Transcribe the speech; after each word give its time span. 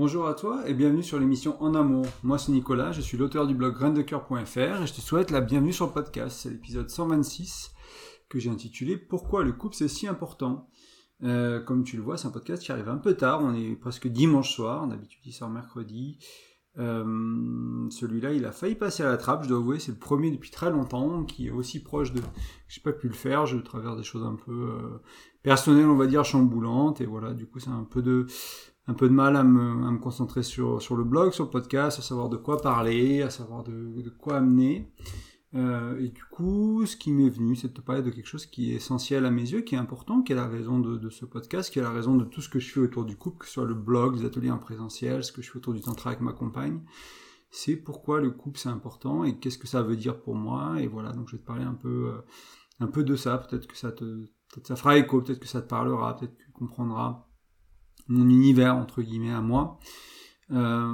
Bonjour 0.00 0.26
à 0.28 0.32
toi 0.32 0.66
et 0.66 0.72
bienvenue 0.72 1.02
sur 1.02 1.20
l'émission 1.20 1.62
En 1.62 1.74
Amour. 1.74 2.06
Moi 2.22 2.38
c'est 2.38 2.52
Nicolas, 2.52 2.90
je 2.90 3.02
suis 3.02 3.18
l'auteur 3.18 3.46
du 3.46 3.54
blog 3.54 3.74
graindecoeur.fr 3.74 4.82
et 4.82 4.86
je 4.86 4.94
te 4.94 5.00
souhaite 5.02 5.30
la 5.30 5.42
bienvenue 5.42 5.74
sur 5.74 5.88
le 5.88 5.92
podcast. 5.92 6.38
C'est 6.40 6.48
l'épisode 6.48 6.88
126 6.88 7.72
que 8.30 8.38
j'ai 8.38 8.48
intitulé 8.48 8.96
Pourquoi 8.96 9.44
le 9.44 9.52
couple 9.52 9.74
c'est 9.74 9.88
si 9.88 10.08
important? 10.08 10.70
Euh, 11.22 11.60
Comme 11.60 11.84
tu 11.84 11.98
le 11.98 12.02
vois, 12.02 12.16
c'est 12.16 12.28
un 12.28 12.30
podcast 12.30 12.62
qui 12.62 12.72
arrive 12.72 12.88
un 12.88 12.96
peu 12.96 13.12
tard, 13.12 13.42
on 13.42 13.52
est 13.52 13.76
presque 13.76 14.08
dimanche 14.08 14.54
soir, 14.54 14.86
d'habitude 14.86 15.20
il 15.26 15.32
sort 15.34 15.50
mercredi. 15.50 16.16
Euh, 16.78 17.90
celui-là, 17.90 18.32
il 18.32 18.46
a 18.46 18.52
failli 18.52 18.76
passer 18.76 19.02
à 19.02 19.08
la 19.08 19.16
trappe, 19.16 19.42
je 19.42 19.48
dois 19.48 19.58
avouer, 19.58 19.80
c'est 19.80 19.92
le 19.92 19.98
premier 19.98 20.30
depuis 20.30 20.50
très 20.50 20.70
longtemps, 20.70 21.24
qui 21.24 21.48
est 21.48 21.50
aussi 21.50 21.82
proche 21.82 22.12
de... 22.12 22.22
J'ai 22.68 22.80
pas 22.80 22.92
pu 22.92 23.08
le 23.08 23.14
faire, 23.14 23.44
je 23.44 23.58
traverse 23.58 23.96
des 23.96 24.04
choses 24.04 24.24
un 24.24 24.36
peu 24.36 24.52
euh, 24.52 25.02
personnelles, 25.42 25.88
on 25.88 25.96
va 25.96 26.06
dire, 26.06 26.24
chamboulantes, 26.24 27.00
et 27.00 27.06
voilà, 27.06 27.34
du 27.34 27.46
coup 27.46 27.58
c'est 27.58 27.70
un 27.70 27.84
peu 27.84 28.02
de 28.02 28.26
un 28.86 28.94
peu 28.94 29.08
de 29.08 29.14
mal 29.14 29.36
à 29.36 29.44
me, 29.44 29.98
concentrer 29.98 30.42
sur, 30.42 30.80
sur 30.82 30.96
le 30.96 31.04
blog, 31.04 31.32
sur 31.32 31.44
le 31.44 31.50
podcast, 31.50 31.98
à 31.98 32.02
savoir 32.02 32.28
de 32.28 32.36
quoi 32.36 32.60
parler, 32.60 33.22
à 33.22 33.30
savoir 33.30 33.62
de, 33.62 34.12
quoi 34.18 34.38
amener. 34.38 34.92
Euh, 35.54 35.98
et 35.98 36.08
du 36.08 36.22
coup, 36.24 36.86
ce 36.86 36.96
qui 36.96 37.12
m'est 37.12 37.28
venu, 37.28 37.56
c'est 37.56 37.68
de 37.68 37.72
te 37.72 37.80
parler 37.80 38.02
de 38.02 38.10
quelque 38.10 38.26
chose 38.26 38.46
qui 38.46 38.72
est 38.72 38.76
essentiel 38.76 39.26
à 39.26 39.30
mes 39.30 39.42
yeux, 39.42 39.62
qui 39.62 39.74
est 39.74 39.78
important, 39.78 40.22
qui 40.22 40.32
est 40.32 40.36
la 40.36 40.46
raison 40.46 40.78
de, 40.78 41.10
ce 41.10 41.24
podcast, 41.24 41.72
qui 41.72 41.78
est 41.78 41.82
la 41.82 41.90
raison 41.90 42.16
de 42.16 42.24
tout 42.24 42.40
ce 42.40 42.48
que 42.48 42.58
je 42.58 42.70
fais 42.72 42.80
autour 42.80 43.04
du 43.04 43.16
couple, 43.16 43.38
que 43.38 43.46
ce 43.46 43.54
soit 43.54 43.64
le 43.64 43.74
blog, 43.74 44.16
les 44.16 44.24
ateliers 44.24 44.50
en 44.50 44.58
présentiel, 44.58 45.24
ce 45.24 45.32
que 45.32 45.42
je 45.42 45.50
fais 45.50 45.58
autour 45.58 45.74
du 45.74 45.80
tantra 45.80 46.10
avec 46.10 46.20
ma 46.20 46.32
compagne. 46.32 46.80
C'est 47.52 47.76
pourquoi 47.76 48.20
le 48.20 48.30
couple 48.30 48.60
c'est 48.60 48.68
important 48.68 49.24
et 49.24 49.38
qu'est-ce 49.38 49.58
que 49.58 49.66
ça 49.66 49.82
veut 49.82 49.96
dire 49.96 50.20
pour 50.20 50.36
moi. 50.36 50.80
Et 50.80 50.86
voilà, 50.86 51.12
donc 51.12 51.28
je 51.28 51.36
vais 51.36 51.42
te 51.42 51.46
parler 51.46 51.64
un 51.64 51.74
peu, 51.74 52.12
euh, 52.12 52.20
un 52.78 52.86
peu 52.86 53.02
de 53.02 53.16
ça. 53.16 53.38
Peut-être 53.38 53.66
que 53.66 53.76
ça 53.76 53.90
te, 53.90 54.26
ça 54.62 54.76
fera 54.76 54.96
écho, 54.96 55.20
peut-être 55.20 55.40
que 55.40 55.48
ça 55.48 55.60
te 55.60 55.68
parlera, 55.68 56.16
peut-être 56.16 56.36
que 56.36 56.44
tu 56.44 56.52
comprendras 56.52 57.26
mon 58.10 58.28
univers 58.28 58.76
entre 58.76 59.02
guillemets 59.02 59.32
à 59.32 59.40
moi. 59.40 59.78
Euh, 60.52 60.92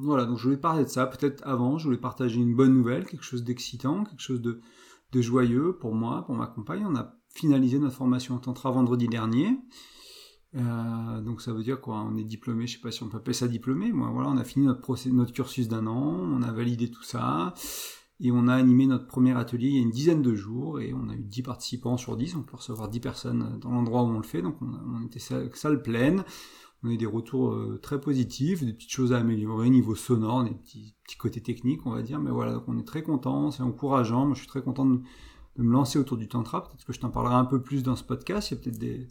voilà, 0.00 0.24
donc 0.24 0.38
je 0.38 0.44
voulais 0.44 0.56
parler 0.56 0.84
de 0.84 0.88
ça. 0.88 1.06
Peut-être 1.06 1.46
avant, 1.46 1.78
je 1.78 1.84
voulais 1.84 1.98
partager 1.98 2.40
une 2.40 2.54
bonne 2.54 2.72
nouvelle, 2.72 3.04
quelque 3.04 3.24
chose 3.24 3.44
d'excitant, 3.44 4.04
quelque 4.04 4.20
chose 4.22 4.40
de, 4.40 4.60
joyeux 5.14 5.76
pour 5.78 5.94
moi, 5.94 6.24
pour 6.24 6.34
ma 6.34 6.46
compagne. 6.46 6.84
On 6.86 6.96
a 6.96 7.14
finalisé 7.34 7.78
notre 7.78 7.94
formation 7.94 8.34
en 8.34 8.38
tantra 8.38 8.70
vendredi 8.70 9.08
dernier. 9.08 9.58
Euh, 10.54 11.20
donc 11.20 11.40
ça 11.40 11.52
veut 11.52 11.62
dire 11.62 11.80
quoi? 11.80 12.00
On 12.00 12.16
est 12.16 12.24
diplômé, 12.24 12.66
je 12.66 12.74
sais 12.74 12.82
pas 12.82 12.90
si 12.90 13.02
on 13.02 13.08
peut 13.08 13.18
appeler 13.18 13.34
ça 13.34 13.48
diplômé. 13.48 13.92
Moi, 13.92 14.10
voilà, 14.10 14.30
on 14.30 14.36
a 14.38 14.44
fini 14.44 14.66
notre, 14.66 14.80
procès, 14.80 15.10
notre 15.10 15.32
cursus 15.32 15.68
d'un 15.68 15.86
an, 15.86 16.18
on 16.18 16.42
a 16.42 16.52
validé 16.52 16.90
tout 16.90 17.02
ça. 17.02 17.54
Et 18.24 18.30
on 18.30 18.46
a 18.46 18.54
animé 18.54 18.86
notre 18.86 19.08
premier 19.08 19.36
atelier 19.36 19.66
il 19.66 19.74
y 19.74 19.78
a 19.80 19.82
une 19.82 19.90
dizaine 19.90 20.22
de 20.22 20.34
jours 20.36 20.80
et 20.80 20.94
on 20.94 21.08
a 21.08 21.14
eu 21.14 21.24
10 21.24 21.42
participants 21.42 21.96
sur 21.96 22.16
10. 22.16 22.36
On 22.36 22.42
peut 22.42 22.56
recevoir 22.56 22.88
10 22.88 23.00
personnes 23.00 23.58
dans 23.60 23.70
l'endroit 23.72 24.04
où 24.04 24.06
on 24.06 24.18
le 24.18 24.22
fait. 24.22 24.42
Donc 24.42 24.54
on, 24.62 25.04
était 25.04 25.18
salle 25.18 25.82
pleine. 25.82 26.22
On 26.84 26.88
a 26.88 26.92
eu 26.92 26.96
des 26.96 27.06
retours 27.06 27.50
euh, 27.50 27.80
très 27.82 28.00
positifs, 28.00 28.62
des 28.64 28.72
petites 28.72 28.92
choses 28.92 29.12
à 29.12 29.18
améliorer 29.18 29.70
niveau 29.70 29.96
sonore, 29.96 30.44
des 30.44 30.50
petits, 30.50 30.94
petits 31.02 31.16
côtés 31.16 31.40
techniques, 31.40 31.84
on 31.84 31.90
va 31.90 32.02
dire. 32.02 32.20
Mais 32.20 32.30
voilà, 32.30 32.52
donc 32.52 32.64
on 32.68 32.78
est 32.78 32.86
très 32.86 33.02
content, 33.02 33.50
c'est 33.50 33.64
encourageant. 33.64 34.24
Moi, 34.26 34.34
je 34.34 34.40
suis 34.40 34.48
très 34.48 34.62
content 34.62 34.86
de, 34.86 35.00
de 35.56 35.62
me 35.64 35.72
lancer 35.72 35.98
autour 35.98 36.16
du 36.16 36.28
tantra. 36.28 36.62
Peut-être 36.62 36.84
que 36.84 36.92
je 36.92 37.00
t'en 37.00 37.10
parlerai 37.10 37.34
un 37.34 37.44
peu 37.44 37.60
plus 37.60 37.82
dans 37.82 37.96
ce 37.96 38.04
podcast. 38.04 38.50
Il 38.50 38.54
y 38.54 38.56
a 38.56 38.62
peut-être 38.62 38.78
des, 38.78 39.08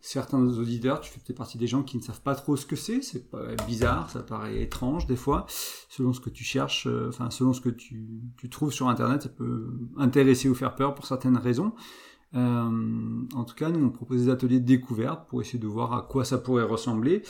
certains 0.00 0.40
auditeurs, 0.40 1.00
tu 1.00 1.10
fais 1.10 1.18
peut-être 1.18 1.38
partie 1.38 1.58
des 1.58 1.66
gens 1.66 1.82
qui 1.82 1.96
ne 1.96 2.02
savent 2.02 2.20
pas 2.20 2.34
trop 2.34 2.56
ce 2.56 2.66
que 2.66 2.76
c'est, 2.76 3.02
c'est 3.02 3.24
bizarre, 3.66 4.10
ça 4.10 4.20
paraît 4.22 4.62
étrange 4.62 5.06
des 5.06 5.16
fois, 5.16 5.46
selon 5.88 6.12
ce 6.12 6.20
que 6.20 6.30
tu 6.30 6.44
cherches, 6.44 6.86
euh, 6.86 7.08
enfin 7.08 7.30
selon 7.30 7.52
ce 7.52 7.60
que 7.60 7.70
tu, 7.70 8.22
trouves 8.50 8.72
sur 8.72 8.88
internet, 8.88 9.22
ça 9.22 9.28
peut 9.28 9.72
intéresser 9.96 10.48
ou 10.48 10.54
faire 10.54 10.74
peur 10.74 10.94
pour 10.94 11.06
certaines 11.06 11.36
raisons. 11.36 11.72
Euh, 12.34 13.22
en 13.34 13.44
tout 13.44 13.54
cas, 13.54 13.70
nous 13.70 13.84
on 13.84 13.90
propose 13.90 14.24
des 14.24 14.30
ateliers 14.30 14.60
de 14.60 14.66
découverte 14.66 15.28
pour 15.28 15.40
essayer 15.40 15.58
de 15.58 15.66
voir 15.66 15.92
à 15.92 16.02
quoi 16.02 16.24
ça 16.24 16.38
pourrait 16.38 16.64
ressembler. 16.64 17.22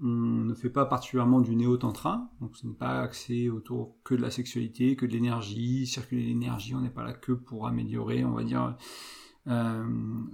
On 0.00 0.06
ne 0.06 0.54
fait 0.54 0.70
pas 0.70 0.86
particulièrement 0.86 1.40
du 1.40 1.56
néo-tantra, 1.56 2.30
donc 2.40 2.56
ce 2.56 2.66
n'est 2.66 2.74
pas 2.74 3.00
axé 3.00 3.50
autour 3.50 3.96
que 4.04 4.14
de 4.14 4.22
la 4.22 4.30
sexualité, 4.30 4.94
que 4.94 5.06
de 5.06 5.12
l'énergie, 5.12 5.86
circuler 5.86 6.22
l'énergie, 6.22 6.74
on 6.74 6.80
n'est 6.80 6.90
pas 6.90 7.02
là 7.02 7.12
que 7.12 7.32
pour 7.32 7.66
améliorer, 7.66 8.24
on 8.24 8.32
va 8.32 8.44
dire, 8.44 8.76
euh, 9.48 9.84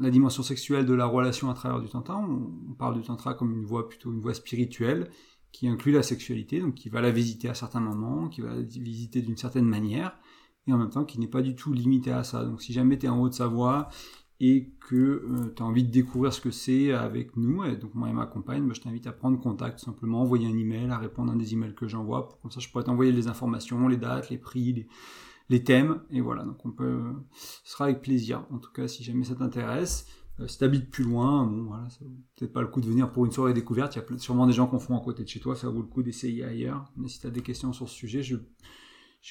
la 0.00 0.10
dimension 0.10 0.42
sexuelle 0.42 0.86
de 0.86 0.94
la 0.94 1.06
relation 1.06 1.48
à 1.48 1.54
travers 1.54 1.80
du 1.80 1.88
tantra. 1.88 2.18
On, 2.18 2.74
parle 2.74 2.94
du 2.94 3.02
tantra 3.02 3.34
comme 3.34 3.52
une 3.52 3.64
voie 3.64 3.88
plutôt 3.88 4.12
une 4.12 4.20
voie 4.20 4.34
spirituelle 4.34 5.08
qui 5.52 5.68
inclut 5.68 5.92
la 5.92 6.02
sexualité, 6.02 6.60
donc 6.60 6.74
qui 6.74 6.88
va 6.88 7.00
la 7.00 7.12
visiter 7.12 7.48
à 7.48 7.54
certains 7.54 7.80
moments, 7.80 8.28
qui 8.28 8.40
va 8.40 8.54
la 8.54 8.62
visiter 8.62 9.22
d'une 9.22 9.36
certaine 9.36 9.66
manière, 9.66 10.18
et 10.66 10.72
en 10.72 10.78
même 10.78 10.90
temps 10.90 11.04
qui 11.04 11.20
n'est 11.20 11.28
pas 11.28 11.42
du 11.42 11.54
tout 11.54 11.72
limité 11.72 12.10
à 12.10 12.24
ça. 12.24 12.44
Donc 12.44 12.60
si 12.60 12.72
jamais 12.72 12.98
tu 12.98 13.06
es 13.06 13.08
en 13.08 13.20
haut 13.20 13.28
de 13.28 13.34
sa 13.34 13.46
voie 13.46 13.88
et 14.40 14.72
que 14.80 14.96
euh, 14.96 15.54
tu 15.54 15.62
as 15.62 15.66
envie 15.66 15.84
de 15.84 15.92
découvrir 15.92 16.32
ce 16.32 16.40
que 16.40 16.50
c'est 16.50 16.92
avec 16.92 17.36
nous, 17.36 17.62
et 17.62 17.76
donc 17.76 17.94
moi 17.94 18.08
et 18.08 18.12
ma 18.12 18.26
compagne, 18.26 18.66
bah, 18.66 18.74
je 18.74 18.80
t'invite 18.80 19.06
à 19.06 19.12
prendre 19.12 19.38
contact, 19.38 19.78
simplement 19.78 20.22
envoyer 20.22 20.48
un 20.48 20.58
email, 20.58 20.90
à 20.90 20.98
répondre 20.98 21.32
à 21.32 21.36
des 21.36 21.52
emails 21.52 21.76
que 21.76 21.86
j'envoie, 21.86 22.28
pour 22.28 22.40
comme 22.40 22.50
ça 22.50 22.58
je 22.58 22.68
pourrais 22.68 22.84
t'envoyer 22.84 23.12
les 23.12 23.28
informations, 23.28 23.86
les 23.86 23.96
dates, 23.96 24.30
les 24.30 24.38
prix, 24.38 24.72
les, 24.72 24.88
les 25.48 25.62
thèmes. 25.64 26.00
Et 26.10 26.20
voilà, 26.20 26.44
donc 26.44 26.64
on 26.64 26.70
peut, 26.70 27.00
ce 27.64 27.72
sera 27.72 27.84
avec 27.84 28.02
plaisir. 28.02 28.46
En 28.50 28.58
tout 28.58 28.72
cas, 28.72 28.88
si 28.88 29.04
jamais 29.04 29.24
ça 29.24 29.34
t'intéresse, 29.34 30.06
euh, 30.40 30.48
si 30.48 30.58
t'habites 30.58 30.90
plus 30.90 31.04
loin, 31.04 31.46
bon 31.46 31.64
voilà, 31.64 31.88
ça 31.90 32.00
peut-être 32.36 32.52
pas 32.52 32.62
le 32.62 32.68
coup 32.68 32.80
de 32.80 32.86
venir 32.86 33.12
pour 33.12 33.24
une 33.24 33.32
soirée 33.32 33.54
découverte. 33.54 33.94
Il 33.96 34.02
y 34.02 34.14
a 34.14 34.18
sûrement 34.18 34.46
des 34.46 34.52
gens 34.52 34.66
qu'on 34.66 34.80
font 34.80 34.96
à 34.96 35.00
côté 35.00 35.22
de 35.22 35.28
chez 35.28 35.40
toi, 35.40 35.54
ça 35.54 35.68
vaut 35.68 35.82
le 35.82 35.86
coup 35.86 36.02
d'essayer 36.02 36.44
ailleurs. 36.44 36.90
Mais 36.96 37.08
si 37.08 37.20
tu 37.20 37.26
as 37.26 37.30
des 37.30 37.42
questions 37.42 37.72
sur 37.72 37.88
ce 37.88 37.94
sujet, 37.94 38.22
je 38.22 38.36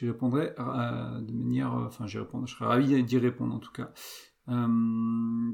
répondrai 0.06 0.53
euh, 0.57 1.22
de 1.22 1.34
manière, 1.34 1.75
euh, 1.75 1.88
enfin 1.88 2.07
j'y 2.07 2.18
répondrai, 2.18 2.47
je 2.47 2.56
serais 2.56 2.66
ravi 2.66 3.03
d'y 3.03 3.18
répondre 3.18 3.53
en 3.53 3.59
tout 3.59 3.72
cas. 3.72 3.91
Euh, 4.50 5.51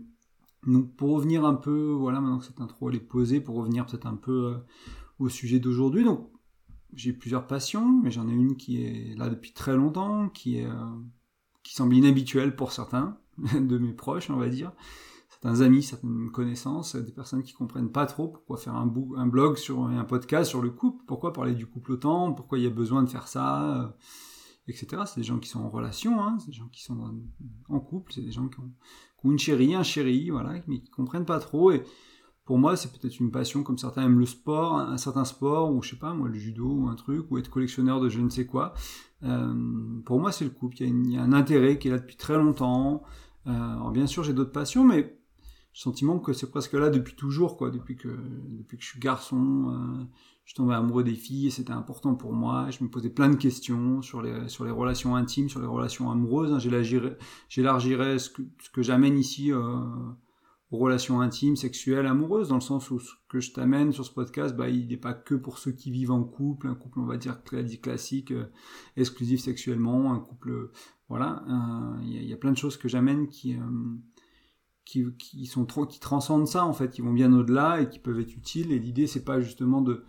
donc 0.68 0.96
pour 0.96 1.12
revenir 1.12 1.46
un 1.46 1.56
peu, 1.56 1.92
voilà, 1.92 2.20
maintenant 2.20 2.40
que 2.40 2.46
cette 2.46 2.62
intro 2.62 2.92
est 2.92 3.00
posée, 3.00 3.42
pour 3.42 3.56
revenir 3.56 3.86
peut-être 3.86 4.06
un 4.06 4.16
peu 4.16 4.58
au 5.18 5.30
sujet 5.30 5.60
d'aujourd'hui. 5.60 6.04
Donc 6.04 6.30
j'ai 6.94 7.14
plusieurs 7.14 7.48
passions, 7.48 8.02
mais 8.04 8.12
j'en 8.12 8.28
ai 8.28 8.34
une 8.34 8.56
qui 8.56 8.84
est 8.84 9.16
là 9.18 9.30
depuis 9.30 9.52
très 9.52 9.76
longtemps, 9.76 10.30
qui 10.30 10.58
est 10.58 10.66
euh, 10.66 10.74
qui 11.64 11.76
semble 11.76 11.96
inhabituelle 11.96 12.56
pour 12.56 12.72
certains 12.72 13.18
de 13.54 13.78
mes 13.78 13.94
proches, 13.94 14.30
on 14.30 14.38
va 14.38 14.50
dire, 14.50 14.72
certains 15.30 15.62
amis, 15.62 15.84
certaines 15.84 16.32
connaissances, 16.32 16.96
des 16.96 17.12
personnes 17.12 17.44
qui 17.44 17.54
comprennent 17.54 17.92
pas 17.92 18.06
trop 18.06 18.28
pourquoi 18.28 18.58
faire 18.58 18.76
un, 18.76 18.92
un 19.18 19.28
blog 19.28 19.58
sur 19.58 19.84
un 19.84 20.04
podcast 20.04 20.50
sur 20.50 20.62
le 20.62 20.72
couple, 20.72 21.04
pourquoi 21.08 21.34
parler 21.34 21.54
du 21.54 21.66
couple 21.66 21.94
autant, 21.94 22.34
pourquoi 22.34 22.58
il 22.58 22.64
y 22.64 22.68
a 22.68 22.72
besoin 22.72 23.04
de 23.04 23.10
faire 23.10 23.28
ça, 23.28 23.82
euh, 23.82 23.88
etc. 24.68 25.04
C'est 25.06 25.20
des 25.20 25.24
gens 25.24 25.40
qui 25.40 25.50
sont 25.50 25.62
en 25.62 25.70
relation, 25.70 26.22
hein, 26.22 26.38
c'est 26.40 26.48
des 26.48 26.58
gens 26.58 26.70
qui 26.70 26.84
sont 26.84 26.98
en 27.70 27.80
couple, 27.80 28.14
c'est 28.14 28.22
des 28.22 28.32
gens 28.32 28.48
qui 28.48 28.60
ont, 28.60 28.72
qui 29.20 29.28
ont, 29.28 29.32
une 29.32 29.40
chérie, 29.40 29.76
un 29.76 29.84
chéri, 29.84 30.30
voilà, 30.30 30.54
mais 30.68 30.80
qui 30.80 30.90
comprennent 30.90 31.26
pas 31.26 31.40
trop 31.40 31.72
et 31.72 31.84
pour 32.50 32.58
moi, 32.58 32.76
c'est 32.76 32.92
peut-être 32.92 33.20
une 33.20 33.30
passion 33.30 33.62
comme 33.62 33.78
certains 33.78 34.06
aiment 34.06 34.18
le 34.18 34.26
sport, 34.26 34.80
un, 34.80 34.98
certain 34.98 35.24
sport, 35.24 35.72
ou 35.72 35.84
je 35.84 35.92
sais 35.92 35.98
pas, 35.98 36.16
moi, 36.16 36.30
le 36.30 36.34
judo 36.34 36.66
ou 36.66 36.88
un 36.88 36.96
truc, 36.96 37.30
ou 37.30 37.38
être 37.38 37.52
collectionneur 37.52 38.02
de 38.02 38.10
je 38.10 38.20
ne 38.20 38.30
sais 38.30 38.48
quoi. 38.48 38.74
Euh, 39.22 39.54
pour 40.04 40.20
moi, 40.20 40.32
c'est 40.32 40.46
le 40.46 40.50
couple. 40.50 40.78
Il 40.82 41.12
y, 41.12 41.18
a 41.18 41.22
un 41.22 41.32
intérêt 41.32 41.78
qui 41.78 41.90
est 41.90 41.92
là 41.92 42.00
depuis 42.00 42.16
très 42.16 42.38
longtemps. 42.38 43.04
Euh, 43.46 43.52
alors 43.52 43.92
bien 43.92 44.08
sûr, 44.08 44.24
j'ai 44.24 44.34
d'autres 44.34 44.52
passions, 44.52 44.84
mais 44.84 45.02
le 45.02 45.10
sentiment 45.74 46.18
que 46.18 46.34
c'est 46.34 46.50
presque 46.50 46.74
là 46.74 46.90
depuis 46.90 47.14
toujours, 47.14 47.56
quoi. 47.56 47.70
Depuis 47.70 47.96
que, 47.96 48.08
depuis 48.58 48.78
que 48.80 48.84
je 48.84 48.90
suis 48.90 49.00
garçon, 49.00 49.68
euh, 49.72 50.04
je 50.44 50.56
tombais 50.56 50.74
amoureux 50.74 51.04
des 51.04 51.14
filles 51.14 51.46
et 51.46 51.52
c'était 51.52 51.74
important 51.74 52.16
pour 52.16 52.34
moi. 52.34 52.72
Je 52.72 52.84
me 52.84 52.90
posais 52.90 53.12
plein 53.12 53.30
de 53.30 53.36
questions 53.36 54.02
sur 54.02 54.24
les, 54.24 54.50
sur 54.50 54.66
les 54.66 54.72
relations 54.72 55.16
intimes, 55.16 55.50
sur 55.50 55.62
les 55.62 55.68
relations 55.68 56.10
amoureuses. 56.10 56.52
Hein. 56.52 56.58
J'élargirais 57.48 58.18
ce 58.18 58.32
que, 58.32 58.42
ce 58.60 58.72
que 58.72 58.82
j'amène 58.82 59.20
ici 59.20 59.54
euh, 59.54 59.82
relations 60.72 61.20
intimes, 61.20 61.56
sexuelles, 61.56 62.06
amoureuses, 62.06 62.50
dans 62.50 62.56
le 62.56 62.62
sens 62.62 62.92
où 62.92 63.00
ce 63.00 63.12
que 63.28 63.40
je 63.40 63.52
t'amène 63.52 63.92
sur 63.92 64.06
ce 64.06 64.12
podcast, 64.12 64.56
bah, 64.56 64.70
il 64.70 64.88
n'est 64.88 64.98
pas 64.98 65.14
que 65.14 65.34
pour 65.36 65.58
ceux 65.58 65.72
qui 65.72 65.90
vivent 65.90 66.12
en 66.12 66.24
couple, 66.24 66.68
un 66.68 66.76
couple, 66.76 67.00
on 67.00 67.06
va 67.06 67.18
dire, 67.18 67.42
classique, 67.82 68.32
euh, 68.32 68.46
exclusif 68.96 69.42
sexuellement, 69.42 70.14
un 70.14 70.20
couple, 70.20 70.72
voilà, 71.08 71.44
il 72.04 72.22
y, 72.22 72.28
y, 72.28 72.34
a 72.34 72.38
plein 72.38 72.52
de 72.52 72.58
choses 72.58 72.78
que 72.78 72.88
j'amène 72.88 73.28
qui, 73.30 73.56
euh, 73.56 73.62
qui, 74.86 75.06
qui, 75.18 75.48
sont 75.48 75.66
trop, 75.66 75.88
qui 75.88 76.00
transcendent 76.00 76.48
ça, 76.48 76.66
en 76.66 76.74
fait, 76.74 76.92
qui 76.92 77.02
vont 77.02 77.14
bien 77.14 77.34
au-delà 77.34 77.82
et 77.82 77.90
qui 77.90 77.98
peuvent 77.98 78.20
être 78.20 78.36
utiles, 78.36 78.72
et 78.72 78.78
l'idée, 78.78 79.08
c'est 79.08 79.26
pas 79.26 79.42
justement 79.42 79.82
de, 79.82 80.04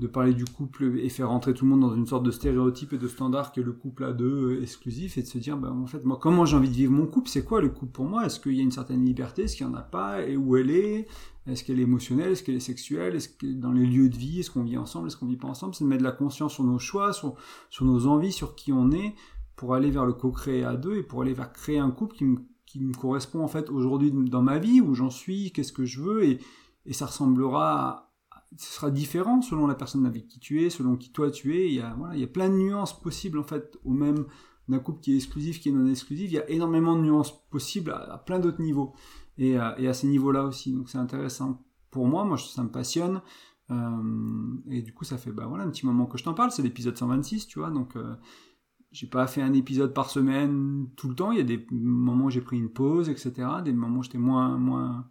de 0.00 0.08
parler 0.08 0.34
du 0.34 0.44
couple 0.44 0.98
et 0.98 1.08
faire 1.08 1.28
rentrer 1.28 1.54
tout 1.54 1.64
le 1.64 1.70
monde 1.70 1.80
dans 1.80 1.94
une 1.94 2.06
sorte 2.06 2.24
de 2.24 2.32
stéréotype 2.32 2.92
et 2.94 2.98
de 2.98 3.06
standard 3.06 3.52
que 3.52 3.60
le 3.60 3.72
couple 3.72 4.04
a 4.04 4.12
deux 4.12 4.56
euh, 4.56 4.62
exclusif 4.62 5.18
et 5.18 5.22
de 5.22 5.26
se 5.26 5.38
dire 5.38 5.56
bah, 5.56 5.72
en 5.72 5.86
fait 5.86 6.04
moi 6.04 6.18
comment 6.20 6.44
j'ai 6.44 6.56
envie 6.56 6.68
de 6.68 6.74
vivre 6.74 6.92
mon 6.92 7.06
couple? 7.06 7.28
C'est 7.28 7.44
quoi 7.44 7.60
le 7.60 7.68
couple 7.68 7.92
pour 7.92 8.04
moi? 8.04 8.26
Est-ce 8.26 8.40
qu'il 8.40 8.54
y 8.54 8.60
a 8.60 8.62
une 8.62 8.72
certaine 8.72 9.04
liberté? 9.04 9.44
Est-ce 9.44 9.56
qu'il 9.56 9.66
n'y 9.66 9.72
en 9.72 9.76
a 9.76 9.82
pas? 9.82 10.26
Et 10.26 10.36
où 10.36 10.56
elle 10.56 10.70
est? 10.70 11.06
Est-ce 11.46 11.62
qu'elle 11.62 11.78
est 11.78 11.84
émotionnelle? 11.84 12.32
Est-ce 12.32 12.42
qu'elle 12.42 12.56
est 12.56 12.60
sexuelle? 12.60 13.14
Est-ce 13.14 13.28
que 13.28 13.46
dans 13.46 13.70
les 13.70 13.86
lieux 13.86 14.08
de 14.08 14.16
vie? 14.16 14.40
Est-ce 14.40 14.50
qu'on 14.50 14.64
vit 14.64 14.78
ensemble? 14.78 15.06
Est-ce 15.06 15.16
qu'on 15.16 15.26
vit 15.26 15.36
pas 15.36 15.48
ensemble? 15.48 15.74
C'est 15.74 15.84
de 15.84 15.88
mettre 15.88 16.02
de 16.02 16.08
la 16.08 16.12
conscience 16.12 16.54
sur 16.54 16.64
nos 16.64 16.78
choix 16.78 17.12
sur, 17.12 17.36
sur 17.70 17.84
nos 17.84 18.06
envies 18.06 18.32
sur 18.32 18.56
qui 18.56 18.72
on 18.72 18.90
est 18.90 19.14
pour 19.54 19.74
aller 19.74 19.90
vers 19.90 20.06
le 20.06 20.12
co-créer 20.12 20.64
à 20.64 20.74
deux 20.74 20.96
et 20.96 21.02
pour 21.04 21.22
aller 21.22 21.34
vers 21.34 21.52
créer 21.52 21.78
un 21.78 21.92
couple 21.92 22.16
qui 22.16 22.24
me, 22.24 22.38
qui 22.66 22.80
me 22.80 22.92
correspond 22.92 23.44
en 23.44 23.48
fait 23.48 23.70
aujourd'hui 23.70 24.10
dans 24.10 24.42
ma 24.42 24.58
vie 24.58 24.80
où 24.80 24.94
j'en 24.94 25.10
suis 25.10 25.52
qu'est-ce 25.52 25.72
que 25.72 25.84
je 25.84 26.00
veux 26.00 26.24
et, 26.24 26.40
et 26.86 26.92
ça 26.92 27.06
ressemblera 27.06 27.88
à 27.88 28.03
ce 28.56 28.74
sera 28.74 28.90
différent 28.90 29.42
selon 29.42 29.66
la 29.66 29.74
personne 29.74 30.06
avec 30.06 30.28
qui 30.28 30.38
tu 30.38 30.62
es, 30.62 30.70
selon 30.70 30.96
qui 30.96 31.12
toi 31.12 31.30
tu 31.30 31.56
es. 31.56 31.68
Il 31.68 31.74
y 31.74 31.80
a, 31.80 31.94
voilà, 31.94 32.14
il 32.14 32.20
y 32.20 32.24
a 32.24 32.28
plein 32.28 32.48
de 32.48 32.54
nuances 32.54 32.98
possibles 33.00 33.38
en 33.38 33.44
fait, 33.44 33.78
au 33.84 33.92
même 33.92 34.26
d'un 34.68 34.78
couple 34.78 35.00
qui 35.00 35.12
est 35.12 35.16
exclusif, 35.16 35.60
qui 35.60 35.68
est 35.68 35.72
non 35.72 35.86
exclusif. 35.86 36.30
Il 36.30 36.34
y 36.34 36.38
a 36.38 36.48
énormément 36.50 36.96
de 36.96 37.02
nuances 37.02 37.46
possibles 37.48 37.92
à, 37.92 38.22
plein 38.24 38.38
d'autres 38.38 38.62
niveaux 38.62 38.94
et, 39.38 39.56
à, 39.56 39.78
et 39.78 39.88
à 39.88 39.94
ces 39.94 40.06
niveaux-là 40.06 40.44
aussi. 40.44 40.72
Donc 40.72 40.88
c'est 40.88 40.98
intéressant 40.98 41.64
pour 41.90 42.06
moi. 42.06 42.24
Moi, 42.24 42.38
ça 42.38 42.62
me 42.62 42.70
passionne. 42.70 43.20
et 44.70 44.82
du 44.82 44.92
coup, 44.94 45.04
ça 45.04 45.18
fait 45.18 45.32
bah, 45.32 45.46
voilà, 45.46 45.64
un 45.64 45.70
petit 45.70 45.86
moment 45.86 46.06
que 46.06 46.18
je 46.18 46.24
t'en 46.24 46.34
parle. 46.34 46.50
C'est 46.50 46.62
l'épisode 46.62 46.96
126, 46.96 47.46
tu 47.46 47.58
vois. 47.58 47.70
Donc, 47.70 47.96
j'ai 48.94 49.08
pas 49.08 49.26
fait 49.26 49.42
un 49.42 49.52
épisode 49.52 49.92
par 49.92 50.08
semaine 50.08 50.86
tout 50.96 51.08
le 51.08 51.16
temps. 51.16 51.32
Il 51.32 51.38
y 51.38 51.40
a 51.40 51.44
des 51.44 51.66
moments 51.72 52.26
où 52.26 52.30
j'ai 52.30 52.40
pris 52.40 52.56
une 52.56 52.70
pause, 52.70 53.08
etc. 53.08 53.32
Des 53.64 53.72
moments 53.72 53.98
où 53.98 54.02
j'étais 54.04 54.18
moins, 54.18 54.56
moins, 54.56 54.98
euh, 54.98 55.02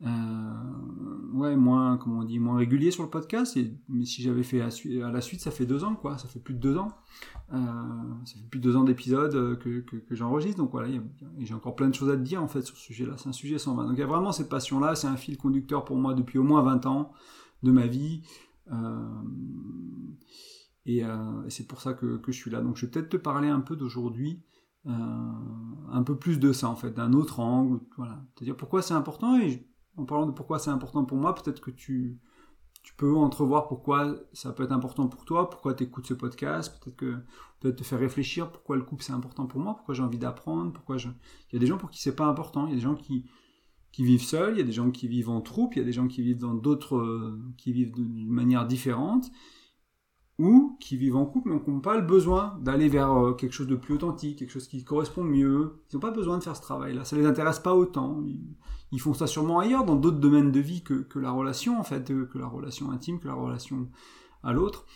ouais, 0.00 1.56
moins, 1.56 1.96
comment 1.96 2.20
on 2.20 2.24
dit, 2.24 2.38
moins 2.38 2.56
régulier 2.56 2.90
sur 2.90 3.02
le 3.02 3.10
podcast. 3.10 3.58
Mais 3.88 4.04
si 4.04 4.22
j'avais 4.22 4.42
fait 4.42 4.60
à, 4.60 4.68
la 5.10 5.20
suite, 5.20 5.40
ça 5.40 5.50
fait 5.50 5.66
deux 5.66 5.84
ans, 5.84 5.94
quoi. 5.94 6.18
Ça 6.18 6.28
fait 6.28 6.40
plus 6.40 6.54
de 6.54 6.60
deux 6.60 6.76
ans. 6.76 6.88
Euh, 7.52 7.56
ça 8.24 8.34
fait 8.34 8.48
plus 8.48 8.58
de 8.58 8.64
deux 8.64 8.76
ans 8.76 8.84
d'épisodes 8.84 9.34
euh, 9.34 9.56
que, 9.56 10.14
j'enregistre. 10.14 10.58
Donc 10.58 10.70
voilà, 10.72 10.88
j'ai 11.38 11.54
encore 11.54 11.76
plein 11.76 11.88
de 11.88 11.94
choses 11.94 12.10
à 12.10 12.16
te 12.16 12.22
dire 12.22 12.42
en 12.42 12.48
fait 12.48 12.62
sur 12.62 12.76
ce 12.76 12.82
sujet-là. 12.82 13.14
C'est 13.16 13.28
un 13.28 13.32
sujet 13.32 13.58
sans 13.58 13.72
120. 13.72 13.88
Donc 13.88 13.96
il 13.96 14.00
y 14.00 14.04
a 14.04 14.06
vraiment 14.06 14.32
cette 14.32 14.48
passion-là. 14.48 14.94
C'est 14.94 15.06
un 15.06 15.16
fil 15.16 15.36
conducteur 15.36 15.84
pour 15.84 15.96
moi 15.96 16.14
depuis 16.14 16.38
au 16.38 16.44
moins 16.44 16.62
20 16.62 16.86
ans 16.86 17.12
de 17.62 17.70
ma 17.70 17.86
vie. 17.86 18.22
Euh, 18.72 18.98
et, 20.86 21.04
euh, 21.04 21.48
c'est 21.48 21.66
pour 21.66 21.80
ça 21.80 21.94
que, 21.94 22.20
je 22.26 22.32
suis 22.32 22.50
là. 22.50 22.60
Donc 22.60 22.76
je 22.76 22.86
vais 22.86 22.92
peut-être 22.92 23.10
te 23.10 23.16
parler 23.16 23.48
un 23.48 23.60
peu 23.60 23.76
d'aujourd'hui, 23.76 24.42
euh, 24.86 24.90
un 24.90 26.02
peu 26.02 26.16
plus 26.16 26.38
de 26.38 26.52
ça 26.52 26.68
en 26.68 26.76
fait, 26.76 26.92
d'un 26.92 27.12
autre 27.12 27.40
angle. 27.40 27.80
Voilà. 27.96 28.22
C'est-à-dire 28.34 28.56
pourquoi 28.56 28.82
c'est 28.82 28.94
important. 28.94 29.38
Et 29.38 29.66
en 29.96 30.04
parlant 30.04 30.26
de 30.26 30.32
pourquoi 30.32 30.58
c'est 30.58 30.70
important 30.70 31.04
pour 31.04 31.16
moi, 31.18 31.34
peut-être 31.34 31.60
que 31.60 31.70
tu, 31.70 32.20
peux 32.96 33.16
entrevoir 33.16 33.66
pourquoi 33.66 34.14
ça 34.32 34.52
peut 34.52 34.62
être 34.62 34.72
important 34.72 35.08
pour 35.08 35.24
toi, 35.24 35.48
pourquoi 35.48 35.74
tu 35.74 35.84
écoutes 35.84 36.06
ce 36.06 36.14
podcast, 36.14 36.78
peut-être 36.80 36.96
que 36.96 37.16
peut-être 37.60 37.76
te 37.76 37.84
faire 37.84 37.98
réfléchir 37.98 38.52
pourquoi 38.52 38.76
le 38.76 38.82
couple 38.82 39.02
c'est 39.02 39.12
important 39.12 39.46
pour 39.46 39.58
moi, 39.60 39.74
pourquoi 39.74 39.94
j'ai 39.94 40.02
envie 40.02 40.18
d'apprendre, 40.18 40.72
pourquoi 40.72 40.98
je... 40.98 41.08
Il 41.50 41.54
y 41.54 41.56
a 41.56 41.60
des 41.60 41.66
gens 41.66 41.78
pour 41.78 41.90
qui 41.90 42.00
c'est 42.00 42.14
pas 42.14 42.26
important, 42.26 42.66
il 42.66 42.70
y 42.70 42.72
a 42.72 42.76
des 42.76 42.82
gens 42.82 42.94
qui, 42.94 43.24
vivent 43.98 44.22
seuls, 44.22 44.54
il 44.54 44.58
y 44.58 44.62
a 44.62 44.64
des 44.64 44.72
gens 44.72 44.90
qui 44.90 45.08
vivent 45.08 45.30
en 45.30 45.40
troupe, 45.40 45.76
il 45.76 45.78
y 45.78 45.82
a 45.82 45.84
des 45.84 45.92
gens 45.92 46.08
qui 46.08 46.22
vivent 46.22 46.38
dans 46.38 46.54
d'autres, 46.54 47.38
qui 47.56 47.72
vivent 47.72 47.92
d'une 47.92 48.28
manière 48.28 48.66
différente, 48.66 49.30
ou 50.38 50.76
qui 50.80 50.96
vivent 50.96 51.16
en 51.16 51.26
couple 51.26 51.50
mais 51.50 51.62
qui 51.62 51.70
n'ont 51.70 51.80
pas 51.80 51.96
le 51.96 52.02
besoin 52.02 52.58
d'aller 52.60 52.88
vers 52.88 53.12
euh, 53.12 53.32
quelque 53.34 53.52
chose 53.52 53.68
de 53.68 53.76
plus 53.76 53.94
authentique, 53.94 54.38
quelque 54.38 54.50
chose 54.50 54.66
qui 54.66 54.82
correspond 54.82 55.22
mieux. 55.22 55.80
Ils 55.90 55.96
n'ont 55.96 56.00
pas 56.00 56.10
besoin 56.10 56.38
de 56.38 56.42
faire 56.42 56.56
ce 56.56 56.62
travail-là, 56.62 57.04
ça 57.04 57.16
les 57.16 57.26
intéresse 57.26 57.60
pas 57.60 57.74
autant. 57.74 58.22
Font 59.00 59.14
ça 59.14 59.26
sûrement 59.26 59.58
ailleurs, 59.58 59.84
dans 59.84 59.96
d'autres 59.96 60.18
domaines 60.18 60.52
de 60.52 60.60
vie 60.60 60.82
que, 60.82 60.94
que, 60.94 61.18
la 61.18 61.30
relation, 61.30 61.78
en 61.78 61.84
fait, 61.84 62.04
que 62.04 62.38
la 62.38 62.46
relation 62.46 62.90
intime, 62.90 63.18
que 63.18 63.26
la 63.26 63.34
relation 63.34 63.88
à 64.42 64.52
l'autre. 64.52 64.86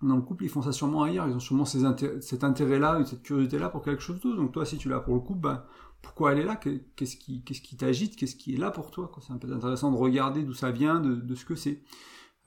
Dans 0.00 0.14
le 0.14 0.22
couple, 0.22 0.44
ils 0.44 0.50
font 0.50 0.62
ça 0.62 0.70
sûrement 0.70 1.02
ailleurs, 1.02 1.26
ils 1.26 1.34
ont 1.34 1.40
sûrement 1.40 1.64
ces 1.64 1.80
cet 2.20 2.44
intérêt-là, 2.44 3.04
cette 3.04 3.22
curiosité-là 3.22 3.68
pour 3.68 3.82
quelque 3.82 4.02
chose 4.02 4.20
d'autre. 4.20 4.36
Donc 4.36 4.52
toi, 4.52 4.64
si 4.64 4.78
tu 4.78 4.88
l'as 4.88 5.00
pour 5.00 5.14
le 5.14 5.20
couple, 5.20 5.40
ben, 5.40 5.64
pourquoi 6.02 6.32
elle 6.32 6.38
est 6.38 6.44
là? 6.44 6.54
Qu'est-ce 6.56 7.16
qui, 7.16 7.42
t'agite? 7.76 8.14
Qu'est-ce 8.14 8.36
qui 8.36 8.54
est 8.54 8.58
là 8.58 8.70
pour 8.70 8.92
toi? 8.92 9.10
C'est 9.20 9.32
un 9.32 9.38
peu 9.38 9.52
intéressant 9.52 9.90
de 9.90 9.96
regarder 9.96 10.44
d'où 10.44 10.54
ça 10.54 10.70
vient, 10.70 11.00
de, 11.00 11.16
de 11.16 11.34
ce 11.34 11.44
que 11.44 11.56
c'est. 11.56 11.82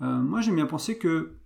Euh, 0.02 0.22
moi, 0.22 0.40
j'aime 0.40 0.56
bien 0.56 0.66
penser 0.66 0.98
que 0.98 1.38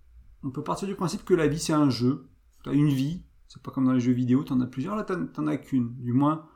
on 0.42 0.50
peut 0.50 0.62
partir 0.62 0.86
du 0.86 0.94
principe 0.94 1.24
que 1.24 1.34
la 1.34 1.48
vie 1.48 1.58
c'est 1.58 1.72
un 1.72 1.90
jeu. 1.90 2.28
Tu 2.62 2.70
as 2.70 2.72
une 2.72 2.88
vie, 2.88 3.24
c'est 3.48 3.62
pas 3.62 3.72
comme 3.72 3.86
dans 3.86 3.92
les 3.92 4.00
jeux 4.00 4.12
vidéo, 4.12 4.44
tu 4.44 4.52
en 4.52 4.60
as 4.60 4.66
plusieurs, 4.66 4.94
là 4.94 5.04
tu 5.04 5.12
n'en 5.12 5.46
as 5.48 5.56
qu'une. 5.56 5.94
Du 5.96 6.12
moins, 6.12 6.46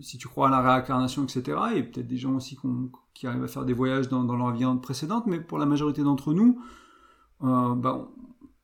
si 0.00 0.18
tu 0.18 0.28
crois 0.28 0.48
à 0.48 0.50
la 0.50 0.60
réincarnation, 0.60 1.24
etc. 1.24 1.58
Et 1.74 1.82
peut-être 1.82 2.06
des 2.06 2.16
gens 2.16 2.34
aussi 2.34 2.58
qui 3.14 3.26
arrivent 3.26 3.44
à 3.44 3.48
faire 3.48 3.64
des 3.64 3.72
voyages 3.72 4.08
dans, 4.08 4.22
leur 4.36 4.52
vie 4.52 4.64
précédente, 4.80 5.26
mais 5.26 5.40
pour 5.40 5.58
la 5.58 5.66
majorité 5.66 6.02
d'entre 6.02 6.32
nous, 6.32 6.60
euh, 7.42 7.74
bah, 7.74 8.08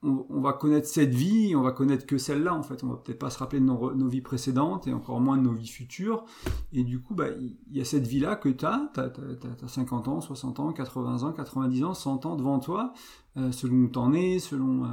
on, 0.02 0.40
va 0.40 0.52
connaître 0.52 0.88
cette 0.88 1.14
vie, 1.14 1.54
on 1.54 1.62
va 1.62 1.70
connaître 1.70 2.06
que 2.06 2.18
celle-là 2.18 2.54
en 2.54 2.62
fait. 2.62 2.82
On 2.82 2.88
va 2.88 2.96
peut-être 2.96 3.18
pas 3.18 3.30
se 3.30 3.38
rappeler 3.38 3.60
de 3.60 3.64
nos, 3.64 4.08
vies 4.08 4.20
précédentes 4.20 4.86
et 4.86 4.92
encore 4.92 5.20
moins 5.20 5.36
de 5.36 5.42
nos 5.42 5.52
vies 5.52 5.68
futures. 5.68 6.24
Et 6.72 6.82
du 6.82 7.00
coup, 7.00 7.14
bah, 7.14 7.26
il 7.38 7.76
y, 7.76 7.80
a 7.80 7.84
cette 7.84 8.06
vie-là 8.06 8.36
que 8.36 8.48
tu 8.48 8.64
as, 8.64 8.90
tu 8.94 9.00
as, 9.00 9.68
50 9.68 10.08
ans, 10.08 10.20
60 10.20 10.60
ans, 10.60 10.72
80 10.72 11.22
ans, 11.22 11.32
90 11.32 11.84
ans, 11.84 11.94
100 11.94 12.26
ans 12.26 12.36
devant 12.36 12.58
toi, 12.58 12.92
euh, 13.36 13.52
selon 13.52 13.84
où 13.84 13.88
tu 13.88 13.98
en 13.98 14.12
es, 14.12 14.38
selon, 14.40 14.84
euh, 14.84 14.88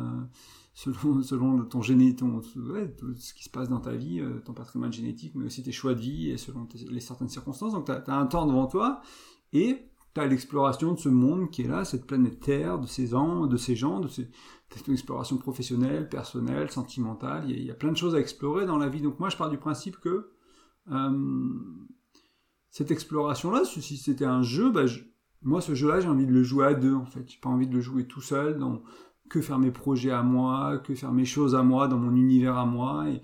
selon, 0.80 1.22
selon 1.24 1.66
ton 1.66 1.82
génétique, 1.82 2.26
ouais, 2.56 2.90
tout 2.96 3.14
ce 3.16 3.34
qui 3.34 3.44
se 3.44 3.50
passe 3.50 3.70
dans 3.70 3.80
ta 3.80 3.94
vie, 3.94 4.20
euh, 4.20 4.40
ton 4.46 4.54
patrimoine 4.54 4.94
génétique, 4.94 5.34
mais 5.36 5.46
aussi 5.46 5.64
tes 5.64 5.72
choix 5.72 5.94
de 5.94 6.00
vie 6.00 6.30
et 6.30 6.38
selon 6.38 6.68
les 6.90 7.00
certaines 7.00 7.30
circonstances. 7.30 7.74
Donc 7.74 7.86
tu 7.86 7.92
as, 7.92 8.16
un 8.16 8.26
temps 8.26 8.46
devant 8.46 8.68
toi 8.68 9.02
et 9.52 9.90
tu 10.16 10.22
as 10.22 10.26
l'exploration 10.26 10.94
de 10.94 11.00
ce 11.00 11.10
monde 11.10 11.52
qui 11.52 11.64
est 11.64 11.68
là, 11.68 11.84
cette 11.84 12.06
planète 12.06 12.40
Terre, 12.40 12.80
de 12.80 12.88
ces 12.88 13.14
ans, 13.14 13.46
de 13.46 13.58
ces 13.58 13.76
gens, 13.76 14.00
de 14.00 14.08
ces 14.08 14.30
exploration 14.88 15.38
professionnelle, 15.38 16.08
personnelle, 16.08 16.70
sentimentale. 16.70 17.46
Il 17.50 17.64
y, 17.64 17.72
a, 17.72 17.74
plein 17.74 17.92
de 17.92 17.98
choses 17.98 18.16
à 18.16 18.20
explorer 18.20 18.68
dans 18.68 18.78
la 18.78 18.88
vie. 18.88 19.02
Donc 19.02 19.20
moi, 19.20 19.30
je 19.30 19.36
pars 19.36 19.50
du 19.50 19.58
principe 19.58 20.00
que 20.00 20.30
euh, 20.92 21.54
cette 22.70 22.92
exploration-là, 22.92 23.66
si 23.66 23.98
c'était 23.98 24.26
un 24.26 24.44
jeu, 24.44 24.70
bah, 24.70 24.86
moi, 25.42 25.60
ce 25.60 25.74
jeu-là, 25.74 26.02
j'ai 26.02 26.08
envie 26.08 26.28
de 26.28 26.32
le 26.32 26.44
jouer 26.44 26.68
à 26.68 26.76
deux, 26.76 26.94
en 26.94 27.06
fait. 27.06 27.28
J'ai 27.28 27.40
pas 27.40 27.50
envie 27.50 27.66
de 27.66 27.74
le 27.74 27.82
jouer 27.82 28.06
tout 28.06 28.22
seul, 28.22 28.60
que 29.30 29.42
faire 29.42 29.60
mes 29.60 29.72
projets 29.72 30.12
à 30.12 30.24
moi, 30.24 30.80
que 30.80 30.96
faire 30.96 31.12
mes 31.12 31.26
choses 31.26 31.56
à 31.56 31.64
moi, 31.64 31.88
dans 31.88 31.98
mon 31.98 32.16
univers 32.16 32.58
à 32.58 32.66
moi, 32.66 33.08
et 33.10 33.22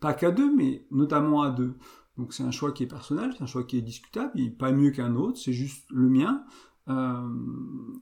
pas 0.00 0.14
qu'à 0.14 0.30
deux, 0.30 0.54
mais 0.54 0.86
notamment 0.90 1.42
à 1.42 1.50
deux. 1.50 1.74
Donc 2.16 2.32
c'est 2.32 2.42
un 2.42 2.50
choix 2.50 2.72
qui 2.72 2.82
est 2.84 2.88
personnel, 2.88 3.32
c'est 3.36 3.42
un 3.42 3.46
choix 3.46 3.64
qui 3.64 3.78
est 3.78 3.82
discutable, 3.82 4.32
il 4.34 4.56
pas 4.56 4.72
mieux 4.72 4.90
qu'un 4.90 5.14
autre, 5.16 5.38
c'est 5.38 5.52
juste 5.52 5.84
le 5.90 6.08
mien. 6.08 6.44
Euh, 6.88 7.28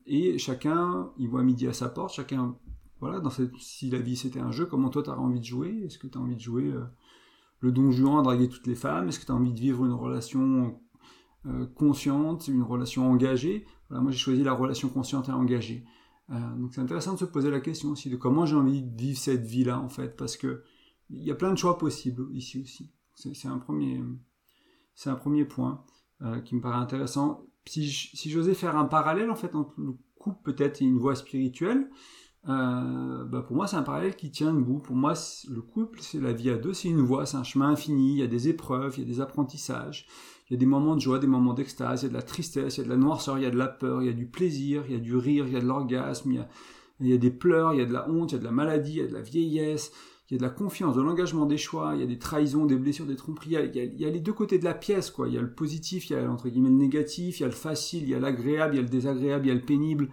et 0.06 0.38
chacun, 0.38 1.10
il 1.18 1.28
voit 1.28 1.42
midi 1.42 1.66
à 1.66 1.72
sa 1.72 1.88
porte, 1.88 2.14
chacun, 2.14 2.56
voilà, 3.00 3.20
dans 3.20 3.30
cette, 3.30 3.54
si 3.58 3.90
la 3.90 3.98
vie 3.98 4.16
c'était 4.16 4.40
un 4.40 4.52
jeu, 4.52 4.66
comment 4.66 4.88
toi 4.88 5.02
tu 5.02 5.10
as 5.10 5.18
envie 5.18 5.40
de 5.40 5.44
jouer? 5.44 5.82
Est-ce 5.84 5.98
que 5.98 6.06
tu 6.06 6.18
as 6.18 6.20
envie 6.20 6.36
de 6.36 6.40
jouer 6.40 6.64
euh, 6.64 6.84
le 7.60 7.72
don 7.72 7.90
Juan 7.90 8.18
à 8.18 8.22
draguer 8.22 8.48
toutes 8.48 8.66
les 8.66 8.74
femmes? 8.74 9.08
Est-ce 9.08 9.20
que 9.20 9.26
tu 9.26 9.32
as 9.32 9.34
envie 9.34 9.52
de 9.52 9.60
vivre 9.60 9.84
une 9.84 9.92
relation 9.92 10.80
euh, 11.46 11.66
consciente, 11.66 12.48
une 12.48 12.62
relation 12.62 13.10
engagée? 13.10 13.64
Voilà, 13.88 14.02
Moi 14.02 14.10
j'ai 14.12 14.18
choisi 14.18 14.42
la 14.42 14.52
relation 14.52 14.88
consciente 14.88 15.28
et 15.28 15.32
engagée. 15.32 15.84
Donc 16.30 16.74
c'est 16.74 16.80
intéressant 16.80 17.14
de 17.14 17.18
se 17.18 17.24
poser 17.24 17.50
la 17.50 17.60
question 17.60 17.90
aussi 17.90 18.08
de 18.08 18.16
comment 18.16 18.46
j'ai 18.46 18.56
envie 18.56 18.82
de 18.82 18.96
vivre 18.96 19.18
cette 19.18 19.44
vie-là 19.44 19.80
en 19.80 19.88
fait, 19.88 20.16
parce 20.16 20.36
que 20.36 20.62
il 21.10 21.24
y 21.24 21.30
a 21.30 21.34
plein 21.34 21.52
de 21.52 21.58
choix 21.58 21.76
possibles 21.76 22.26
ici 22.32 22.60
aussi. 22.62 22.92
C'est 23.14 23.48
un 23.48 23.58
premier, 23.58 24.00
un 25.06 25.14
premier 25.16 25.44
point 25.44 25.84
qui 26.44 26.54
me 26.54 26.60
paraît 26.60 26.78
intéressant 26.78 27.44
si 27.66 28.30
j'osais 28.30 28.54
faire 28.54 28.76
un 28.76 28.84
parallèle 28.84 29.30
en 29.30 29.36
fait 29.36 29.54
entre 29.54 29.74
le 29.80 29.96
couple 30.18 30.52
peut-être 30.52 30.82
et 30.82 30.84
une 30.84 30.98
voie 30.98 31.14
spirituelle, 31.14 31.88
euh, 32.48 33.24
bah 33.24 33.42
pour 33.42 33.54
moi 33.54 33.66
c'est 33.66 33.76
un 33.76 33.82
parallèle 33.82 34.16
qui 34.16 34.30
tient 34.30 34.52
debout. 34.52 34.78
Pour 34.78 34.96
moi 34.96 35.14
le 35.48 35.60
couple 35.60 36.00
c'est 36.00 36.20
la 36.20 36.32
vie 36.32 36.50
à 36.50 36.56
deux, 36.56 36.74
c'est 36.74 36.88
une 36.88 37.00
voie, 37.00 37.26
c'est 37.26 37.36
un 37.36 37.44
chemin 37.44 37.68
infini, 37.68 38.14
il 38.14 38.18
y 38.18 38.22
a 38.22 38.26
des 38.26 38.48
épreuves, 38.48 38.94
il 38.96 39.00
y 39.02 39.04
a 39.04 39.06
des 39.06 39.20
apprentissages, 39.20 40.06
il 40.50 40.54
y 40.54 40.56
a 40.56 40.58
des 40.58 40.66
moments 40.66 40.96
de 40.96 41.00
joie, 41.00 41.20
des 41.20 41.28
moments 41.28 41.54
d'extase, 41.54 42.02
il 42.02 42.06
y 42.06 42.06
a 42.06 42.08
de 42.08 42.14
la 42.14 42.22
tristesse, 42.22 42.76
il 42.76 42.80
y 42.80 42.82
a 42.82 42.84
de 42.84 42.90
la 42.90 42.96
noirceur, 42.96 43.38
il 43.38 43.44
y 43.44 43.46
a 43.46 43.50
de 43.50 43.56
la 43.56 43.68
peur, 43.68 44.02
il 44.02 44.06
y 44.06 44.10
a 44.10 44.12
du 44.12 44.26
plaisir, 44.26 44.82
il 44.88 44.92
y 44.92 44.96
a 44.96 44.98
du 45.00 45.14
rire, 45.16 45.46
il 45.46 45.52
y 45.52 45.56
a 45.56 45.60
de 45.60 45.66
l'orgasme, 45.66 46.32
il 46.32 46.36
y 46.38 46.40
a, 46.40 46.48
il 46.98 47.06
y 47.06 47.12
a 47.12 47.18
des 47.18 47.30
pleurs, 47.30 47.72
il 47.72 47.78
y 47.78 47.82
a 47.82 47.86
de 47.86 47.92
la 47.92 48.10
honte, 48.10 48.32
il 48.32 48.34
y 48.34 48.36
a 48.36 48.40
de 48.40 48.44
la 48.44 48.50
maladie, 48.50 48.94
il 48.94 48.98
y 48.98 49.00
a 49.00 49.06
de 49.06 49.12
la 49.12 49.20
vieillesse, 49.20 49.92
il 50.28 50.34
y 50.34 50.36
a 50.36 50.38
de 50.38 50.42
la 50.42 50.50
confiance, 50.50 50.96
de 50.96 51.02
l'engagement 51.02 51.46
des 51.46 51.56
choix, 51.56 51.92
il 51.94 52.00
y 52.00 52.02
a 52.02 52.06
des 52.06 52.18
trahisons, 52.18 52.66
des 52.66 52.76
blessures, 52.76 53.06
des 53.06 53.14
tromperies, 53.14 53.56
il 53.74 54.00
y, 54.00 54.04
a, 54.04 54.10
les 54.10 54.20
deux 54.20 54.32
côtés 54.32 54.58
de 54.58 54.64
la 54.64 54.74
pièce, 54.74 55.10
quoi. 55.10 55.28
Il 55.28 55.34
y 55.34 55.38
a 55.38 55.40
le 55.40 55.52
positif, 55.52 56.10
il 56.10 56.14
y 56.14 56.16
a 56.16 56.30
entre 56.30 56.48
guillemets 56.48 56.68
le 56.68 56.74
négatif, 56.74 57.38
il 57.38 57.42
y 57.42 57.46
a 57.46 57.48
le 57.48 57.52
facile, 57.52 58.02
il 58.02 58.08
y 58.08 58.14
a 58.14 58.20
l'agréable, 58.20 58.74
il 58.74 58.76
y 58.76 58.80
a 58.80 58.82
le 58.82 58.88
désagréable, 58.88 59.46
il 59.46 59.48
y 59.48 59.52
a 59.52 59.54
le 59.54 59.60
pénible. 59.64 60.08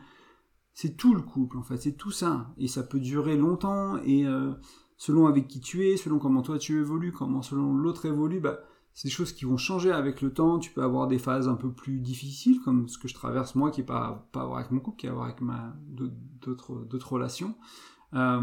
C'est 0.73 0.97
tout 0.97 1.15
le 1.15 1.21
couple, 1.21 1.57
en 1.57 1.63
fait, 1.63 1.77
c'est 1.77 1.97
tout 1.97 2.11
ça. 2.11 2.53
Et 2.59 2.67
ça 2.67 2.83
peut 2.83 2.99
durer 2.99 3.37
longtemps, 3.37 3.97
et 4.05 4.27
euh, 4.27 4.53
selon 4.97 5.25
avec 5.25 5.47
qui 5.47 5.61
tu 5.61 5.87
es, 5.87 5.97
selon 5.97 6.19
comment 6.19 6.43
toi 6.43 6.59
tu 6.59 6.79
évolues, 6.79 7.11
comment 7.11 7.41
selon 7.41 7.75
l'autre 7.75 8.05
évolue, 8.05 8.39
bah, 8.39 8.59
c'est 8.97 9.09
des 9.09 9.13
choses 9.13 9.31
qui 9.31 9.45
vont 9.45 9.57
changer 9.57 9.91
avec 9.91 10.23
le 10.23 10.33
temps. 10.33 10.57
Tu 10.57 10.71
peux 10.71 10.81
avoir 10.81 11.07
des 11.07 11.19
phases 11.19 11.47
un 11.47 11.53
peu 11.53 11.71
plus 11.71 11.99
difficiles, 11.99 12.59
comme 12.61 12.89
ce 12.89 12.97
que 12.97 13.07
je 13.07 13.13
traverse 13.13 13.53
moi, 13.53 13.69
qui 13.69 13.81
n'est 13.81 13.85
pas, 13.85 14.27
pas 14.31 14.41
à 14.41 14.45
voir 14.47 14.57
avec 14.57 14.71
mon 14.71 14.79
couple, 14.79 14.97
qui 14.97 15.05
est 15.05 15.09
à 15.09 15.13
voir 15.13 15.25
avec 15.25 15.39
ma, 15.39 15.77
d'autres 15.85 17.13
relations. 17.13 17.53
Euh, 18.15 18.41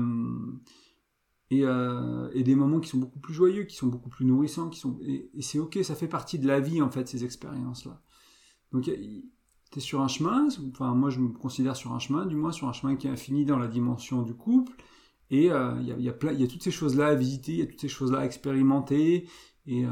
euh, 1.53 2.31
et, 2.35 2.45
des 2.45 2.55
moments 2.55 2.79
qui 2.79 2.89
sont 2.89 2.99
beaucoup 2.99 3.19
plus 3.19 3.35
joyeux, 3.35 3.65
qui 3.65 3.75
sont 3.75 3.89
beaucoup 3.89 4.09
plus 4.09 4.25
nourrissants, 4.25 4.69
qui 4.69 4.79
sont 4.79 4.97
et, 5.03 5.29
c'est 5.41 5.59
ok, 5.59 5.77
ça 5.83 5.97
fait 5.97 6.07
partie 6.07 6.39
de 6.39 6.47
la 6.47 6.61
vie 6.61 6.81
en 6.81 6.89
fait 6.89 7.09
ces 7.09 7.25
expériences-là. 7.25 8.01
Donc 8.71 8.85
tu 8.85 8.93
es 8.93 9.81
sur 9.81 10.03
un 10.03 10.09
chemin, 10.09 10.47
enfin 10.71 10.95
moi 10.95 11.11
je 11.11 11.19
me 11.19 11.31
considère 11.31 11.75
sur 11.75 11.93
un 11.95 11.99
chemin, 11.99 12.27
du 12.27 12.37
moins 12.37 12.53
sur 12.53 12.69
un 12.69 12.73
chemin 12.73 12.95
qui 12.95 13.09
est 13.09 13.11
infini 13.11 13.45
dans 13.45 13.59
la 13.59 13.67
dimension 13.67 14.23
du 14.23 14.35
couple, 14.35 14.73
et 15.31 15.51
euh, 15.51 15.75
il 15.81 15.89
y, 15.89 15.93
a, 15.93 15.99
y, 15.99 16.09
a, 16.09 16.13
a, 16.13 16.47
toutes 16.47 16.63
ces 16.63 16.71
choses-là 16.71 17.09
à 17.09 17.15
visiter, 17.17 17.53
il 17.55 17.59
y 17.59 17.63
a 17.63 17.67
toutes 17.67 17.81
ces 17.81 17.89
choses-là 17.89 18.21
à 18.21 18.25
expérimenter, 18.25 19.29
et 19.67 19.85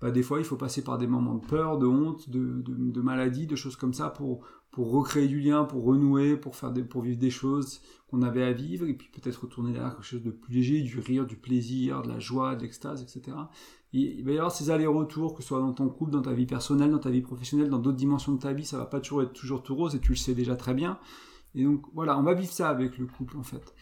bah, 0.00 0.10
des 0.10 0.22
fois 0.22 0.38
il 0.38 0.44
faut 0.44 0.56
passer 0.56 0.82
par 0.82 0.98
des 0.98 1.06
moments 1.06 1.34
de 1.34 1.46
peur, 1.46 1.78
de 1.78 1.86
honte, 1.86 2.28
de, 2.30 2.62
de, 2.62 2.74
de 2.74 3.00
maladie, 3.00 3.46
de 3.46 3.56
choses 3.56 3.76
comme 3.76 3.94
ça 3.94 4.10
pour, 4.10 4.44
pour 4.70 4.90
recréer 4.90 5.28
du 5.28 5.40
lien, 5.40 5.64
pour 5.64 5.84
renouer, 5.84 6.36
pour 6.36 6.56
faire 6.56 6.70
des, 6.72 6.82
pour 6.84 7.02
vivre 7.02 7.18
des 7.18 7.30
choses 7.30 7.80
qu'on 8.08 8.22
avait 8.22 8.42
à 8.42 8.52
vivre, 8.52 8.86
et 8.86 8.94
puis 8.94 9.08
peut-être 9.12 9.42
retourner 9.42 9.72
derrière 9.72 9.94
quelque 9.94 10.04
chose 10.04 10.22
de 10.22 10.30
plus 10.30 10.54
léger, 10.54 10.82
du 10.82 10.98
rire, 10.98 11.26
du 11.26 11.36
plaisir, 11.36 12.02
de 12.02 12.08
la 12.08 12.18
joie, 12.18 12.56
de 12.56 12.62
l'extase, 12.62 13.02
etc. 13.02 13.36
il 13.92 14.24
va 14.24 14.32
y 14.32 14.36
avoir 14.36 14.52
ces 14.52 14.70
allers-retours, 14.70 15.34
que 15.34 15.42
ce 15.42 15.48
soit 15.48 15.60
dans 15.60 15.72
ton 15.72 15.88
couple, 15.88 16.12
dans 16.12 16.22
ta 16.22 16.32
vie 16.32 16.46
personnelle, 16.46 16.90
dans 16.90 16.98
ta 16.98 17.10
vie 17.10 17.20
professionnelle, 17.20 17.68
dans 17.68 17.78
d'autres 17.78 17.96
dimensions 17.96 18.32
de 18.32 18.40
ta 18.40 18.52
vie, 18.52 18.64
ça 18.64 18.78
va 18.78 18.86
pas 18.86 19.00
toujours 19.00 19.22
être 19.22 19.32
toujours 19.32 19.62
tout 19.62 19.74
rose, 19.74 19.94
et 19.94 20.00
tu 20.00 20.10
le 20.10 20.16
sais 20.16 20.34
déjà 20.34 20.56
très 20.56 20.74
bien. 20.74 20.98
Et 21.54 21.64
donc 21.64 21.84
voilà, 21.94 22.18
on 22.18 22.22
va 22.22 22.34
vivre 22.34 22.52
ça 22.52 22.68
avec 22.68 22.98
le 22.98 23.06
couple 23.06 23.36
en 23.36 23.42
fait. 23.42 23.74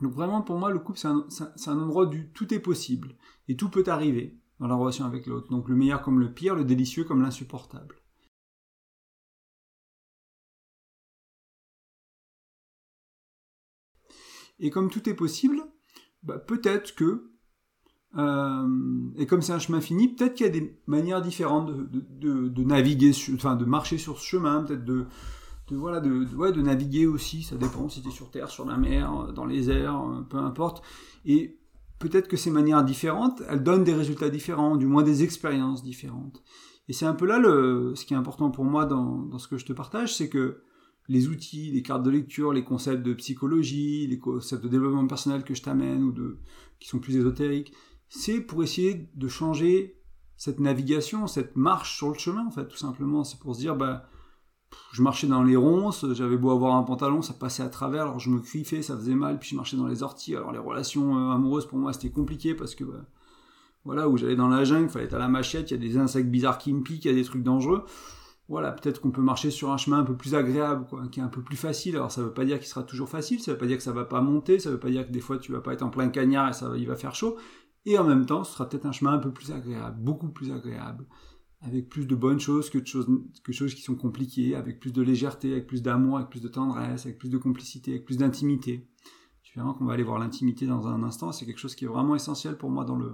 Donc 0.00 0.12
vraiment 0.12 0.42
pour 0.42 0.58
moi 0.58 0.70
le 0.70 0.78
couple 0.78 0.98
c'est 0.98 1.08
un, 1.08 1.26
un 1.66 1.78
endroit 1.78 2.06
où 2.06 2.14
tout 2.34 2.54
est 2.54 2.60
possible, 2.60 3.16
et 3.48 3.56
tout 3.56 3.68
peut 3.68 3.84
arriver 3.86 4.37
dans 4.60 4.66
la 4.66 4.74
relation 4.74 5.04
avec 5.04 5.26
l'autre. 5.26 5.48
Donc 5.50 5.68
le 5.68 5.76
meilleur 5.76 6.02
comme 6.02 6.20
le 6.20 6.32
pire, 6.32 6.54
le 6.54 6.64
délicieux 6.64 7.04
comme 7.04 7.22
l'insupportable. 7.22 7.96
Et 14.60 14.70
comme 14.70 14.90
tout 14.90 15.08
est 15.08 15.14
possible, 15.14 15.62
bah, 16.22 16.38
peut-être 16.38 16.94
que, 16.94 17.30
euh, 18.16 18.66
et 19.16 19.26
comme 19.26 19.42
c'est 19.42 19.52
un 19.52 19.58
chemin 19.58 19.80
fini, 19.80 20.08
peut-être 20.14 20.34
qu'il 20.34 20.46
y 20.46 20.48
a 20.48 20.52
des 20.52 20.80
manières 20.86 21.22
différentes 21.22 21.70
de, 21.70 22.48
de, 22.48 22.64
naviguer, 22.64 23.12
enfin 23.34 23.54
de 23.54 23.64
marcher 23.64 23.98
sur 23.98 24.18
ce 24.18 24.26
chemin, 24.26 24.62
peut-être 24.62 24.84
de, 24.84 25.06
voilà, 25.70 26.00
de, 26.00 26.24
ouais, 26.34 26.50
de 26.50 26.60
naviguer 26.60 27.06
aussi, 27.06 27.42
ça 27.42 27.56
dépend 27.56 27.88
si 27.88 28.02
tu 28.02 28.08
es 28.08 28.10
sur 28.10 28.30
terre, 28.30 28.48
sur 28.48 28.64
la 28.64 28.76
mer, 28.76 29.32
dans 29.32 29.44
les 29.44 29.70
airs, 29.70 30.00
euh, 30.00 30.22
peu 30.22 30.38
importe. 30.38 30.82
Et 31.24 31.57
peut-être 31.98 32.28
que 32.28 32.36
ces 32.36 32.50
manières 32.50 32.84
différentes, 32.84 33.42
elles 33.48 33.62
donnent 33.62 33.84
des 33.84 33.94
résultats 33.94 34.28
différents, 34.28 34.76
du 34.76 34.86
moins 34.86 35.02
des 35.02 35.22
expériences 35.22 35.82
différentes. 35.82 36.42
Et 36.88 36.92
c'est 36.92 37.06
un 37.06 37.14
peu 37.14 37.26
là 37.26 37.38
le, 37.38 37.92
ce 37.94 38.04
qui 38.04 38.14
est 38.14 38.16
important 38.16 38.50
pour 38.50 38.64
moi 38.64 38.86
dans, 38.86 39.38
ce 39.38 39.48
que 39.48 39.58
je 39.58 39.66
te 39.66 39.72
partage, 39.72 40.14
c'est 40.16 40.28
que 40.28 40.62
les 41.08 41.28
outils, 41.28 41.70
les 41.70 41.82
cartes 41.82 42.02
de 42.02 42.10
lecture, 42.10 42.52
les 42.52 42.64
concepts 42.64 43.02
de 43.02 43.14
psychologie, 43.14 44.06
les 44.06 44.18
concepts 44.18 44.62
de 44.62 44.68
développement 44.68 45.06
personnel 45.06 45.42
que 45.42 45.54
je 45.54 45.62
t'amène 45.62 46.02
ou 46.02 46.12
de, 46.12 46.38
qui 46.78 46.88
sont 46.88 46.98
plus 46.98 47.16
ésotériques, 47.16 47.72
c'est 48.08 48.40
pour 48.40 48.62
essayer 48.62 49.08
de 49.14 49.28
changer 49.28 49.98
cette 50.36 50.60
navigation, 50.60 51.26
cette 51.26 51.56
marche 51.56 51.96
sur 51.96 52.08
le 52.08 52.18
chemin, 52.18 52.46
en 52.46 52.50
fait, 52.50 52.68
tout 52.68 52.76
simplement. 52.76 53.24
C'est 53.24 53.38
pour 53.38 53.54
se 53.54 53.60
dire, 53.60 53.76
bah, 53.76 54.08
je 54.92 55.02
marchais 55.02 55.26
dans 55.26 55.42
les 55.42 55.56
ronces, 55.56 56.04
j'avais 56.12 56.36
beau 56.36 56.50
avoir 56.50 56.74
un 56.76 56.82
pantalon, 56.82 57.22
ça 57.22 57.34
passait 57.34 57.62
à 57.62 57.68
travers, 57.68 58.02
alors 58.02 58.18
je 58.18 58.30
me 58.30 58.40
griffais, 58.40 58.82
ça 58.82 58.96
faisait 58.96 59.14
mal, 59.14 59.38
puis 59.38 59.50
je 59.50 59.56
marchais 59.56 59.76
dans 59.76 59.86
les 59.86 60.02
orties. 60.02 60.34
Alors 60.34 60.52
les 60.52 60.58
relations 60.58 61.16
euh, 61.16 61.34
amoureuses 61.34 61.66
pour 61.66 61.78
moi 61.78 61.92
c'était 61.92 62.10
compliqué 62.10 62.54
parce 62.54 62.74
que 62.74 62.84
bah, 62.84 63.04
voilà, 63.84 64.08
où 64.08 64.16
j'allais 64.16 64.36
dans 64.36 64.48
la 64.48 64.64
jungle, 64.64 64.84
il 64.84 64.90
fallait 64.90 65.04
être 65.06 65.14
à 65.14 65.18
la 65.18 65.28
machette, 65.28 65.70
il 65.70 65.74
y 65.74 65.76
a 65.76 65.80
des 65.80 65.98
insectes 65.98 66.28
bizarres 66.28 66.58
qui 66.58 66.72
me 66.72 66.82
piquent, 66.82 67.04
il 67.04 67.10
y 67.10 67.14
a 67.14 67.16
des 67.16 67.24
trucs 67.24 67.42
dangereux. 67.42 67.84
Voilà, 68.48 68.72
peut-être 68.72 69.00
qu'on 69.02 69.10
peut 69.10 69.22
marcher 69.22 69.50
sur 69.50 69.70
un 69.70 69.76
chemin 69.76 69.98
un 69.98 70.04
peu 70.04 70.16
plus 70.16 70.34
agréable, 70.34 70.86
qui 71.12 71.20
est 71.20 71.22
un 71.22 71.28
peu 71.28 71.42
plus 71.42 71.56
facile. 71.56 71.96
Alors 71.96 72.10
ça 72.10 72.22
veut 72.22 72.32
pas 72.32 72.46
dire 72.46 72.58
qu'il 72.58 72.68
sera 72.68 72.82
toujours 72.82 73.08
facile, 73.08 73.40
ça 73.40 73.52
veut 73.52 73.58
pas 73.58 73.66
dire 73.66 73.76
que 73.76 73.82
ça 73.82 73.92
va 73.92 74.04
pas 74.04 74.22
monter, 74.22 74.58
ça 74.58 74.70
veut 74.70 74.80
pas 74.80 74.90
dire 74.90 75.06
que 75.06 75.12
des 75.12 75.20
fois 75.20 75.38
tu 75.38 75.52
vas 75.52 75.60
pas 75.60 75.74
être 75.74 75.82
en 75.82 75.90
plein 75.90 76.08
cagnard 76.08 76.48
et 76.48 76.52
ça 76.54 76.72
il 76.76 76.86
va 76.86 76.96
faire 76.96 77.14
chaud. 77.14 77.36
Et 77.84 77.98
en 77.98 78.04
même 78.04 78.26
temps, 78.26 78.44
ce 78.44 78.52
sera 78.52 78.68
peut-être 78.68 78.86
un 78.86 78.92
chemin 78.92 79.12
un 79.12 79.18
peu 79.18 79.30
plus 79.30 79.52
agréable, 79.52 79.96
beaucoup 80.00 80.28
plus 80.28 80.52
agréable 80.52 81.06
avec 81.60 81.88
plus 81.88 82.06
de 82.06 82.14
bonnes 82.14 82.38
choses 82.38 82.70
que 82.70 82.78
de 82.78 82.86
choses, 82.86 83.74
qui 83.74 83.82
sont 83.82 83.96
compliquées, 83.96 84.54
avec 84.54 84.78
plus 84.78 84.92
de 84.92 85.02
légèreté, 85.02 85.52
avec 85.52 85.66
plus 85.66 85.82
d'amour, 85.82 86.18
avec 86.18 86.30
plus 86.30 86.40
de 86.40 86.48
tendresse, 86.48 87.06
avec 87.06 87.18
plus 87.18 87.30
de 87.30 87.38
complicité, 87.38 87.92
avec 87.92 88.04
plus 88.04 88.16
d'intimité. 88.16 88.88
Tu 89.42 89.58
verras 89.58 89.74
qu'on 89.74 89.86
va 89.86 89.94
aller 89.94 90.04
voir 90.04 90.18
l'intimité 90.18 90.66
dans 90.66 90.86
un 90.86 91.02
instant, 91.02 91.32
c'est 91.32 91.46
quelque 91.46 91.58
chose 91.58 91.74
qui 91.74 91.84
est 91.84 91.88
vraiment 91.88 92.14
essentiel 92.14 92.56
pour 92.56 92.70
moi 92.70 92.84
dans, 92.84 92.96
le, 92.96 93.12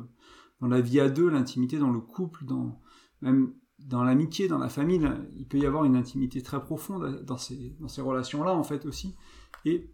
dans 0.61 0.69
la 0.69 0.81
vie 0.81 1.01
à 1.01 1.09
deux, 1.09 1.29
l'intimité 1.31 1.79
dans 1.79 1.91
le 1.91 2.01
couple, 2.01 2.45
dans, 2.45 2.81
même 3.23 3.55
dans 3.79 4.05
l'amitié, 4.05 4.49
dans 4.49 4.59
la 4.59 4.69
famille, 4.69 5.09
il 5.37 5.47
peut 5.47 5.59
y 5.59 5.67
avoir 5.67 5.85
une 5.85 5.97
intimité 5.97 6.43
très 6.43 6.61
profonde 6.61 7.25
dans 7.25 7.37
ces, 7.39 7.77
dans 7.81 7.89
ces 7.89 8.03
relations-là 8.03 8.53
en 8.55 8.63
fait 8.63 8.85
aussi. 8.87 9.15
Et 9.65 9.91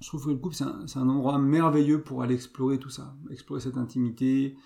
je 0.00 0.08
trouve 0.08 0.24
que 0.24 0.30
le 0.30 0.36
couple, 0.36 0.56
c'est 0.56 0.98
un 0.98 1.08
endroit 1.08 1.38
merveilleux 1.38 2.02
pour 2.02 2.22
aller 2.22 2.34
explorer 2.34 2.78
tout 2.78 2.90
ça, 2.90 3.16
explorer 3.30 3.60
cette 3.60 3.76
intimité, 3.76 4.56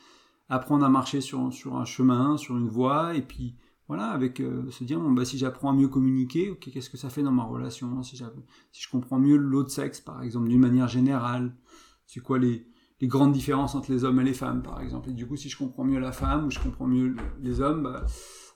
apprendre 0.48 0.84
à 0.84 0.88
marcher 0.88 1.20
sur, 1.20 1.52
sur 1.52 1.76
un 1.76 1.84
chemin, 1.84 2.36
sur 2.36 2.56
une 2.56 2.68
voie, 2.68 3.14
et 3.14 3.22
puis 3.22 3.56
voilà, 3.88 4.10
avec 4.10 4.40
euh, 4.40 4.68
se 4.70 4.84
dire 4.84 5.00
bon, 5.00 5.12
bah, 5.12 5.24
si 5.24 5.38
j'apprends 5.38 5.70
à 5.70 5.72
mieux 5.72 5.88
communiquer, 5.88 6.56
qu'est-ce 6.60 6.90
que 6.90 6.96
ça 6.96 7.08
fait 7.08 7.22
dans 7.22 7.32
ma 7.32 7.44
relation 7.44 8.02
si, 8.02 8.16
si 8.16 8.82
je 8.82 8.90
comprends 8.90 9.18
mieux 9.18 9.36
l'autre 9.36 9.70
sexe, 9.70 10.00
par 10.00 10.22
exemple, 10.22 10.48
d'une 10.48 10.60
manière 10.60 10.88
générale, 10.88 11.54
c'est 12.06 12.20
quoi 12.20 12.38
les, 12.38 12.66
les, 13.00 13.06
grandes 13.06 13.32
différences 13.32 13.74
entre 13.74 13.92
les 13.92 14.04
hommes 14.04 14.20
et 14.20 14.24
les 14.24 14.34
femmes, 14.34 14.62
par 14.62 14.80
exemple? 14.80 15.10
Et 15.10 15.12
du 15.12 15.26
coup, 15.26 15.36
si 15.36 15.48
je 15.48 15.56
comprends 15.56 15.84
mieux 15.84 16.00
la 16.00 16.12
femme 16.12 16.46
ou 16.46 16.50
je 16.50 16.58
comprends 16.58 16.86
mieux 16.86 17.14
les 17.40 17.60
hommes, 17.60 17.84
bah, 17.84 18.04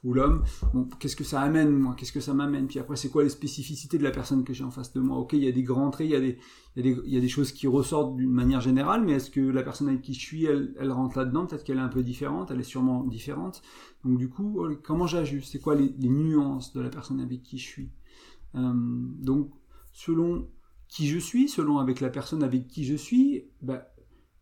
ou 0.02 0.14
l'homme, 0.14 0.44
qu'est-ce 0.98 1.16
que 1.16 1.24
ça 1.24 1.42
amène, 1.42 1.70
moi, 1.70 1.94
qu'est-ce 1.94 2.12
que 2.12 2.20
ça 2.20 2.32
m'amène, 2.32 2.66
puis 2.66 2.78
après, 2.78 2.96
c'est 2.96 3.10
quoi 3.10 3.22
les 3.22 3.28
spécificités 3.28 3.98
de 3.98 4.02
la 4.02 4.10
personne 4.10 4.44
que 4.44 4.54
j'ai 4.54 4.64
en 4.64 4.70
face 4.70 4.94
de 4.94 5.00
moi? 5.00 5.18
Ok, 5.18 5.34
il 5.34 5.44
y 5.44 5.48
a 5.48 5.52
des 5.52 5.62
grands 5.62 5.90
traits, 5.90 6.06
il 6.08 6.12
y 6.12 6.16
a 6.16 6.20
des, 6.20 6.38
y 6.76 7.10
y 7.10 7.16
a 7.18 7.20
des 7.20 7.28
choses 7.28 7.52
qui 7.52 7.66
ressortent 7.66 8.16
d'une 8.16 8.32
manière 8.32 8.62
générale, 8.62 9.04
mais 9.04 9.12
est-ce 9.12 9.30
que 9.30 9.40
la 9.40 9.62
personne 9.62 9.88
avec 9.88 10.00
qui 10.00 10.14
je 10.14 10.20
suis, 10.20 10.44
elle, 10.46 10.74
elle 10.78 10.90
rentre 10.90 11.18
là-dedans? 11.18 11.46
Peut-être 11.46 11.64
qu'elle 11.64 11.76
est 11.76 11.82
un 11.82 11.88
peu 11.88 12.02
différente, 12.02 12.50
elle 12.50 12.60
est 12.60 12.64
sûrement 12.64 13.04
différente. 13.04 13.60
Donc 14.04 14.16
du 14.16 14.30
coup, 14.30 14.64
euh, 14.64 14.80
comment 14.82 15.06
j'ajuste? 15.06 15.52
C'est 15.52 15.60
quoi 15.60 15.74
les, 15.74 15.92
nuances 15.98 16.72
de 16.72 16.80
la 16.80 16.88
personne 16.88 17.20
avec 17.20 17.42
qui 17.42 17.58
je 17.58 17.66
suis? 17.66 17.90
Euh, 18.54 18.72
Donc, 18.74 19.50
selon 19.92 20.48
qui 20.88 21.08
je 21.08 21.18
suis, 21.18 21.48
selon 21.48 21.78
avec 21.78 22.00
la 22.00 22.08
personne 22.08 22.42
avec 22.42 22.68
qui 22.68 22.84
je 22.84 22.94
suis, 22.94 23.44
bah, 23.60 23.86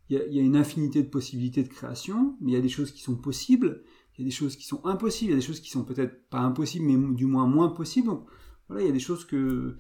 il 0.09 0.17
y 0.33 0.38
a 0.38 0.43
une 0.43 0.57
infinité 0.57 1.03
de 1.03 1.09
possibilités 1.09 1.62
de 1.62 1.69
création, 1.69 2.37
mais 2.41 2.53
il 2.53 2.55
y 2.55 2.59
a 2.59 2.62
des 2.62 2.71
choses 2.71 2.93
qui 2.93 3.03
sont 3.03 3.17
possibles, 3.17 3.83
il 4.19 4.23
y 4.23 4.25
a 4.25 4.31
des 4.31 4.35
choses 4.35 4.57
qui 4.57 4.67
sont 4.67 4.85
impossibles, 4.85 5.31
il 5.31 5.35
y 5.35 5.39
a 5.39 5.41
des 5.41 5.47
choses 5.47 5.61
qui 5.61 5.71
sont 5.71 5.85
peut-être 5.85 6.29
pas 6.29 6.41
impossibles, 6.41 6.85
mais 6.85 7.15
du 7.15 7.27
moins 7.27 7.47
moins 7.47 7.69
possibles. 7.69 8.09
Donc 8.09 8.27
voilà, 8.67 8.83
il 8.83 8.87
y 8.87 8.91
a 8.91 8.93
des 8.93 8.99
choses 8.99 9.25
que 9.25 9.77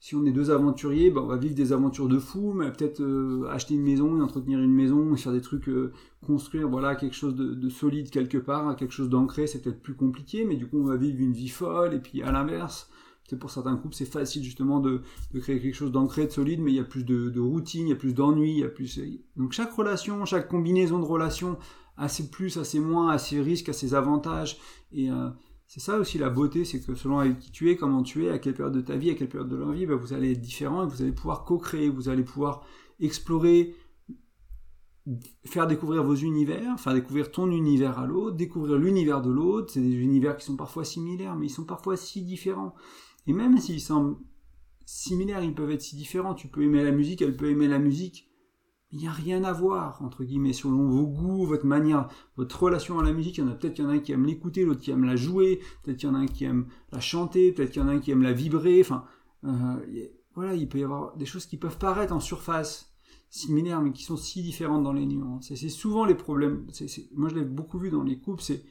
si 0.00 0.14
on 0.14 0.24
est 0.24 0.32
deux 0.32 0.50
aventuriers, 0.50 1.10
ben, 1.10 1.22
on 1.22 1.26
va 1.26 1.36
vivre 1.36 1.54
des 1.54 1.72
aventures 1.72 2.08
de 2.08 2.18
fou, 2.18 2.52
mais 2.54 2.70
peut-être 2.70 3.00
euh, 3.00 3.46
acheter 3.50 3.74
une 3.74 3.82
maison, 3.82 4.18
et 4.18 4.22
entretenir 4.22 4.58
une 4.58 4.72
maison, 4.72 5.14
faire 5.16 5.32
des 5.32 5.42
trucs, 5.42 5.68
euh, 5.68 5.92
construire 6.26 6.68
voilà 6.68 6.94
quelque 6.94 7.14
chose 7.14 7.34
de, 7.34 7.68
solide 7.68 8.10
quelque 8.10 8.38
part, 8.38 8.76
quelque 8.76 8.94
chose 8.94 9.08
d'ancré, 9.08 9.46
c'est 9.46 9.62
peut-être 9.62 9.82
plus 9.82 9.94
compliqué, 9.94 10.44
mais 10.44 10.56
du 10.56 10.66
coup 10.66 10.78
on 10.78 10.84
va 10.84 10.96
vivre 10.96 11.20
une 11.20 11.32
vie 11.32 11.48
folle, 11.48 11.94
et 11.94 12.00
puis 12.00 12.22
à 12.22 12.32
l'inverse, 12.32 12.90
c'est 13.28 13.38
pour 13.38 13.50
certains 13.50 13.76
couples 13.76 13.94
c'est 13.94 14.06
facile 14.06 14.42
justement 14.42 14.80
de, 14.80 15.02
créer 15.38 15.60
quelque 15.60 15.74
chose 15.74 15.92
d'ancré, 15.92 16.26
de 16.26 16.32
solide, 16.32 16.60
mais 16.60 16.72
il 16.72 16.76
y 16.76 16.80
a 16.80 16.84
plus 16.84 17.04
de, 17.04 17.28
de 17.28 17.40
routine, 17.40 17.86
il 17.86 17.90
y 17.90 17.94
a 17.94 17.96
plus 17.96 18.14
d'ennui, 18.14 18.52
il 18.52 18.58
y 18.58 18.64
a 18.64 18.68
plus... 18.68 19.00
Donc 19.36 19.52
chaque 19.52 19.72
relation, 19.72 20.24
chaque 20.24 20.48
combinaison 20.48 20.98
de 20.98 21.04
relations 21.04 21.58
assez 22.00 22.30
plus, 22.30 22.56
assez 22.56 22.80
moins, 22.80 23.10
assez 23.10 23.40
risques, 23.40 23.68
à 23.68 23.72
ses 23.72 23.94
avantages. 23.94 24.58
Et 24.92 25.10
euh, 25.10 25.28
c'est 25.66 25.80
ça 25.80 25.98
aussi 25.98 26.18
la 26.18 26.30
beauté, 26.30 26.64
c'est 26.64 26.80
que 26.80 26.94
selon 26.94 27.34
qui 27.34 27.52
tu 27.52 27.70
es, 27.70 27.76
comment 27.76 28.02
tu 28.02 28.24
es, 28.24 28.30
à 28.30 28.38
quelle 28.38 28.54
période 28.54 28.74
de 28.74 28.80
ta 28.80 28.96
vie, 28.96 29.10
à 29.10 29.14
quelle 29.14 29.28
période 29.28 29.48
de 29.48 29.56
leur 29.56 29.70
vie, 29.70 29.86
bah, 29.86 29.94
vous 29.94 30.12
allez 30.12 30.32
être 30.32 30.40
différents 30.40 30.84
et 30.84 30.88
vous 30.88 31.02
allez 31.02 31.12
pouvoir 31.12 31.44
co-créer, 31.44 31.90
vous 31.90 32.08
allez 32.08 32.24
pouvoir 32.24 32.64
explorer, 33.00 33.74
faire 35.44 35.66
découvrir 35.66 36.02
vos 36.02 36.14
univers, 36.14 36.80
faire 36.80 36.94
découvrir 36.94 37.30
ton 37.30 37.50
univers 37.50 37.98
à 37.98 38.06
l'autre, 38.06 38.36
découvrir 38.36 38.78
l'univers 38.78 39.20
de 39.20 39.30
l'autre. 39.30 39.72
C'est 39.72 39.82
des 39.82 39.94
univers 39.94 40.36
qui 40.38 40.46
sont 40.46 40.56
parfois 40.56 40.84
similaires, 40.84 41.36
mais 41.36 41.46
ils 41.46 41.50
sont 41.50 41.64
parfois 41.64 41.96
si 41.96 42.22
différents. 42.22 42.74
Et 43.26 43.34
même 43.34 43.58
s'ils 43.58 43.80
sont 43.80 44.18
similaires, 44.86 45.44
ils 45.44 45.54
peuvent 45.54 45.70
être 45.70 45.82
si 45.82 45.96
différents. 45.96 46.34
Tu 46.34 46.48
peux 46.48 46.62
aimer 46.62 46.82
la 46.82 46.92
musique, 46.92 47.20
elle 47.20 47.36
peut 47.36 47.50
aimer 47.50 47.68
la 47.68 47.78
musique 47.78 48.29
il 48.92 48.98
n'y 48.98 49.06
a 49.06 49.12
rien 49.12 49.44
à 49.44 49.52
voir, 49.52 50.02
entre 50.02 50.24
guillemets, 50.24 50.52
selon 50.52 50.88
vos 50.88 51.06
goûts, 51.06 51.46
votre 51.46 51.66
manière, 51.66 52.08
votre 52.36 52.60
relation 52.60 52.98
à 52.98 53.04
la 53.04 53.12
musique. 53.12 53.38
Il 53.38 53.44
y 53.44 53.46
en 53.46 53.50
a 53.50 53.54
peut-être 53.54 53.78
y 53.78 53.82
en 53.82 53.88
a 53.88 53.92
un 53.92 53.98
qui 54.00 54.12
aime 54.12 54.26
l'écouter, 54.26 54.64
l'autre 54.64 54.80
qui 54.80 54.90
aime 54.90 55.04
la 55.04 55.14
jouer, 55.14 55.60
peut-être 55.82 55.98
qu'il 55.98 56.08
y 56.08 56.12
en 56.12 56.16
a 56.16 56.18
un 56.18 56.26
qui 56.26 56.44
aime 56.44 56.66
la 56.90 57.00
chanter, 57.00 57.52
peut-être 57.52 57.70
qu'il 57.70 57.82
y 57.82 57.84
en 57.84 57.88
a 57.88 57.92
un 57.92 58.00
qui 58.00 58.10
aime 58.10 58.22
la 58.22 58.32
vibrer. 58.32 58.80
Enfin, 58.80 59.04
euh, 59.44 59.76
voilà, 60.34 60.54
il 60.54 60.68
peut 60.68 60.78
y 60.78 60.84
avoir 60.84 61.16
des 61.16 61.26
choses 61.26 61.46
qui 61.46 61.56
peuvent 61.56 61.78
paraître 61.78 62.12
en 62.12 62.20
surface 62.20 62.92
similaires, 63.28 63.80
mais 63.80 63.92
qui 63.92 64.02
sont 64.02 64.16
si 64.16 64.42
différentes 64.42 64.82
dans 64.82 64.92
les 64.92 65.06
nuances. 65.06 65.52
C'est 65.54 65.68
souvent 65.68 66.04
les 66.04 66.16
problèmes. 66.16 66.66
moi, 67.14 67.28
je 67.28 67.36
l'ai 67.36 67.44
beaucoup 67.44 67.78
vu 67.78 67.90
dans 67.90 68.02
les 68.02 68.18
couples, 68.18 68.42
c'est 68.42 68.64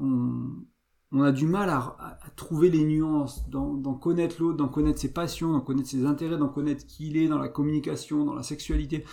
on, 0.00 1.22
a 1.22 1.30
du 1.30 1.46
mal 1.46 1.70
à, 1.70 2.18
trouver 2.34 2.68
les 2.68 2.82
nuances, 2.82 3.48
d'en 3.48 3.94
connaître 3.94 4.42
l'autre, 4.42 4.56
d'en 4.56 4.68
connaître 4.68 4.98
ses 4.98 5.12
passions, 5.12 5.52
d'en 5.52 5.60
connaître 5.60 5.88
ses 5.88 6.04
intérêts, 6.04 6.36
d'en 6.36 6.48
connaître 6.48 6.84
qui 6.84 7.08
il 7.08 7.16
est 7.16 7.28
dans 7.28 7.38
la 7.38 7.48
communication, 7.48 8.24
dans 8.24 8.34
la 8.34 8.42
sexualité 8.42 9.04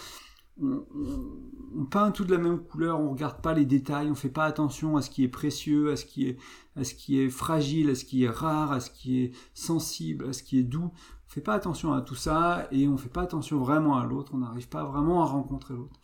on, 0.61 1.85
peint 1.85 2.11
tout 2.11 2.25
de 2.25 2.31
la 2.31 2.37
même 2.37 2.59
couleur, 2.59 2.99
on 2.99 3.11
regarde 3.11 3.41
pas 3.41 3.53
les 3.53 3.65
détails, 3.65 4.09
on 4.09 4.15
fait 4.15 4.29
pas 4.29 4.45
attention 4.45 4.97
à 4.97 5.01
ce 5.01 5.09
qui 5.09 5.23
est 5.23 5.29
précieux, 5.29 5.91
à 5.91 5.95
ce 5.95 6.05
qui 6.05 6.27
est, 6.27 7.29
fragile, 7.29 7.89
à 7.89 7.95
ce 7.95 8.05
qui 8.05 8.23
est 8.23 8.29
rare, 8.29 8.71
à 8.71 8.79
ce 8.79 8.89
qui 8.89 9.21
est 9.21 9.31
sensible, 9.53 10.29
à 10.29 10.33
ce 10.33 10.43
qui 10.43 10.59
est 10.59 10.63
doux. 10.63 10.91
On 11.27 11.29
fait 11.29 11.41
pas 11.41 11.53
attention 11.53 11.93
à 11.93 12.01
tout 12.01 12.15
ça 12.15 12.67
et 12.71 12.87
on 12.87 12.97
fait 12.97 13.09
pas 13.09 13.21
attention 13.21 13.59
vraiment 13.59 13.97
à 13.97 14.05
l'autre. 14.05 14.33
On 14.33 14.39
n'arrive 14.39 14.67
pas 14.67 14.83
vraiment 14.83 15.21
à 15.21 15.25
rencontrer 15.25 15.75
l'autre. 15.75 15.99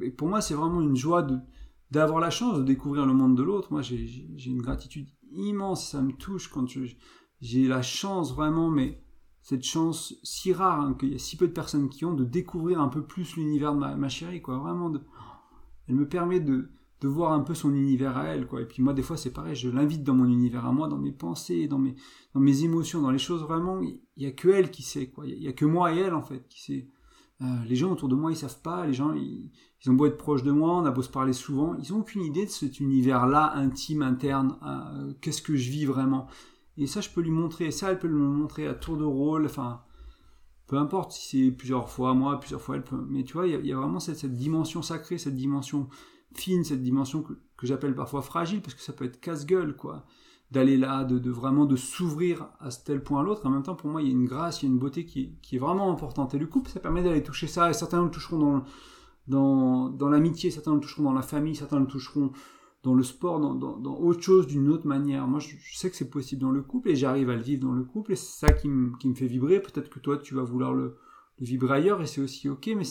Et 0.00 0.10
pour 0.10 0.28
moi, 0.28 0.40
c'est 0.40 0.54
vraiment 0.54 0.80
une 0.80 0.96
joie 0.96 1.26
d'avoir 1.90 2.20
la 2.20 2.30
chance 2.30 2.58
de 2.58 2.64
découvrir 2.64 3.06
le 3.06 3.12
monde 3.12 3.36
de 3.36 3.42
l'autre. 3.42 3.72
Moi, 3.72 3.82
j'ai 3.82 4.34
une 4.46 4.62
gratitude 4.62 5.08
immense, 5.32 5.90
ça 5.90 6.02
me 6.02 6.12
touche 6.12 6.48
quand 6.48 6.66
j'ai 7.40 7.68
la 7.68 7.82
chance 7.82 8.34
vraiment, 8.34 8.70
mais 8.70 9.01
cette 9.42 9.64
chance 9.64 10.14
si 10.22 10.52
rare 10.52 10.80
hein, 10.80 10.94
qu'il 10.98 11.12
y 11.12 11.14
a 11.14 11.18
si 11.18 11.36
peu 11.36 11.48
de 11.48 11.52
personnes 11.52 11.88
qui 11.88 12.04
ont 12.04 12.14
de 12.14 12.24
découvrir 12.24 12.80
un 12.80 12.88
peu 12.88 13.02
plus 13.02 13.36
l'univers 13.36 13.74
de 13.74 13.78
ma, 13.78 14.08
chérie 14.08 14.40
quoi. 14.40 14.58
Vraiment 14.58 14.88
de... 14.88 15.00
elle 15.88 15.96
me 15.96 16.08
permet 16.08 16.40
de, 16.40 16.70
voir 17.04 17.32
un 17.32 17.40
peu 17.40 17.52
son 17.52 17.74
univers 17.74 18.16
à 18.16 18.26
elle 18.26 18.46
quoi. 18.46 18.62
Et 18.62 18.64
puis 18.64 18.80
moi 18.80 18.92
des 18.92 19.02
fois 19.02 19.16
c'est 19.16 19.32
pareil 19.32 19.56
je 19.56 19.68
l'invite 19.68 20.04
dans 20.04 20.14
mon 20.14 20.26
univers 20.26 20.64
à 20.64 20.72
moi 20.72 20.86
dans 20.86 20.98
mes 20.98 21.10
pensées 21.10 21.66
dans 21.66 21.78
mes 21.78 21.96
dans 22.32 22.46
émotions 22.46 23.02
dans 23.02 23.10
les 23.10 23.18
choses. 23.18 23.42
Vraiment 23.42 23.80
il 23.82 24.00
y, 24.16 24.26
a 24.26 24.30
que 24.30 24.48
elle 24.48 24.70
qui 24.70 24.82
sait 24.82 25.10
quoi. 25.10 25.26
Il 25.26 25.42
y, 25.42 25.48
a 25.48 25.52
que 25.52 25.64
moi 25.64 25.92
et 25.92 25.98
elle 25.98 26.14
en 26.14 26.22
fait 26.22 26.46
qui 26.48 26.62
sait. 26.62 26.88
Euh, 27.40 27.64
les 27.66 27.74
gens 27.74 27.90
autour 27.90 28.08
de 28.08 28.14
moi 28.14 28.30
ils 28.30 28.36
savent 28.36 28.60
pas 28.62 28.86
les 28.86 28.92
gens 28.92 29.14
ils, 29.14 29.50
ont 29.88 29.94
beau 29.94 30.06
être 30.06 30.16
proches 30.16 30.44
de 30.44 30.52
moi 30.52 30.76
on 30.76 30.84
a 30.84 30.92
beau 30.92 31.02
se 31.02 31.08
parler 31.08 31.32
souvent 31.32 31.74
ils 31.74 31.92
ont 31.92 31.98
aucune 31.98 32.22
idée 32.22 32.44
de 32.44 32.50
cet 32.50 32.78
univers 32.78 33.26
là 33.26 33.52
intime 33.56 34.02
interne 34.02 34.56
euh, 34.64 35.12
qu'est-ce 35.20 35.42
que 35.42 35.56
je 35.56 35.68
vis 35.68 35.84
vraiment 35.84 36.28
et 36.76 36.86
ça, 36.86 37.00
je 37.00 37.10
peux 37.10 37.20
lui 37.20 37.30
montrer, 37.30 37.70
ça, 37.70 37.90
elle 37.90 37.98
peut 37.98 38.08
me 38.08 38.18
montrer 38.18 38.66
à 38.66 38.74
tour 38.74 38.96
de 38.96 39.04
rôle, 39.04 39.44
enfin, 39.44 39.82
peu 40.66 40.76
importe 40.76 41.12
si 41.12 41.28
c'est 41.28 41.50
plusieurs 41.50 41.90
fois 41.90 42.14
moi, 42.14 42.40
plusieurs 42.40 42.60
fois 42.60 42.76
elle 42.76 42.84
peut. 42.84 43.04
Mais 43.08 43.24
tu 43.24 43.34
vois, 43.34 43.46
il 43.46 43.66
y, 43.66 43.72
a 43.72 43.76
vraiment 43.76 44.00
cette, 44.00 44.24
dimension 44.34 44.80
sacrée, 44.80 45.18
cette 45.18 45.36
dimension 45.36 45.88
fine, 46.34 46.64
cette 46.64 46.82
dimension 46.82 47.22
que, 47.22 47.34
j'appelle 47.62 47.94
parfois 47.94 48.22
fragile, 48.22 48.60
parce 48.62 48.74
que 48.74 48.80
ça 48.80 48.92
peut 48.92 49.04
être 49.04 49.20
casse-gueule, 49.20 49.76
quoi. 49.76 50.04
d'aller 50.50 50.76
là, 50.76 51.04
de, 51.04 51.30
vraiment 51.30 51.66
de 51.66 51.76
s'ouvrir 51.76 52.48
à 52.58 52.70
tel 52.70 53.02
point 53.02 53.20
à 53.20 53.22
l'autre. 53.22 53.46
En 53.46 53.50
même 53.50 53.62
temps, 53.62 53.76
pour 53.76 53.90
moi, 53.90 54.02
il 54.02 54.08
y 54.08 54.10
a 54.10 54.14
une 54.14 54.24
grâce, 54.24 54.62
il 54.62 54.66
y 54.66 54.68
a 54.68 54.72
une 54.72 54.78
beauté 54.78 55.04
qui, 55.04 55.38
est 55.52 55.58
vraiment 55.58 55.92
importante. 55.92 56.34
Et 56.34 56.38
le 56.38 56.46
couple, 56.46 56.70
ça 56.70 56.80
permet 56.80 57.02
d'aller 57.02 57.22
toucher 57.22 57.46
ça. 57.46 57.70
Et 57.70 57.72
certains 57.74 58.02
le 58.02 58.10
toucheront 58.10 58.64
dans, 59.28 59.90
dans 59.90 60.08
l'amitié, 60.08 60.50
certains 60.50 60.74
le 60.74 60.80
toucheront 60.80 61.04
dans 61.04 61.12
la 61.12 61.22
famille, 61.22 61.54
certains 61.54 61.78
le 61.78 61.86
toucheront 61.86 62.32
dans 62.82 62.94
le 62.94 63.02
sport, 63.02 63.38
dans, 63.38 63.54
dans, 63.54 63.98
autre 63.98 64.22
chose, 64.22 64.46
d'une 64.46 64.68
autre 64.68 64.86
manière. 64.86 65.26
Moi, 65.28 65.38
je, 65.38 65.56
sais 65.76 65.88
que 65.88 65.96
c'est 65.96 66.10
possible 66.10 66.40
dans 66.40 66.50
le 66.50 66.62
couple 66.62 66.90
et 66.90 66.96
j'arrive 66.96 67.30
à 67.30 67.36
le 67.36 67.42
vivre 67.42 67.62
dans 67.62 67.72
le 67.72 67.84
couple 67.84 68.12
et 68.12 68.16
c'est 68.16 68.46
ça 68.46 68.52
qui, 68.52 68.68
me 68.68 69.14
fait 69.14 69.26
vibrer. 69.26 69.60
Peut-être 69.60 69.88
que 69.88 70.00
toi, 70.00 70.18
tu 70.18 70.34
vas 70.34 70.42
vouloir 70.42 70.72
le, 70.72 70.96
vibrer 71.38 71.76
ailleurs 71.76 72.02
et 72.02 72.06
c'est 72.06 72.20
aussi 72.20 72.48
ok, 72.48 72.70
mais 72.76 72.84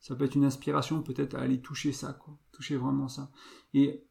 ça 0.00 0.14
peut 0.16 0.24
être 0.24 0.34
une 0.34 0.44
inspiration 0.44 1.02
peut-être 1.02 1.34
à 1.34 1.40
aller 1.40 1.60
toucher 1.60 1.92
ça, 1.92 2.12
quoi. 2.12 2.36
Toucher 2.52 2.76
vraiment 2.76 3.08
ça. 3.08 3.30
Et 3.72 4.04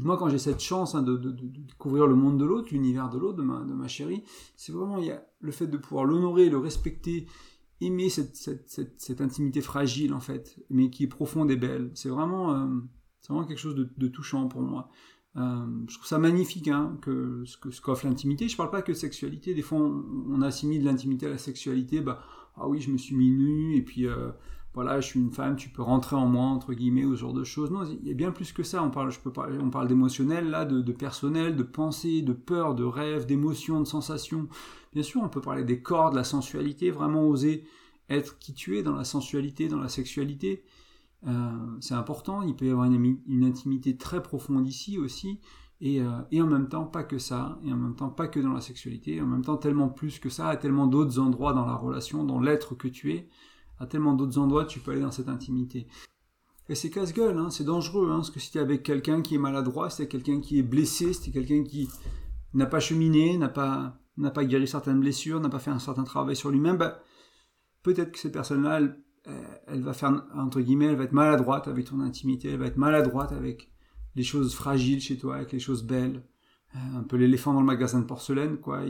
moi, 0.00 0.16
quand 0.16 0.28
j'ai 0.28 0.38
cette 0.38 0.60
chance 0.60 0.94
hein, 0.94 1.02
de, 1.02 1.16
découvrir 1.16 2.06
le 2.06 2.16
monde 2.16 2.38
de 2.38 2.44
l'autre, 2.44 2.68
l'univers 2.72 3.10
de 3.10 3.18
l'autre, 3.18 3.36
de 3.36 3.42
ma, 3.42 3.60
de 3.60 3.72
ma 3.72 3.86
chérie, 3.86 4.24
c'est 4.56 4.72
vraiment 4.72 4.98
y 4.98 5.10
a 5.10 5.24
le 5.40 5.52
fait 5.52 5.66
de 5.68 5.76
pouvoir 5.76 6.04
l'honorer, 6.04 6.50
le 6.50 6.58
respecter, 6.58 7.26
aimer 7.80 8.08
cette, 8.08 8.34
cette, 8.34 9.00
cette, 9.00 9.20
intimité 9.20 9.60
fragile 9.60 10.12
en 10.14 10.20
fait, 10.20 10.58
mais 10.70 10.90
qui 10.90 11.04
est 11.04 11.08
profonde 11.08 11.50
et 11.50 11.56
belle. 11.56 11.90
C'est 11.94 12.08
vraiment, 12.08 12.54
euh, 12.54 12.66
c'est 13.24 13.32
vraiment 13.32 13.48
quelque 13.48 13.58
chose 13.58 13.74
de, 13.74 14.08
touchant 14.08 14.48
pour 14.48 14.60
moi. 14.60 14.90
Euh, 15.36 15.64
je 15.88 15.94
trouve 15.94 16.06
ça 16.06 16.18
magnifique 16.18 16.68
hein, 16.68 16.98
que 17.00 17.42
ce 17.46 17.80
qu'offre 17.80 18.06
l'intimité. 18.06 18.48
Je 18.48 18.56
parle 18.56 18.70
pas 18.70 18.82
que 18.82 18.92
de 18.92 18.96
sexualité. 18.96 19.54
Des 19.54 19.62
fois, 19.62 19.78
on, 19.78 20.42
assimile 20.42 20.84
l'intimité 20.84 21.24
à 21.24 21.30
la 21.30 21.38
sexualité. 21.38 22.02
Bah, 22.02 22.22
ah 22.56 22.68
oui, 22.68 22.82
je 22.82 22.90
me 22.90 22.98
suis 22.98 23.16
mis 23.16 23.30
nu 23.30 23.76
et 23.76 23.80
puis 23.80 24.06
euh, 24.06 24.30
voilà, 24.74 25.00
je 25.00 25.06
suis 25.06 25.20
une 25.20 25.30
femme, 25.30 25.56
tu 25.56 25.70
peux 25.70 25.80
rentrer 25.80 26.16
en 26.16 26.26
moi, 26.26 26.44
entre 26.44 26.74
guillemets, 26.74 27.06
ou 27.06 27.16
ce 27.16 27.20
genre 27.22 27.32
de 27.32 27.44
choses. 27.44 27.70
Non, 27.70 27.84
il 27.86 28.06
y 28.06 28.10
a 28.10 28.14
bien 28.14 28.30
plus 28.30 28.52
que 28.52 28.62
ça. 28.62 28.82
On 28.82 28.90
parle, 28.90 29.10
je 29.10 29.20
peux 29.20 29.32
parler, 29.32 29.56
on 29.58 29.70
parle 29.70 29.88
d'émotionnel, 29.88 30.50
là, 30.50 30.66
de, 30.66 30.92
personnel, 30.92 31.56
de 31.56 31.62
pensée, 31.62 32.20
de 32.20 32.34
peur, 32.34 32.74
de 32.74 32.84
rêve, 32.84 33.24
d'émotion, 33.24 33.80
de 33.80 33.86
sensation. 33.86 34.48
Bien 34.92 35.02
sûr, 35.02 35.22
on 35.22 35.30
peut 35.30 35.40
parler 35.40 35.64
des 35.64 35.80
corps, 35.80 36.10
de 36.10 36.16
la 36.16 36.24
sensualité, 36.24 36.90
vraiment 36.90 37.26
oser 37.26 37.64
être 38.10 38.38
qui 38.38 38.52
tu 38.52 38.76
es 38.76 38.82
dans 38.82 38.94
la 38.94 39.04
sensualité, 39.04 39.68
dans 39.68 39.80
la 39.80 39.88
sexualité. 39.88 40.62
Euh, 41.26 41.76
c'est 41.80 41.94
important, 41.94 42.42
il 42.42 42.54
peut 42.54 42.66
y 42.66 42.70
avoir 42.70 42.86
une, 42.86 43.44
intimité 43.44 43.96
très 43.96 44.22
profonde 44.22 44.66
ici 44.66 44.98
aussi, 44.98 45.40
et, 45.80 46.00
euh, 46.00 46.20
et, 46.30 46.42
en 46.42 46.46
même 46.46 46.68
temps 46.68 46.84
pas 46.84 47.02
que 47.02 47.18
ça, 47.18 47.58
et 47.64 47.72
en 47.72 47.76
même 47.76 47.96
temps 47.96 48.10
pas 48.10 48.28
que 48.28 48.40
dans 48.40 48.52
la 48.52 48.60
sexualité, 48.60 49.20
en 49.20 49.26
même 49.26 49.42
temps 49.42 49.56
tellement 49.56 49.88
plus 49.88 50.18
que 50.18 50.28
ça, 50.28 50.48
à 50.48 50.56
tellement 50.56 50.86
d'autres 50.86 51.18
endroits 51.18 51.54
dans 51.54 51.64
la 51.64 51.74
relation, 51.74 52.24
dans 52.24 52.40
l'être 52.40 52.74
que 52.74 52.88
tu 52.88 53.12
es, 53.12 53.28
à 53.78 53.86
tellement 53.86 54.14
d'autres 54.14 54.38
endroits 54.38 54.66
tu 54.66 54.80
peux 54.80 54.92
aller 54.92 55.00
dans 55.00 55.10
cette 55.10 55.28
intimité. 55.28 55.86
Et 56.68 56.74
c'est 56.74 56.90
casse-gueule, 56.90 57.38
hein, 57.38 57.50
c'est 57.50 57.64
dangereux, 57.64 58.10
hein, 58.10 58.16
parce 58.16 58.30
que 58.30 58.40
si 58.40 58.50
tu 58.50 58.58
es 58.58 58.60
avec 58.60 58.82
quelqu'un 58.82 59.22
qui 59.22 59.34
est 59.34 59.38
maladroit, 59.38 59.90
si 59.90 60.06
quelqu'un 60.08 60.40
qui 60.40 60.58
est 60.58 60.62
blessé, 60.62 61.12
si 61.12 61.32
quelqu'un 61.32 61.62
qui 61.62 61.88
n'a 62.54 62.66
pas 62.66 62.80
cheminé, 62.80 63.36
n'a 63.36 63.48
pas, 63.48 63.98
n'a 64.16 64.30
pas 64.30 64.44
guéri 64.44 64.66
certaines 64.66 65.00
blessures, 65.00 65.40
n'a 65.40 65.50
pas 65.50 65.58
fait 65.58 65.70
un 65.70 65.78
certain 65.78 66.04
travail 66.04 66.36
sur 66.36 66.50
lui-même, 66.50 66.76
bah, 66.76 67.02
peut-être 67.82 68.12
que 68.12 68.18
cette 68.18 68.32
personne-là, 68.32 68.80
elle, 69.66 69.82
va 69.82 69.92
faire, 69.92 70.24
entre 70.34 70.60
guillemets, 70.60 70.86
elle 70.86 70.96
va 70.96 71.04
être 71.04 71.12
maladroite 71.12 71.68
avec 71.68 71.86
ton 71.86 72.00
intimité, 72.00 72.50
elle 72.50 72.58
va 72.58 72.66
être 72.66 72.76
maladroite 72.76 73.32
avec 73.32 73.70
les 74.14 74.22
choses 74.22 74.54
fragiles 74.54 75.00
chez 75.00 75.16
toi, 75.16 75.36
avec 75.36 75.52
les 75.52 75.58
choses 75.58 75.84
belles. 75.84 76.22
Euh, 76.76 76.98
un 76.98 77.02
peu 77.02 77.16
l'éléphant 77.16 77.52
dans 77.52 77.60
le 77.60 77.66
magasin 77.66 78.00
de 78.00 78.04
porcelaine, 78.04 78.56
quoi. 78.56 78.80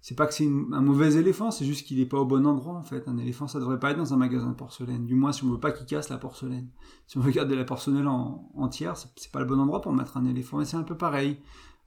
C'est 0.00 0.16
pas 0.16 0.26
que 0.26 0.34
c'est 0.34 0.46
un 0.46 0.80
mauvais 0.80 1.14
éléphant, 1.14 1.50
c'est 1.50 1.64
juste 1.64 1.86
qu'il 1.86 1.98
n'est 1.98 2.06
pas 2.06 2.18
au 2.18 2.24
bon 2.24 2.46
endroit 2.46 2.74
en 2.74 2.82
fait. 2.82 3.06
Un 3.06 3.18
éléphant, 3.18 3.46
ça 3.46 3.60
devrait 3.60 3.78
pas 3.78 3.90
être 3.90 3.98
dans 3.98 4.14
un 4.14 4.16
magasin 4.16 4.48
de 4.48 4.54
porcelaine. 4.54 5.04
Du 5.04 5.14
moins, 5.14 5.30
si 5.30 5.44
on 5.44 5.50
veut 5.50 5.60
pas 5.60 5.70
qu'il 5.72 5.86
casse 5.86 6.08
la 6.08 6.16
porcelaine. 6.16 6.70
Si 7.06 7.18
on 7.18 7.20
veut 7.20 7.30
garder 7.30 7.54
la 7.54 7.64
porcelaine 7.64 8.08
en, 8.08 8.50
entière, 8.54 8.96
c'est 8.96 9.30
pas 9.30 9.40
le 9.40 9.44
bon 9.44 9.60
endroit 9.60 9.80
pour 9.80 9.92
mettre 9.92 10.16
un 10.16 10.24
éléphant. 10.24 10.60
Et 10.60 10.64
c'est 10.64 10.78
un 10.78 10.82
peu 10.82 10.96
pareil 10.96 11.38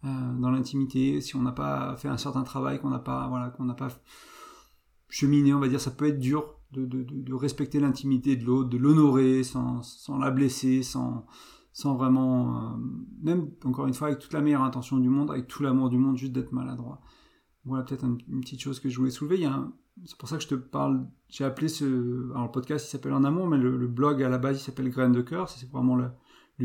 euh, 0.06 0.34
dans 0.40 0.52
l'intimité. 0.52 1.20
Si 1.22 1.36
on 1.36 1.42
n'a 1.42 1.52
pas 1.52 1.96
fait 1.98 2.08
un 2.08 2.18
certain 2.18 2.44
travail, 2.44 2.80
qu'on 2.80 2.90
n'a 2.90 3.00
pas, 3.00 3.28
voilà, 3.28 3.50
qu'on 3.50 3.66
n'a 3.66 3.74
pas 3.74 3.90
cheminé, 5.10 5.54
on 5.54 5.60
va 5.60 5.68
dire, 5.68 5.82
ça 5.82 5.92
peut 5.92 6.08
être 6.08 6.20
dur 6.20 6.60
de, 6.82 7.34
respecter 7.34 7.80
l'intimité 7.80 8.36
de 8.36 8.46
l'autre, 8.46 8.70
de 8.70 8.78
l'honorer 8.78 9.44
sans, 9.44 9.82
sans 9.82 10.18
la 10.18 10.32
blesser, 10.32 10.84
sans 10.84 11.26
sans 11.74 11.96
vraiment, 11.96 12.56
euh, 12.56 12.78
même 13.24 13.50
encore 13.66 13.88
une 13.88 13.96
fois 13.96 14.08
avec 14.08 14.20
toute 14.20 14.34
la 14.34 14.42
meilleure 14.42 14.62
intention 14.62 14.98
du 14.98 15.10
monde, 15.10 15.32
avec 15.32 15.48
tout 15.48 15.64
l'amour 15.64 15.90
du 15.90 15.98
monde, 15.98 16.18
juste 16.18 16.32
d'être 16.32 16.52
maladroit. 16.52 17.02
Voilà 17.66 17.84
peut-être 17.84 18.06
une, 18.06 18.42
petite 18.42 18.62
chose 18.62 18.80
que 18.80 18.90
je 18.90 18.98
voulais 18.98 19.12
soulever. 19.12 19.50
C'est 20.06 20.18
pour 20.18 20.30
ça 20.30 20.38
que 20.38 20.44
je 20.44 20.50
te 20.50 20.56
parle. 20.56 21.08
J'ai 21.30 21.46
appelé 21.46 21.68
ce. 21.68 22.30
Alors 22.32 22.46
le 22.46 22.52
podcast 22.52 22.86
il 22.86 22.90
s'appelle 22.92 23.14
En 23.14 23.24
Amour, 23.24 23.48
mais 23.48 23.58
le, 23.58 23.88
blog 23.88 24.22
à 24.22 24.30
la 24.30 24.38
base 24.38 24.60
il 24.60 24.64
s'appelle 24.64 24.90
Graines 24.90 25.14
de 25.14 25.22
cœur. 25.22 25.50
C'est 25.50 25.70
vraiment 25.72 25.96
le, 25.96 26.12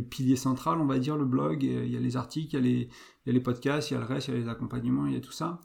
pilier 0.03 0.37
central, 0.37 0.79
on 0.81 0.87
va 0.87 0.99
dire, 0.99 1.17
le 1.17 1.25
blog. 1.25 1.63
il 1.63 1.89
y 1.89 1.97
a 1.97 2.01
les 2.01 2.17
articles, 2.17 2.55
il 2.55 2.55
y 2.55 2.59
a 2.59 2.61
les, 2.61 2.89
il 3.25 3.27
y 3.27 3.31
a 3.31 3.33
les 3.33 3.41
podcasts, 3.41 3.91
il 3.91 3.95
y 3.95 3.97
a 3.97 4.01
le 4.01 4.07
reste, 4.07 4.29
il 4.29 4.35
y 4.35 4.37
a 4.37 4.41
les 4.41 4.49
accompagnements, 4.49 5.07
il 5.07 5.15
y 5.15 5.17
a 5.17 5.21
tout 5.21 5.33
ça 5.33 5.61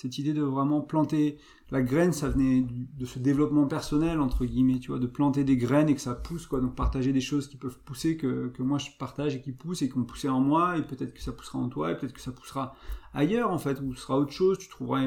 cette 0.00 0.16
idée 0.16 0.32
de 0.32 0.40
vraiment 0.40 0.80
planter 0.80 1.36
la 1.70 1.82
graine, 1.82 2.14
ça 2.14 2.30
venait 2.30 2.64
de 2.66 3.04
ce 3.04 3.18
développement 3.18 3.66
personnel, 3.66 4.18
entre 4.18 4.46
guillemets, 4.46 4.78
tu 4.78 4.92
vois, 4.92 4.98
de 4.98 5.06
planter 5.06 5.44
des 5.44 5.58
graines 5.58 5.90
et 5.90 5.94
que 5.94 6.00
ça 6.00 6.14
pousse, 6.14 6.46
quoi. 6.46 6.60
Donc 6.60 6.74
partager 6.74 7.12
des 7.12 7.20
choses 7.20 7.48
qui 7.48 7.58
peuvent 7.58 7.78
pousser, 7.84 8.16
que, 8.16 8.48
que 8.48 8.62
moi 8.62 8.78
je 8.78 8.88
partage 8.98 9.36
et 9.36 9.42
qui 9.42 9.52
poussent 9.52 9.82
et 9.82 9.90
qui 9.90 9.98
ont 9.98 10.04
poussé 10.04 10.30
en 10.30 10.40
moi, 10.40 10.78
et 10.78 10.82
peut-être 10.82 11.12
que 11.12 11.20
ça 11.20 11.32
poussera 11.32 11.58
en 11.58 11.68
toi, 11.68 11.92
et 11.92 11.98
peut-être 11.98 12.14
que 12.14 12.20
ça 12.22 12.32
poussera 12.32 12.74
ailleurs, 13.12 13.50
en 13.50 13.58
fait, 13.58 13.78
ou 13.82 13.94
ce 13.94 14.00
sera 14.00 14.18
autre 14.18 14.32
chose, 14.32 14.56
tu 14.56 14.70
trouveras, 14.70 15.02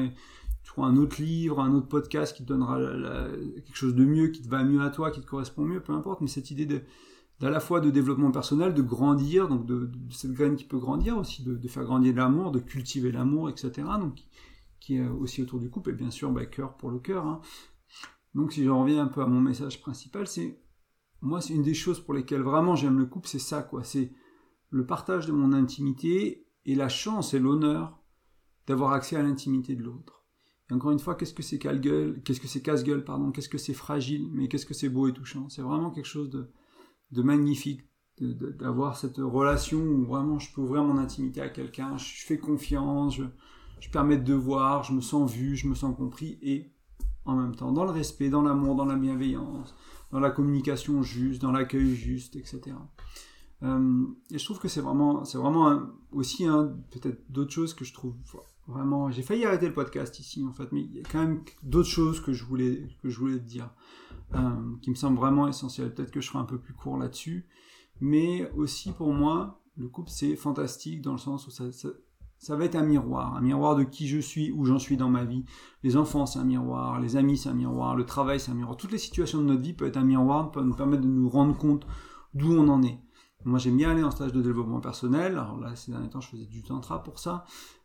un 0.76 0.96
autre 0.96 1.20
livre, 1.20 1.58
un 1.58 1.74
autre 1.74 1.88
podcast 1.88 2.36
qui 2.36 2.44
te 2.44 2.48
donnera 2.48 2.78
quelque 3.66 3.76
chose 3.76 3.96
de 3.96 4.04
mieux, 4.04 4.28
qui 4.28 4.42
te 4.42 4.48
va 4.48 4.62
mieux 4.62 4.80
à 4.80 4.90
toi, 4.90 5.10
qui 5.10 5.20
te 5.20 5.26
correspond 5.26 5.64
mieux, 5.64 5.80
peu 5.80 5.92
importe, 5.92 6.20
mais 6.20 6.28
cette 6.28 6.52
idée 6.52 6.66
d'à 7.40 7.50
la 7.50 7.58
fois 7.58 7.80
de 7.80 7.90
développement 7.90 8.30
personnel, 8.30 8.74
de 8.74 8.82
grandir, 8.82 9.48
donc 9.48 9.66
de, 9.66 9.90
cette 10.10 10.32
graine 10.32 10.54
qui 10.54 10.64
peut 10.64 10.78
grandir 10.78 11.18
aussi, 11.18 11.42
de, 11.42 11.56
de 11.56 11.68
faire 11.68 11.82
grandir 11.82 12.14
l'amour, 12.14 12.52
de 12.52 12.60
cultiver 12.60 13.10
l'amour, 13.10 13.50
etc. 13.50 13.82
Donc 14.00 14.20
qui 14.84 14.96
est 14.96 15.06
aussi 15.06 15.40
autour 15.40 15.60
du 15.60 15.70
couple, 15.70 15.90
et 15.90 15.94
bien 15.94 16.10
sûr, 16.10 16.30
bah, 16.30 16.44
cœur 16.44 16.76
pour 16.76 16.90
le 16.90 16.98
cœur. 16.98 17.26
Hein. 17.26 17.40
Donc 18.34 18.52
si 18.52 18.64
je 18.64 18.68
reviens 18.68 19.02
un 19.02 19.06
peu 19.06 19.22
à 19.22 19.26
mon 19.26 19.40
message 19.40 19.80
principal, 19.80 20.26
c'est 20.26 20.60
moi 21.22 21.40
c'est 21.40 21.54
une 21.54 21.62
des 21.62 21.74
choses 21.74 22.00
pour 22.00 22.12
lesquelles 22.12 22.42
vraiment 22.42 22.76
j'aime 22.76 22.98
le 22.98 23.06
couple, 23.06 23.28
c'est 23.28 23.38
ça 23.38 23.62
quoi, 23.62 23.82
c'est 23.82 24.12
le 24.68 24.84
partage 24.84 25.26
de 25.26 25.32
mon 25.32 25.52
intimité 25.54 26.46
et 26.66 26.74
la 26.74 26.90
chance 26.90 27.32
et 27.32 27.38
l'honneur 27.38 27.98
d'avoir 28.66 28.92
accès 28.92 29.16
à 29.16 29.22
l'intimité 29.22 29.74
de 29.74 29.82
l'autre. 29.82 30.26
Et 30.70 30.74
encore 30.74 30.90
une 30.90 30.98
fois, 30.98 31.14
qu'est-ce 31.14 31.34
que 31.34 31.42
c'est 31.42 31.58
casse-gueule, 31.58 32.22
qu'est-ce 32.22 32.40
que 32.40 32.48
c'est 32.48 32.62
casse-gueule, 32.62 33.04
pardon, 33.04 33.30
qu'est-ce 33.30 33.48
que 33.48 33.58
c'est 33.58 33.74
fragile, 33.74 34.28
mais 34.32 34.48
qu'est-ce 34.48 34.66
que 34.66 34.74
c'est 34.74 34.88
beau 34.88 35.08
et 35.08 35.12
touchant. 35.12 35.48
C'est 35.48 35.62
vraiment 35.62 35.90
quelque 35.90 36.06
chose 36.06 36.30
de, 36.30 36.50
de 37.10 37.22
magnifique 37.22 37.82
d'avoir 38.18 38.96
cette 38.96 39.18
relation 39.18 39.78
où 39.78 40.04
vraiment 40.04 40.38
je 40.38 40.52
peux 40.52 40.60
ouvrir 40.60 40.84
mon 40.84 40.98
intimité 40.98 41.40
à 41.40 41.48
quelqu'un, 41.48 41.96
je 41.96 42.24
fais 42.24 42.38
confiance, 42.38 43.16
je, 43.16 43.24
je 43.80 43.90
permets 43.90 44.18
de 44.18 44.34
voir, 44.34 44.84
je 44.84 44.92
me 44.92 45.00
sens 45.00 45.30
vu, 45.30 45.56
je 45.56 45.66
me 45.66 45.74
sens 45.74 45.96
compris, 45.96 46.38
et 46.42 46.72
en 47.24 47.36
même 47.36 47.54
temps, 47.54 47.72
dans 47.72 47.84
le 47.84 47.90
respect, 47.90 48.28
dans 48.28 48.42
l'amour, 48.42 48.74
dans 48.74 48.84
la 48.84 48.96
bienveillance, 48.96 49.74
dans 50.10 50.20
la 50.20 50.30
communication 50.30 51.02
juste, 51.02 51.42
dans 51.42 51.52
l'accueil 51.52 51.94
juste, 51.94 52.36
etc. 52.36 52.76
Euh, 53.62 54.06
et 54.30 54.38
je 54.38 54.44
trouve 54.44 54.58
que 54.58 54.68
c'est 54.68 54.80
vraiment, 54.80 55.24
c'est 55.24 55.38
vraiment 55.38 55.80
aussi 56.12 56.44
peut-être 56.90 57.30
d'autres 57.30 57.52
choses 57.52 57.72
que 57.72 57.84
je 57.84 57.94
trouve 57.94 58.14
vraiment. 58.66 59.10
J'ai 59.10 59.22
failli 59.22 59.44
arrêter 59.44 59.66
le 59.66 59.72
podcast 59.72 60.18
ici 60.18 60.44
en 60.44 60.52
fait, 60.52 60.70
mais 60.72 60.82
il 60.82 60.92
y 60.92 61.00
a 61.00 61.02
quand 61.02 61.20
même 61.20 61.42
d'autres 61.62 61.88
choses 61.88 62.20
que 62.20 62.32
je 62.32 62.44
voulais 62.44 62.86
que 63.02 63.08
je 63.08 63.18
voulais 63.18 63.38
te 63.38 63.44
dire, 63.44 63.70
euh, 64.34 64.76
qui 64.82 64.90
me 64.90 64.94
semblent 64.94 65.18
vraiment 65.18 65.48
essentielles. 65.48 65.94
Peut-être 65.94 66.10
que 66.10 66.20
je 66.20 66.28
serai 66.28 66.38
un 66.38 66.44
peu 66.44 66.58
plus 66.58 66.74
court 66.74 66.98
là-dessus, 66.98 67.46
mais 68.00 68.50
aussi 68.52 68.92
pour 68.92 69.12
moi, 69.12 69.62
le 69.76 69.88
couple 69.88 70.10
c'est 70.10 70.36
fantastique 70.36 71.00
dans 71.00 71.12
le 71.12 71.18
sens 71.18 71.46
où 71.46 71.50
ça, 71.50 71.72
ça 71.72 71.88
va 72.56 72.64
être 72.64 72.76
un 72.76 72.84
miroir, 72.84 73.36
un 73.36 73.40
miroir 73.40 73.76
de 73.76 73.84
qui 73.84 74.06
je 74.06 74.18
suis, 74.18 74.52
où 74.52 74.64
j'en 74.64 74.78
suis 74.78 74.96
dans 74.96 75.08
ma 75.08 75.24
vie. 75.24 75.44
Les 75.82 75.96
enfants, 75.96 76.26
c'est 76.26 76.38
un 76.38 76.44
miroir, 76.44 77.00
les 77.00 77.16
amis, 77.16 77.38
c'est 77.38 77.48
un 77.48 77.54
miroir, 77.54 77.96
le 77.96 78.04
travail, 78.04 78.38
c'est 78.38 78.50
un 78.50 78.54
miroir. 78.54 78.76
Toutes 78.76 78.92
les 78.92 78.98
situations 78.98 79.38
de 79.38 79.44
notre 79.44 79.62
vie 79.62 79.72
peuvent 79.72 79.88
être 79.88 79.96
un 79.96 80.04
miroir, 80.04 80.50
peuvent 80.50 80.64
nous 80.64 80.74
permettre 80.74 81.02
de 81.02 81.08
nous 81.08 81.28
rendre 81.28 81.56
compte 81.56 81.86
d'où 82.34 82.52
on 82.52 82.68
en 82.68 82.82
est. 82.82 83.00
Moi, 83.44 83.58
j'aime 83.58 83.76
bien 83.76 83.90
aller 83.90 84.02
en 84.02 84.10
stage 84.10 84.32
de 84.32 84.40
développement 84.40 84.80
personnel. 84.80 85.32
Alors 85.32 85.60
là, 85.60 85.76
ces 85.76 85.92
derniers 85.92 86.08
temps, 86.08 86.20
je 86.20 86.28
faisais 86.28 86.46
du 86.46 86.62
tantra 86.62 87.02
pour 87.02 87.18
ça. 87.18 87.44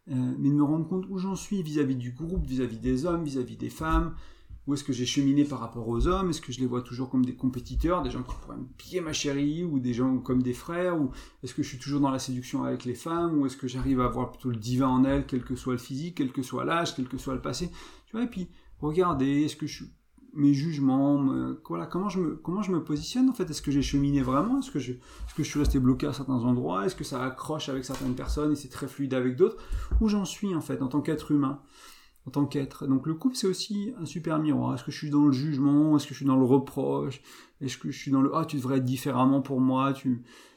Euh, 0.10 0.36
mais 0.40 0.50
de 0.50 0.56
me 0.56 0.64
rendre 0.64 0.88
compte 0.88 1.06
où 1.10 1.18
j'en 1.18 1.36
suis 1.36 1.62
vis-à-vis 1.62 1.96
du 1.96 2.14
groupe, 2.14 2.46
vis-à-vis 2.46 2.80
des 2.80 3.06
hommes, 3.06 3.24
vis-à-vis 3.24 3.58
des 3.58 3.70
femmes, 3.70 4.16
où 4.68 4.74
est-ce 4.74 4.84
que 4.84 4.94
j'ai 4.94 5.06
cheminé 5.06 5.46
par 5.46 5.60
rapport 5.60 5.88
aux 5.88 6.08
hommes? 6.08 6.30
Est-ce 6.30 6.42
que 6.42 6.52
je 6.52 6.60
les 6.60 6.66
vois 6.66 6.82
toujours 6.82 7.10
comme 7.10 7.26
des 7.26 7.36
compétiteurs, 7.36 8.04
des 8.04 8.12
gens 8.12 8.22
qui 8.22 8.36
pourraient 8.42 8.58
me 8.58 8.68
piller 8.78 9.02
ma 9.02 9.14
chérie, 9.14 9.64
ou 9.64 9.80
des 9.80 9.94
gens 9.94 10.18
comme 10.20 10.44
des 10.44 10.54
frères 10.54 11.00
Ou 11.00 11.12
est-ce 11.44 11.54
que 11.54 11.64
je 11.64 11.70
suis 11.70 11.80
toujours 11.80 12.02
dans 12.02 12.12
la 12.12 12.20
séduction 12.20 12.64
avec 12.64 12.86
les 12.86 12.94
femmes 12.94 13.40
Ou 13.40 13.46
est-ce 13.46 13.58
que 13.58 13.68
j'arrive 13.68 14.00
à 14.02 14.08
voir 14.08 14.32
plutôt 14.32 14.50
le 14.50 14.58
divin 14.58 14.88
en 14.88 15.04
elles, 15.04 15.26
quel 15.26 15.44
que 15.44 15.56
soit 15.56 15.74
le 15.74 15.80
physique, 15.80 16.16
quel 16.16 16.32
que 16.32 16.44
soit 16.44 16.66
l'âge, 16.66 16.96
quel 16.96 17.08
que 17.08 17.18
soit 17.18 17.34
le 17.34 17.42
passé? 17.42 17.72
Tu 18.06 18.12
vois, 18.12 18.24
et 18.24 18.30
puis 18.30 18.48
regardez, 18.80 19.44
est-ce 19.44 19.56
que 19.56 19.68
je 19.68 19.86
mes 20.34 20.54
jugements, 20.54 21.56
voilà, 21.68 21.86
comment 21.86 22.10
je 22.10 22.20
me 22.20 22.36
comment 22.36 22.62
je 22.62 22.72
me 22.72 22.84
positionne 22.84 23.30
en 23.30 23.34
fait? 23.34 23.50
Est-ce 23.50 23.62
que 23.62 23.72
j'ai 23.72 23.82
cheminé 23.82 24.22
vraiment? 24.22 24.60
Est-ce 24.60 24.72
que 24.72 24.80
je 24.80 24.94
est-ce 24.94 25.36
que 25.36 25.44
je 25.44 25.50
suis 25.50 25.60
resté 25.60 25.80
bloqué 25.80 26.08
à 26.08 26.14
certains 26.14 26.34
endroits? 26.34 26.86
Est-ce 26.86 26.96
que 26.96 27.04
ça 27.04 27.24
accroche 27.24 27.70
avec 27.70 27.86
certaines 27.86 28.16
personnes 28.16 28.52
et 28.52 28.56
c'est 28.56 28.70
très 28.70 28.88
fluide 28.88 29.14
avec 29.14 29.36
d'autres? 29.36 29.58
Où 30.02 30.08
j'en 30.08 30.26
suis 30.26 30.54
en 30.54 30.62
fait 30.62 30.82
en 30.82 30.88
tant 30.88 31.02
qu'être 31.02 31.32
humain? 31.32 31.62
En 32.30 32.32
tant 32.32 32.46
qu'être. 32.46 32.86
Donc 32.86 33.08
le 33.08 33.16
couple, 33.16 33.36
c'est 33.36 33.48
aussi 33.48 33.92
un 34.00 34.06
super 34.06 34.38
miroir. 34.38 34.76
Est-ce 34.76 34.84
que 34.84 34.92
je 34.92 34.98
suis 34.98 35.10
dans 35.10 35.26
le 35.26 35.32
jugement? 35.32 35.98
Est-ce 35.98 36.06
que 36.06 36.14
je 36.14 36.20
suis 36.20 36.28
dans 36.28 36.36
le 36.38 36.46
reproche? 36.46 37.22
Est-ce 37.60 37.78
que 37.78 37.90
je 37.90 37.98
suis 37.98 38.12
dans 38.12 38.22
le 38.22 38.36
ah 38.36 38.46
tu 38.46 38.58
devrais 38.58 38.78
être 38.78 38.86
différemment 38.86 39.42
pour 39.42 39.60
moi 39.60 39.94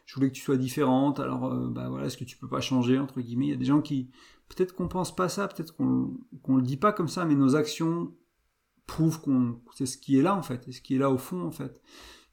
je 0.05 0.15
voulais 0.15 0.29
que 0.29 0.35
tu 0.35 0.43
sois 0.43 0.59
différente, 0.59 1.21
alors 1.21 1.47
euh, 1.47 1.69
bah 1.69 1.89
voilà, 1.89 2.07
est-ce 2.07 2.19
que 2.19 2.25
tu 2.25 2.37
peux 2.37 2.49
pas 2.49 2.61
changer 2.61 2.99
entre 2.99 3.23
guillemets? 3.23 3.47
Il 3.47 3.51
y 3.51 3.55
a 3.55 3.57
des 3.57 3.65
gens 3.65 3.81
qui 3.81 4.11
peut-être 4.49 4.75
qu'on 4.75 4.89
pense 4.89 5.17
pas 5.17 5.31
ça, 5.31 5.49
peut-être 5.49 5.75
qu'on 5.75 6.19
qu'on 6.43 6.57
le 6.57 6.63
dit 6.63 6.77
pas 6.77 6.93
comme 6.93 7.09
ça, 7.09 7.25
mais 7.25 7.35
nos 7.35 7.57
actions 7.57 8.13
prouvent 8.87 9.21
qu'on 9.23 9.61
c'est 9.75 9.87
ce 9.87 9.97
qui 9.97 10.19
est 10.19 10.23
là 10.23 10.37
en 10.37 10.43
fait, 10.43 10.65
c'est 10.67 10.73
ce 10.73 10.83
qui 10.83 10.97
est 10.97 10.99
là 10.99 11.11
au 11.11 11.17
fond 11.17 11.43
en 11.43 11.51
fait. 11.51 11.81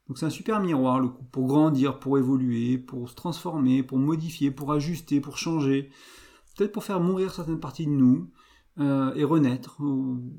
Donc 0.08 0.18
c'est 0.18 0.26
un 0.26 0.32
super 0.32 0.60
miroir 0.60 1.00
le 1.00 1.08
coup 1.08 1.24
pour 1.32 1.48
grandir, 1.48 2.00
pour 2.00 2.18
évoluer, 2.18 2.78
pour 2.78 3.10
se 3.10 3.16
transformer, 3.16 3.84
pour 3.84 4.00
modifier, 4.00 4.52
pour 4.52 4.74
ajuster, 4.74 5.22
pour 5.22 5.38
changer, 5.38 5.90
peut-être 6.58 6.74
pour 6.74 6.84
faire 6.84 7.00
mourir 7.00 7.34
certaines 7.34 7.60
parties 7.62 7.86
de 7.86 7.92
nous. 7.92 8.30
Euh, 8.80 9.14
et 9.16 9.26
renaître. 9.26 9.78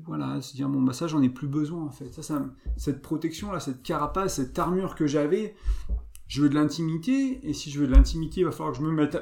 voilà, 0.07 0.41
se 0.41 0.55
dire 0.55 0.67
bon 0.67 0.81
bah 0.81 0.93
ça 0.93 1.05
j'en 1.05 1.21
ai 1.21 1.29
plus 1.29 1.47
besoin 1.47 1.83
en 1.83 1.91
fait. 1.91 2.11
Ça, 2.11 2.23
ça, 2.23 2.43
cette 2.75 3.03
protection 3.03 3.51
là, 3.51 3.59
cette 3.59 3.83
carapace, 3.83 4.37
cette 4.37 4.57
armure 4.57 4.95
que 4.95 5.05
j'avais, 5.05 5.53
je 6.27 6.41
veux 6.41 6.49
de 6.49 6.55
l'intimité 6.55 7.39
et 7.47 7.53
si 7.53 7.69
je 7.69 7.79
veux 7.79 7.85
de 7.85 7.91
l'intimité, 7.91 8.41
il 8.41 8.45
va 8.45 8.51
falloir 8.51 8.71
que 8.71 8.79
je 8.79 8.83
me 8.83 8.91
mette 8.91 9.15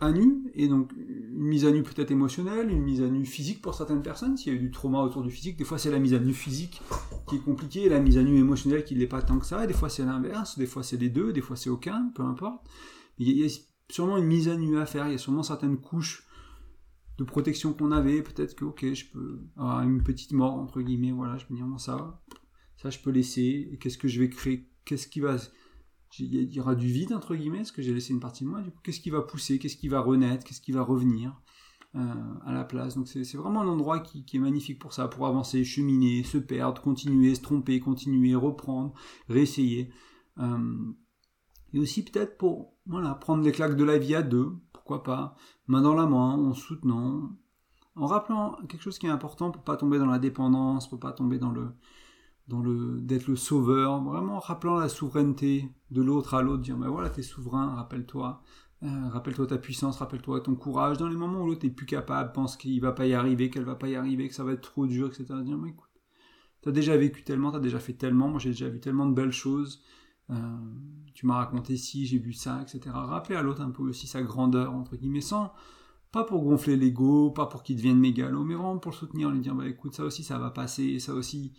à, 0.00 0.12
nu 0.12 0.48
et 0.54 0.68
donc 0.68 0.92
une 0.92 1.42
mise 1.42 1.64
à 1.64 1.72
nu 1.72 1.82
peut-être 1.82 2.12
émotionnelle, 2.12 2.70
une 2.70 2.82
mise 2.82 3.02
à 3.02 3.08
nu 3.08 3.24
physique 3.24 3.60
pour 3.60 3.74
certaines 3.74 4.02
personnes. 4.02 4.36
S'il 4.36 4.52
y 4.52 4.56
a 4.56 4.58
eu 4.58 4.62
du 4.62 4.70
trauma 4.70 5.00
autour 5.00 5.22
du 5.22 5.30
physique, 5.32 5.56
des 5.56 5.64
fois 5.64 5.78
c'est 5.78 5.90
la 5.90 5.98
mise 5.98 6.14
à 6.14 6.20
nu 6.20 6.32
physique 6.32 6.82
qui 7.26 7.36
est 7.36 7.40
compliquée, 7.40 7.88
la 7.88 7.98
mise 7.98 8.16
à 8.16 8.22
nu 8.22 8.38
émotionnelle 8.38 8.84
qui 8.84 8.94
n'est 8.94 9.08
pas 9.08 9.22
tant 9.22 9.40
que 9.40 9.46
ça. 9.46 9.64
Et 9.64 9.66
des 9.66 9.74
fois 9.74 9.88
c'est 9.88 10.04
l'inverse, 10.04 10.56
des 10.56 10.66
fois 10.66 10.84
c'est 10.84 10.98
les 10.98 11.08
deux, 11.08 11.32
des 11.32 11.40
fois 11.40 11.56
c'est 11.56 11.70
aucun, 11.70 12.12
peu 12.14 12.22
importe. 12.22 12.64
il 13.18 13.28
y 13.36 13.44
a 13.44 13.48
sûrement 13.90 14.18
une 14.18 14.26
mise 14.26 14.48
à 14.48 14.54
nu 14.54 14.78
à 14.78 14.86
faire. 14.86 15.08
Il 15.08 15.12
y 15.12 15.16
a 15.16 15.18
sûrement 15.18 15.42
certaines 15.42 15.78
couches 15.78 16.25
de 17.18 17.24
protection 17.24 17.72
qu'on 17.72 17.92
avait, 17.92 18.22
peut-être 18.22 18.54
que 18.54 18.64
ok, 18.64 18.92
je 18.92 19.10
peux 19.10 19.40
avoir 19.56 19.82
une 19.82 20.02
petite 20.02 20.32
mort 20.32 20.54
entre 20.54 20.82
guillemets, 20.82 21.12
voilà, 21.12 21.38
je 21.38 21.46
me 21.50 21.56
dis 21.56 21.62
bon 21.62 21.78
ça, 21.78 22.22
ça 22.76 22.90
je 22.90 22.98
peux 22.98 23.10
laisser. 23.10 23.68
Et 23.72 23.78
qu'est-ce 23.78 23.98
que 23.98 24.08
je 24.08 24.20
vais 24.20 24.28
créer? 24.28 24.68
Qu'est-ce 24.84 25.08
qui 25.08 25.20
va 25.20 25.36
il 26.18 26.52
y 26.52 26.60
aura 26.60 26.74
du 26.74 26.86
vide 26.86 27.12
entre 27.12 27.34
guillemets, 27.34 27.58
parce 27.58 27.72
que 27.72 27.82
j'ai 27.82 27.92
laissé 27.92 28.12
une 28.12 28.20
partie 28.20 28.44
de 28.44 28.48
moi. 28.48 28.62
Du 28.62 28.70
coup, 28.70 28.80
qu'est-ce 28.82 29.00
qui 29.00 29.10
va 29.10 29.22
pousser? 29.22 29.58
Qu'est-ce 29.58 29.76
qui 29.76 29.88
va 29.88 30.00
renaître? 30.00 30.44
Qu'est-ce 30.44 30.60
qui 30.60 30.72
va 30.72 30.82
revenir 30.82 31.40
euh, 31.94 32.00
à 32.44 32.52
la 32.52 32.64
place? 32.64 32.94
Donc 32.94 33.08
c'est 33.08 33.34
vraiment 33.34 33.62
un 33.62 33.68
endroit 33.68 34.00
qui, 34.00 34.24
est 34.32 34.38
magnifique 34.38 34.78
pour 34.78 34.92
ça, 34.92 35.08
pour 35.08 35.26
avancer, 35.26 35.64
cheminer, 35.64 36.22
se 36.22 36.38
perdre, 36.38 36.80
continuer, 36.80 37.34
se 37.34 37.42
tromper, 37.42 37.80
continuer, 37.80 38.34
reprendre, 38.34 38.94
réessayer. 39.28 39.90
Euh, 40.38 40.92
et 41.72 41.78
aussi 41.78 42.04
peut-être 42.04 42.38
pour 42.38 42.78
voilà 42.86 43.14
prendre 43.14 43.42
les 43.42 43.52
claques 43.52 43.76
de 43.76 43.84
la 43.84 43.98
vie 43.98 44.14
à 44.14 44.22
deux, 44.22 44.52
pourquoi 44.86 45.02
pas, 45.02 45.34
main 45.66 45.82
dans 45.82 45.94
la 45.94 46.06
main, 46.06 46.34
en 46.34 46.54
soutenant, 46.54 47.30
en 47.96 48.06
rappelant 48.06 48.56
quelque 48.68 48.82
chose 48.82 49.00
qui 49.00 49.06
est 49.06 49.10
important 49.10 49.50
pour 49.50 49.62
pas 49.64 49.76
tomber 49.76 49.98
dans 49.98 50.06
la 50.06 50.20
dépendance, 50.20 50.88
pour 50.88 51.00
pas 51.00 51.10
tomber 51.10 51.38
dans 51.38 51.50
le 51.50 51.72
dans 52.46 52.60
le 52.60 53.00
d'être 53.00 53.26
le 53.26 53.34
sauveur, 53.34 54.00
vraiment 54.04 54.36
en 54.36 54.38
rappelant 54.38 54.78
la 54.78 54.88
souveraineté 54.88 55.68
de 55.90 56.02
l'autre 56.02 56.34
à 56.34 56.42
l'autre, 56.42 56.62
dire 56.62 56.76
ben 56.76 56.88
voilà 56.88 57.10
t'es 57.10 57.22
souverain, 57.22 57.74
rappelle-toi, 57.74 58.40
euh, 58.84 59.08
rappelle-toi 59.08 59.48
ta 59.48 59.58
puissance, 59.58 59.98
rappelle-toi 59.98 60.38
ton 60.40 60.54
courage, 60.54 60.98
dans 60.98 61.08
les 61.08 61.16
moments 61.16 61.42
où 61.42 61.46
l'autre 61.48 61.66
est 61.66 61.70
plus 61.70 61.86
capable, 61.86 62.30
pense 62.30 62.56
qu'il 62.56 62.80
va 62.80 62.92
pas 62.92 63.06
y 63.06 63.14
arriver, 63.14 63.50
qu'elle 63.50 63.64
va 63.64 63.74
pas 63.74 63.88
y 63.88 63.96
arriver, 63.96 64.28
que 64.28 64.34
ça 64.36 64.44
va 64.44 64.52
être 64.52 64.60
trop 64.60 64.86
dur, 64.86 65.08
etc. 65.08 65.24
Dire 65.42 65.58
mais 65.58 65.70
écoute, 65.70 65.90
t'as 66.62 66.70
déjà 66.70 66.96
vécu 66.96 67.24
tellement, 67.24 67.50
t'as 67.50 67.58
déjà 67.58 67.80
fait 67.80 67.94
tellement, 67.94 68.28
moi 68.28 68.38
j'ai 68.38 68.50
déjà 68.50 68.68
vu 68.68 68.78
tellement 68.78 69.06
de 69.06 69.14
belles 69.14 69.32
choses, 69.32 69.82
tu 71.14 71.26
m'as 71.26 71.36
raconté 71.36 71.76
ci, 71.76 72.06
j'ai 72.06 72.18
vu 72.18 72.32
ça, 72.32 72.60
etc. 72.62 72.80
Rappeler 72.92 73.36
à 73.36 73.42
l'autre 73.42 73.62
un 73.62 73.70
peu 73.70 73.82
aussi 73.82 74.06
sa 74.06 74.22
grandeur, 74.22 74.74
entre 74.74 74.96
guillemets, 74.96 75.20
sans, 75.20 75.52
pas 76.12 76.24
pour 76.24 76.42
gonfler 76.42 76.76
l'ego, 76.76 77.30
pas 77.30 77.46
pour 77.46 77.62
qu'il 77.62 77.76
devienne 77.76 77.98
mégalo, 77.98 78.44
mais 78.44 78.54
vraiment 78.54 78.78
pour 78.78 78.92
le 78.92 78.96
soutenir, 78.96 79.30
lui 79.30 79.40
dire, 79.40 79.54
bah 79.54 79.68
écoute, 79.68 79.94
ça 79.94 80.04
aussi, 80.04 80.22
ça 80.22 80.38
va 80.38 80.50
passer, 80.50 80.98
ça 80.98 81.14
aussi, 81.14 81.52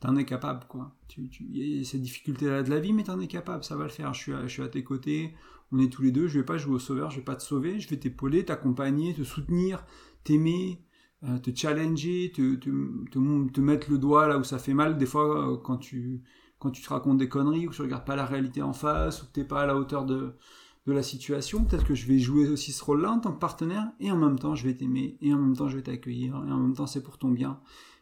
t'en 0.00 0.16
es 0.16 0.24
capable, 0.24 0.66
quoi. 0.68 0.96
Tu, 1.08 1.28
tu, 1.28 1.44
y 1.44 1.80
a 1.80 1.84
ces 1.84 1.98
difficultés-là 1.98 2.62
de 2.62 2.70
la 2.70 2.80
vie, 2.80 2.92
mais 2.92 3.04
t'en 3.04 3.20
es 3.20 3.26
capable, 3.26 3.64
ça 3.64 3.76
va 3.76 3.84
le 3.84 3.90
faire, 3.90 4.14
je 4.14 4.20
suis, 4.20 4.32
à, 4.32 4.46
je 4.46 4.52
suis 4.52 4.62
à 4.62 4.68
tes 4.68 4.84
côtés, 4.84 5.34
on 5.72 5.78
est 5.78 5.92
tous 5.92 6.02
les 6.02 6.12
deux, 6.12 6.28
je 6.28 6.38
vais 6.38 6.44
pas 6.44 6.58
jouer 6.58 6.74
au 6.74 6.78
sauveur, 6.78 7.10
je 7.10 7.16
vais 7.16 7.24
pas 7.24 7.36
te 7.36 7.42
sauver, 7.42 7.80
je 7.80 7.88
vais 7.88 7.98
t'épauler, 7.98 8.44
t'accompagner, 8.44 9.14
te 9.14 9.22
soutenir, 9.22 9.84
t'aimer, 10.24 10.82
euh, 11.24 11.38
te 11.38 11.54
challenger, 11.54 12.32
te, 12.34 12.54
te, 12.54 13.60
mettre 13.60 13.90
le 13.90 13.98
doigt 13.98 14.28
là 14.28 14.38
où 14.38 14.44
ça 14.44 14.58
fait 14.58 14.74
mal, 14.74 14.96
des 14.96 15.06
fois, 15.06 15.52
euh, 15.52 15.56
quand 15.56 15.76
tu 15.78 16.22
quand 16.58 16.70
tu 16.70 16.82
te 16.82 16.88
racontes 16.88 17.18
des 17.18 17.28
conneries 17.28 17.66
ou 17.66 17.70
que 17.70 17.76
tu 17.76 17.82
regardes 17.82 18.04
pas 18.04 18.16
la 18.16 18.26
réalité 18.26 18.62
en 18.62 18.72
face 18.72 19.22
ou 19.22 19.26
que 19.26 19.32
t'es 19.32 19.44
pas 19.44 19.62
à 19.62 19.66
la 19.66 19.76
hauteur 19.76 20.04
de, 20.04 20.34
de 20.86 20.92
la 20.92 21.02
situation, 21.02 21.64
peut-être 21.64 21.84
que 21.84 21.94
je 21.94 22.06
vais 22.06 22.18
jouer 22.18 22.48
aussi 22.48 22.72
ce 22.72 22.82
rôle-là 22.82 23.12
en 23.12 23.20
tant 23.20 23.32
que 23.32 23.38
partenaire 23.38 23.92
et 24.00 24.10
en 24.10 24.16
même 24.16 24.38
temps 24.38 24.54
je 24.54 24.66
vais 24.66 24.74
t'aimer 24.74 25.18
et 25.20 25.32
en 25.34 25.38
même 25.38 25.56
temps 25.56 25.68
je 25.68 25.76
vais 25.76 25.82
t'accueillir 25.82 26.34
et 26.34 26.52
en 26.52 26.58
même 26.58 26.74
temps 26.74 26.86
c'est 26.86 27.02
pour 27.02 27.18
ton 27.18 27.30
bien 27.30 27.60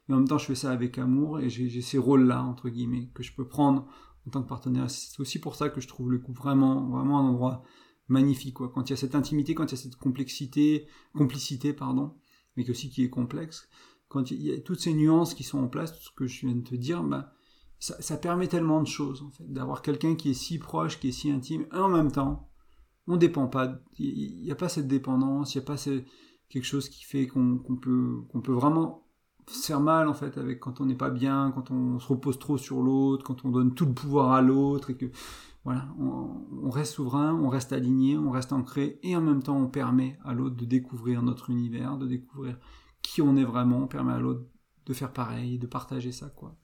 et 0.08 0.12
en 0.12 0.16
même 0.16 0.28
temps 0.28 0.38
je 0.38 0.46
fais 0.46 0.54
ça 0.54 0.70
avec 0.70 0.96
amour 0.98 1.40
et 1.40 1.50
j'ai 1.50 1.82
ces 1.82 1.98
rôles-là 1.98 2.42
entre 2.42 2.68
guillemets 2.68 3.10
que 3.12 3.22
je 3.22 3.32
peux 3.32 3.46
prendre 3.46 3.86
en 4.26 4.30
tant 4.30 4.42
que 4.42 4.48
partenaire. 4.48 4.90
C'est 4.90 5.20
aussi 5.20 5.40
pour 5.40 5.56
ça 5.56 5.68
que 5.68 5.80
je 5.80 5.88
trouve 5.88 6.10
le 6.10 6.18
couple 6.18 6.38
vraiment 6.38 6.88
vraiment 6.88 7.18
un 7.18 7.28
endroit 7.28 7.64
magnifique 8.08 8.54
quoi. 8.54 8.70
Quand 8.72 8.88
il 8.88 8.90
y 8.90 8.94
a 8.94 8.96
cette 8.96 9.14
intimité, 9.14 9.54
quand 9.54 9.64
il 9.64 9.72
y 9.72 9.78
a 9.78 9.82
cette 9.82 9.96
complexité, 9.96 10.86
complicité 11.12 11.72
pardon, 11.72 12.14
mais 12.56 12.70
aussi 12.70 12.88
qui 12.88 13.02
est 13.02 13.10
complexe, 13.10 13.68
quand 14.08 14.30
il 14.30 14.42
y 14.42 14.52
a 14.52 14.60
toutes 14.60 14.80
ces 14.80 14.94
nuances 14.94 15.34
qui 15.34 15.42
sont 15.42 15.58
en 15.58 15.68
place, 15.68 15.92
tout 15.92 16.02
ce 16.02 16.12
que 16.14 16.26
je 16.26 16.46
viens 16.46 16.54
de 16.54 16.62
te 16.62 16.76
dire, 16.76 17.02
bah 17.02 17.35
ça, 17.78 18.16
permet 18.16 18.48
tellement 18.48 18.80
de 18.80 18.86
choses, 18.86 19.22
en 19.22 19.30
fait, 19.30 19.52
d'avoir 19.52 19.82
quelqu'un 19.82 20.14
qui 20.14 20.30
est 20.30 20.34
si 20.34 20.58
proche, 20.58 20.98
qui 20.98 21.08
est 21.08 21.12
si 21.12 21.30
intime, 21.30 21.66
et 21.72 21.76
en 21.76 21.88
même 21.88 22.10
temps, 22.10 22.48
on 23.06 23.16
dépend 23.16 23.46
pas, 23.46 23.78
il 23.98 24.42
n'y 24.42 24.50
a 24.50 24.56
pas 24.56 24.68
cette 24.68 24.88
dépendance, 24.88 25.54
il 25.54 25.58
n'y 25.58 25.64
a 25.64 25.66
pas 25.66 25.76
quelque 26.48 26.64
chose 26.64 26.88
qui 26.88 27.04
fait 27.04 27.26
qu'on 27.26 27.58
peut, 27.80 28.24
vraiment 28.46 29.04
se 29.48 29.66
faire 29.66 29.80
mal, 29.80 30.08
en 30.08 30.14
fait, 30.14 30.38
avec 30.38 30.58
quand 30.58 30.80
on 30.80 30.86
n'est 30.86 30.96
pas 30.96 31.10
bien, 31.10 31.52
quand 31.54 31.70
on 31.70 31.98
se 31.98 32.08
repose 32.08 32.38
trop 32.38 32.58
sur 32.58 32.82
l'autre, 32.82 33.24
quand 33.24 33.44
on 33.44 33.50
donne 33.50 33.74
tout 33.74 33.86
le 33.86 33.94
pouvoir 33.94 34.32
à 34.32 34.42
l'autre, 34.42 34.90
et 34.90 34.96
que, 34.96 35.06
voilà, 35.64 35.86
on, 35.98 36.70
reste 36.70 36.94
souverain, 36.94 37.34
on 37.34 37.48
reste 37.48 37.72
aligné, 37.72 38.16
on 38.16 38.30
reste 38.30 38.52
ancré, 38.52 38.98
et 39.02 39.16
en 39.16 39.20
même 39.20 39.42
temps, 39.42 39.56
on 39.56 39.68
permet 39.68 40.18
à 40.24 40.32
l'autre 40.32 40.56
de 40.56 40.64
découvrir 40.64 41.22
notre 41.22 41.50
univers, 41.50 41.98
de 41.98 42.06
découvrir 42.06 42.58
qui 43.02 43.22
on 43.22 43.36
est 43.36 43.44
vraiment, 43.44 43.78
on 43.78 43.86
permet 43.86 44.12
à 44.12 44.18
l'autre 44.18 44.44
de 44.86 44.94
faire 44.94 45.12
pareil, 45.12 45.58
de 45.58 45.66
partager 45.66 46.12
ça, 46.12 46.28
quoi 46.28 46.56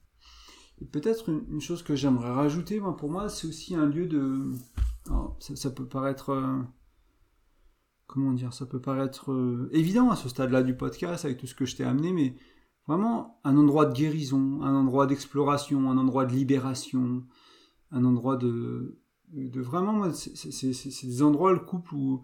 peut-être 0.91 1.29
une, 1.29 1.61
chose 1.61 1.83
que 1.83 1.95
j'aimerais 1.95 2.31
rajouter, 2.31 2.81
pour 2.97 3.09
moi, 3.09 3.29
c'est 3.29 3.47
aussi 3.47 3.75
un 3.75 3.85
lieu 3.85 4.07
de. 4.07 4.53
ça, 5.39 5.69
peut 5.71 5.85
paraître. 5.85 6.31
Euh, 6.31 6.61
comment 8.07 8.33
dire 8.33 8.53
Ça 8.53 8.65
peut 8.65 8.81
paraître 8.81 9.31
euh, 9.31 9.69
évident 9.71 10.09
à 10.09 10.15
ce 10.15 10.29
stade-là 10.29 10.63
du 10.63 10.75
podcast 10.75 11.25
avec 11.25 11.37
tout 11.37 11.47
ce 11.47 11.55
que 11.55 11.65
je 11.65 11.75
t'ai 11.75 11.83
amené, 11.83 12.11
mais 12.11 12.35
vraiment 12.87 13.39
un 13.43 13.57
endroit 13.57 13.85
de 13.85 13.93
guérison, 13.93 14.61
un 14.61 14.75
endroit 14.75 15.07
d'exploration, 15.07 15.89
un 15.89 15.97
endroit 15.97 16.25
de 16.25 16.33
libération, 16.33 17.23
un 17.91 18.05
endroit 18.05 18.37
de. 18.37 18.99
de 19.31 19.61
vraiment, 19.61 20.11
c'est 20.11 21.07
des 21.07 21.21
endroits, 21.21 21.53
le 21.53 21.59
couple, 21.59 21.95
où 21.95 22.23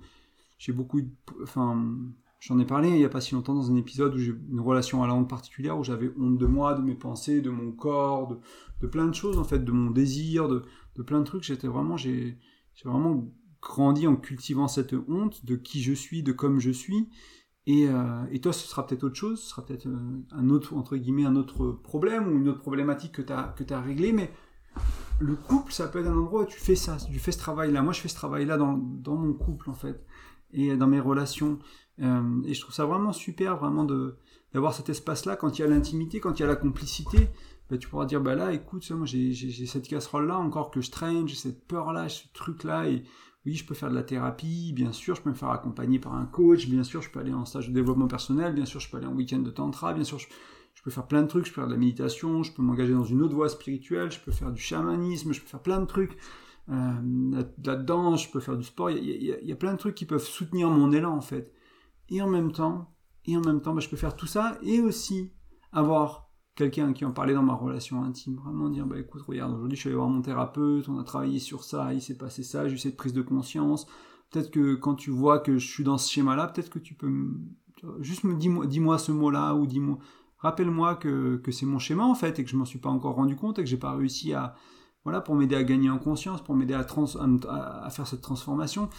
j'ai 0.58 0.74
beaucoup. 0.74 1.02
Enfin 1.44 1.94
J'en 2.40 2.58
ai 2.58 2.66
parlé 2.66 2.88
il 2.88 2.96
n'y 2.96 3.06
a 3.06 3.10
pas 3.10 3.20
si 3.20 3.36
longtemps 3.36 3.54
dans 3.54 3.70
un 3.70 3.76
épisode 3.76 4.16
où 4.16 4.18
j'ai 4.18 4.34
une 4.50 4.62
relation 4.62 5.04
à 5.04 5.08
la 5.08 5.14
honte 5.14 5.30
particulière, 5.30 5.78
où 5.78 5.84
j'avais 5.84 6.10
honte 6.18 6.38
de 6.38 6.46
moi, 6.46 6.74
de 6.74 6.82
mes 6.82 6.96
pensées, 6.96 7.42
de 7.42 7.50
mon 7.50 7.72
corps, 7.72 8.40
de, 8.82 8.88
plein 8.88 9.08
de 9.08 9.14
choses 9.14 9.38
en 9.38 9.44
fait, 9.44 9.60
de 9.60 9.72
mon 9.72 9.92
désir, 9.92 10.48
de, 10.48 10.64
plein 11.04 11.20
de 11.20 11.26
trucs. 11.26 11.44
J'étais 11.44 11.68
vraiment, 11.68 11.98
j'ai 11.98 12.38
vraiment 12.86 13.30
grandi 13.62 14.08
en 14.08 14.16
cultivant 14.16 14.70
cette 14.70 14.96
honte 15.10 15.46
de 15.46 15.58
qui 15.58 15.82
je 15.82 15.94
suis, 15.94 16.24
de 16.24 16.32
comme 16.32 16.60
je 16.60 16.72
suis. 16.72 17.10
Et, 17.66 17.88
euh, 17.88 18.24
et 18.32 18.40
toi, 18.40 18.54
ce 18.54 18.68
sera 18.68 18.88
peut-être 18.88 19.04
autre 19.04 19.16
chose, 19.16 19.42
ce 19.42 19.50
sera 19.50 19.66
peut-être 19.66 19.86
euh, 19.86 20.24
un 20.32 20.50
autre, 20.50 20.74
entre 20.76 20.96
guillemets, 20.96 21.26
un 21.26 21.36
autre 21.36 21.72
problème 21.72 22.28
ou 22.28 22.38
une 22.38 22.48
autre 22.48 22.62
problématique 22.62 23.12
que 23.12 23.22
tu 23.22 23.34
as, 23.34 23.54
que 23.56 23.74
as 23.74 23.82
réglé, 23.82 24.14
mais 24.14 24.32
le 25.20 25.36
couple, 25.36 25.74
ça 25.74 25.88
peut 25.88 26.00
être 26.00 26.08
un 26.08 26.18
endroit 26.18 26.44
où 26.44 26.46
tu 26.46 26.60
fais 26.60 26.76
ça, 26.76 26.98
tu 26.98 27.20
fais 27.20 27.34
ce 27.34 27.38
travail-là. 27.38 27.82
Moi, 27.84 27.94
je 27.94 28.00
fais 28.00 28.08
ce 28.08 28.16
travail-là 28.16 28.58
dans, 28.58 28.78
dans 28.78 29.16
mon 29.18 29.34
couple, 29.34 29.70
en 29.70 29.74
fait, 29.74 30.04
et 30.52 30.76
dans 30.78 30.88
mes 30.88 31.02
relations. 31.02 31.60
Euh, 32.02 32.42
et 32.46 32.54
je 32.54 32.62
trouve 32.62 32.74
ça 32.74 32.86
vraiment 32.86 33.14
super, 33.14 33.58
vraiment 33.58 33.84
de 33.84 34.16
d'avoir 34.54 34.74
cet 34.74 34.90
espace-là 34.90 35.36
quand 35.36 35.60
il 35.60 35.62
y 35.62 35.66
a 35.66 35.68
l'intimité, 35.68 36.20
quand 36.20 36.40
il 36.40 36.42
y 36.42 36.46
a 36.46 36.48
la 36.48 36.56
complicité. 36.56 37.30
Bah, 37.70 37.78
tu 37.78 37.88
pourras 37.88 38.06
dire 38.06 38.20
bah 38.20 38.34
là, 38.34 38.52
écoute, 38.52 38.90
moi 38.92 39.06
j'ai 39.06 39.34
cette 39.68 39.88
casserole-là 39.88 40.38
encore 40.38 40.72
que 40.72 40.82
je 40.82 40.90
traîne, 40.90 41.28
j'ai 41.28 41.36
cette 41.36 41.68
peur-là, 41.68 42.10
ce 42.10 42.24
truc-là, 42.34 42.90
et 42.90 43.04
oui, 43.46 43.56
je 43.56 43.66
peux 43.66 43.76
faire 43.76 43.90
de 43.90 43.96
la 43.96 44.04
thérapie, 44.04 44.74
bien 44.74 44.92
sûr, 44.92 45.16
je 45.16 45.22
peux 45.22 45.30
me 45.30 45.36
faire 45.36 45.52
accompagner 45.52 46.00
par 46.00 46.16
un 46.16 46.26
coach, 46.26 46.68
bien 46.68 46.84
sûr, 46.84 47.02
je 47.02 47.12
peux 47.12 47.20
aller 47.20 47.34
en 47.34 47.46
stage 47.46 47.70
de 47.70 47.74
développement 47.74 48.08
personnel, 48.08 48.54
bien 48.54 48.66
sûr, 48.66 48.80
je 48.80 48.90
peux 48.90 48.98
aller 48.98 49.06
en 49.06 49.14
week-end 49.14 49.40
de 49.40 49.52
tantra, 49.52 49.94
bien 49.94 50.04
sûr, 50.04 50.18
je, 50.18 50.28
peux 50.84 50.92
faire 50.92 51.08
plein 51.08 51.22
de 51.22 51.28
trucs, 51.28 51.46
je 51.46 51.52
peux 51.52 51.62
faire 51.62 51.68
de 51.68 51.74
la 51.74 51.78
méditation, 51.78 52.42
je 52.42 52.54
peux 52.54 52.62
m'engager 52.64 52.94
dans 52.94 53.04
une 53.04 53.22
autre 53.22 53.36
voie 53.36 53.50
spirituelle, 53.50 54.12
je 54.12 54.20
peux 54.20 54.32
faire 54.32 54.52
du 54.52 54.62
chamanisme, 54.62 55.32
je 55.32 55.42
peux 55.42 55.48
faire 55.48 55.62
plein 55.62 55.80
de 55.80 55.86
trucs. 55.86 56.18
Euh, 56.70 57.44
la, 57.64 57.76
danse, 57.76 58.24
je 58.24 58.32
peux 58.32 58.40
faire 58.40 58.58
du 58.58 58.64
sport, 58.64 58.90
il 58.90 59.04
y, 59.04 59.52
a 59.52 59.56
plein 59.56 59.74
de 59.74 59.78
trucs 59.78 59.96
qui 59.96 60.06
peuvent 60.06 60.24
soutenir 60.24 60.70
mon 60.70 60.92
élan 60.92 61.16
en 61.16 61.22
fait 61.22 61.52
et 62.10 62.22
en 62.22 62.28
même 62.28 62.52
temps, 62.52 62.94
et 63.26 63.38
en 63.38 63.42
même 63.42 63.62
temps, 63.62 63.74
bah, 63.74 63.82
je 63.82 63.90
peux 63.90 63.98
faire 63.98 64.16
tout 64.16 64.28
ça 64.28 64.58
et 64.64 64.82
aussi 64.82 65.34
avoir 65.72 66.30
quelqu'un 66.56 66.92
qui 66.92 67.06
en 67.06 67.12
parlait 67.12 67.34
dans 67.34 67.44
ma 67.44 67.54
relation 67.54 68.04
intime, 68.04 68.36
vraiment 68.36 68.70
dire, 68.70 68.86
bah 68.86 69.00
écoute, 69.00 69.22
regarde, 69.22 69.54
aujourd'hui 69.54 69.78
je 69.78 69.82
suis 69.82 69.90
allé 69.90 69.96
voir 69.96 70.10
mon 70.10 70.22
thérapeute, 70.22 70.90
on 70.90 71.00
a 71.00 71.04
travaillé 71.04 71.40
sur 71.40 71.64
ça, 71.64 71.94
il 71.94 72.02
s'est 72.02 72.18
passé 72.18 72.44
ça, 72.44 72.68
j'ai 72.68 72.76
eu 72.76 72.78
cette 72.78 72.98
prise 72.98 73.14
de 73.14 73.22
conscience. 73.22 73.88
Peut-être 74.30 74.52
que 74.52 74.76
quand 74.76 74.96
tu 74.96 75.10
vois 75.10 75.40
que 75.40 75.58
je 75.58 75.66
suis 75.66 75.86
dans 75.86 75.98
ce 75.98 76.12
schéma-là, 76.12 76.48
peut-être 76.48 76.70
que 76.70 76.80
tu 76.80 76.96
peux 76.96 77.12
juste 78.02 78.26
me 78.26 78.36
dis-moi 78.36 78.66
dis 78.66 78.82
-moi 78.82 78.98
ce 78.98 79.14
mot-là 79.14 79.54
ou 79.56 79.68
dis-moi, 79.68 80.00
rappelle-moi 80.40 80.96
que, 80.96 81.38
que 81.38 81.52
c'est 81.52 81.66
mon 81.66 81.80
schéma 81.80 82.04
en 82.04 82.16
fait 82.16 82.40
et 82.40 82.44
que 82.44 82.50
je 82.50 82.58
m'en 82.58 82.66
suis 82.66 82.80
pas 82.80 82.90
encore 82.90 83.16
rendu 83.16 83.36
compte 83.38 83.58
et 83.60 83.64
que 83.64 83.70
j'ai 83.70 83.78
pas 83.78 83.96
réussi 83.96 84.34
à, 84.34 84.56
voilà, 85.04 85.22
pour 85.22 85.36
m'aider 85.36 85.56
à 85.56 85.64
gagner 85.64 85.90
en 85.90 86.00
conscience, 86.00 86.44
pour 86.44 86.56
m'aider 86.56 86.74
à, 86.74 86.86
à, 86.86 87.90
faire 87.90 88.08
cette 88.08 88.22
transformation. 88.22 88.90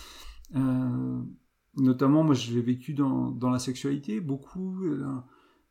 Euh, 0.57 1.21
notamment, 1.77 2.23
moi, 2.23 2.35
je 2.35 2.53
l'ai 2.53 2.63
vécu 2.63 2.95
dans, 2.95 3.31
dans, 3.31 3.51
la 3.51 3.59
sexualité, 3.59 4.21
beaucoup. 4.21 4.85
Euh, 4.85 5.05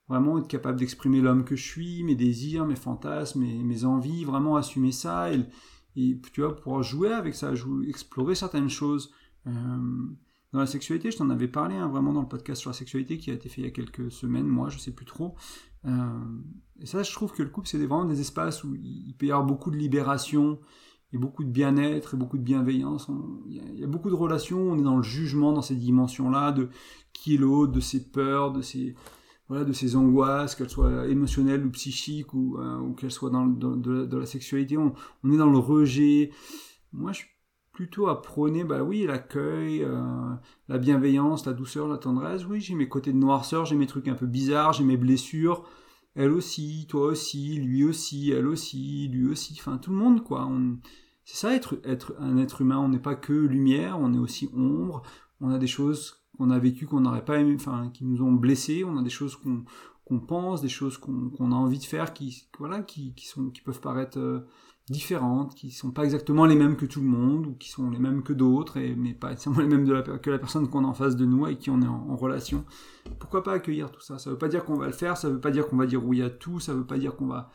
vraiment 0.09 0.39
être 0.39 0.47
capable 0.47 0.79
d'exprimer 0.79 1.21
l'homme 1.21 1.45
que 1.45 1.55
je 1.55 1.63
suis, 1.63 2.03
mes 2.03 2.15
désirs, 2.15 2.65
mes 2.65 2.75
fantasmes, 2.75 3.41
mes, 3.41 3.63
mes 3.63 3.85
envies, 3.85 4.25
vraiment 4.25 4.55
assumer 4.57 4.91
ça 4.91 5.31
et, 5.31 5.47
tu 6.33 6.41
vois, 6.41 6.55
pouvoir 6.55 6.81
jouer 6.81 7.13
avec 7.13 7.35
ça, 7.35 7.53
explorer 7.87 8.33
certaines 8.33 8.69
choses. 8.69 9.13
Euh, 9.45 9.51
dans 10.51 10.59
la 10.59 10.65
sexualité, 10.65 11.11
je 11.11 11.17
t'en 11.17 11.29
avais 11.29 11.47
parlé 11.47 11.75
hein, 11.75 11.87
vraiment 11.87 12.11
dans 12.11 12.21
le 12.21 12.27
podcast 12.27 12.61
sur 12.61 12.71
la 12.71 12.75
sexualité 12.75 13.19
qui 13.19 13.29
a 13.29 13.33
été 13.33 13.49
fait 13.49 13.61
il 13.61 13.65
y 13.65 13.67
a 13.67 13.71
quelques 13.71 14.11
semaines, 14.11 14.47
moi, 14.47 14.69
je 14.69 14.79
sais 14.79 14.91
plus 14.91 15.05
trop. 15.05 15.35
Euh, 15.85 16.41
et 16.79 16.87
ça, 16.87 17.03
je 17.03 17.11
trouve 17.11 17.31
que 17.31 17.43
le 17.43 17.49
couple, 17.49 17.67
c'est 17.67 17.77
vraiment 17.77 18.05
des 18.05 18.19
espaces 18.19 18.63
où 18.63 18.75
il 18.75 19.13
peut 19.15 19.27
y 19.27 19.31
avoir 19.31 19.45
beaucoup 19.45 19.69
de 19.69 19.77
libération, 19.77 20.59
beaucoup 21.17 21.43
de 21.43 21.49
bien-être 21.49 22.13
et 22.13 22.17
beaucoup 22.17 22.37
de 22.37 22.43
bienveillance. 22.43 23.09
Il 23.47 23.79
y, 23.79 23.83
a 23.83 23.87
beaucoup 23.87 24.09
de 24.09 24.15
relations, 24.15 24.59
on 24.59 24.77
est 24.77 24.83
dans 24.83 24.97
le 24.97 25.03
jugement 25.03 25.51
dans 25.51 25.61
ces 25.61 25.75
dimensions-là, 25.75 26.51
de 26.51 26.69
qui 27.13 27.35
est 27.35 27.37
l'autre, 27.37 27.71
de 27.71 27.79
ses 27.79 28.11
peurs, 28.11 28.51
de 28.51 28.61
ses, 28.61 28.95
voilà, 29.47 29.63
de 29.63 29.73
ses 29.73 29.95
angoisses, 29.95 30.55
qu'elles 30.55 30.69
soient 30.69 31.07
émotionnelles 31.07 31.65
ou 31.65 31.71
psychiques, 31.71 32.33
ou, 32.33 32.57
euh, 32.59 32.93
qu'elles 32.93 33.11
soient 33.11 33.31
dans, 33.31 33.47
de, 33.47 34.17
la 34.17 34.25
sexualité. 34.27 34.77
On, 34.77 34.93
est 35.31 35.37
dans 35.37 35.49
le 35.49 35.57
rejet. 35.57 36.29
Moi, 36.93 37.11
je 37.11 37.19
suis 37.19 37.29
plutôt 37.71 38.07
à 38.07 38.21
prôner, 38.21 38.63
bah 38.63 38.83
oui, 38.83 39.05
l'accueil, 39.07 39.83
euh, 39.83 40.33
la 40.67 40.77
bienveillance, 40.77 41.45
la 41.47 41.53
douceur, 41.53 41.87
la 41.87 41.97
tendresse. 41.97 42.45
Oui, 42.45 42.61
j'ai 42.61 42.75
mes 42.75 42.87
côtés 42.87 43.13
de 43.13 43.17
noirceur, 43.17 43.65
j'ai 43.65 43.75
mes 43.75 43.87
trucs 43.87 44.07
un 44.07 44.15
peu 44.15 44.27
bizarres, 44.27 44.73
j'ai 44.73 44.83
mes 44.83 44.97
blessures 44.97 45.63
elle 46.19 46.33
aussi, 46.33 46.85
toi 46.89 47.07
aussi, 47.07 47.55
lui 47.59 47.85
aussi, 47.85 48.31
elle 48.31 48.45
aussi, 48.45 49.07
lui 49.07 49.29
aussi, 49.29 49.55
enfin 49.57 49.77
tout 49.77 49.91
le 49.91 49.95
monde 49.95 50.21
quoi. 50.21 50.51
C'est 51.23 51.37
ça 51.37 51.55
être, 51.55 51.79
être 51.85 52.13
un 52.19 52.37
être 52.37 52.59
humain, 52.59 52.77
on 52.77 52.89
n'est 52.89 52.99
pas 52.99 53.15
que 53.15 53.31
lumière, 53.31 53.97
on 53.97 54.13
est 54.13 54.17
aussi 54.17 54.49
ombre, 54.53 55.01
on 55.39 55.49
a 55.49 55.57
des 55.57 55.65
choses 55.65 56.25
qu'on 56.37 56.49
a 56.49 56.59
vécues 56.59 56.87
qu'on 56.87 56.99
n'aurait 56.99 57.23
pas 57.23 57.39
aimé, 57.39 57.55
enfin 57.55 57.89
qui 57.93 58.03
nous 58.03 58.21
ont 58.21 58.33
blessés, 58.33 58.83
on 58.83 58.97
a 58.97 59.01
des 59.01 59.09
choses 59.09 59.37
qu'on 59.37 59.63
pense, 60.17 60.61
des 60.61 60.69
choses 60.69 60.97
qu'on 60.97 61.51
a 61.51 61.55
envie 61.55 61.77
de 61.77 61.83
faire 61.83 62.13
qui, 62.13 62.47
voilà, 62.57 62.81
qui, 62.81 63.13
sont, 63.17 63.51
qui 63.51 63.61
peuvent 63.61 63.79
paraître 63.79 64.17
euh, 64.17 64.47
différentes, 64.89 65.53
qui 65.53 65.69
sont 65.69 65.91
pas 65.91 66.03
exactement 66.03 66.45
les 66.45 66.55
mêmes 66.55 66.75
que 66.75 66.85
tout 66.85 67.01
le 67.01 67.07
monde, 67.07 67.45
ou 67.45 67.53
qui 67.53 67.69
sont 67.69 67.89
les 67.91 67.99
mêmes 67.99 68.23
que 68.23 68.33
d'autres, 68.33 68.77
et, 68.77 68.95
mais 68.95 69.13
pas 69.13 69.31
exactement 69.31 69.59
les 69.59 69.67
mêmes 69.67 69.85
que 70.19 70.29
la 70.29 70.39
personne 70.39 70.67
qu'on 70.67 70.83
a 70.83 70.87
en 70.87 70.93
face 70.93 71.15
de 71.15 71.25
nous 71.25 71.45
et 71.47 71.57
qui 71.57 71.69
on 71.69 71.81
est 71.81 71.87
en, 71.87 72.15
relation. 72.15 72.65
Pourquoi 73.19 73.43
pas 73.43 73.53
accueillir 73.53 73.91
tout 73.91 74.01
ça? 74.01 74.17
Ça 74.17 74.31
veut 74.31 74.37
pas 74.37 74.47
dire 74.47 74.65
qu'on 74.65 74.77
va 74.77 74.87
le 74.87 74.93
faire, 74.93 75.15
ça 75.15 75.29
veut 75.29 75.39
pas 75.39 75.51
dire 75.51 75.67
qu'on 75.67 75.77
va 75.77 75.85
dire 75.85 76.03
oui 76.03 76.21
à 76.21 76.29
tout, 76.29 76.59
ça 76.59 76.73
veut 76.73 76.85
pas 76.85 76.97
dire 76.97 77.15
qu'on 77.15 77.27
va 77.27 77.51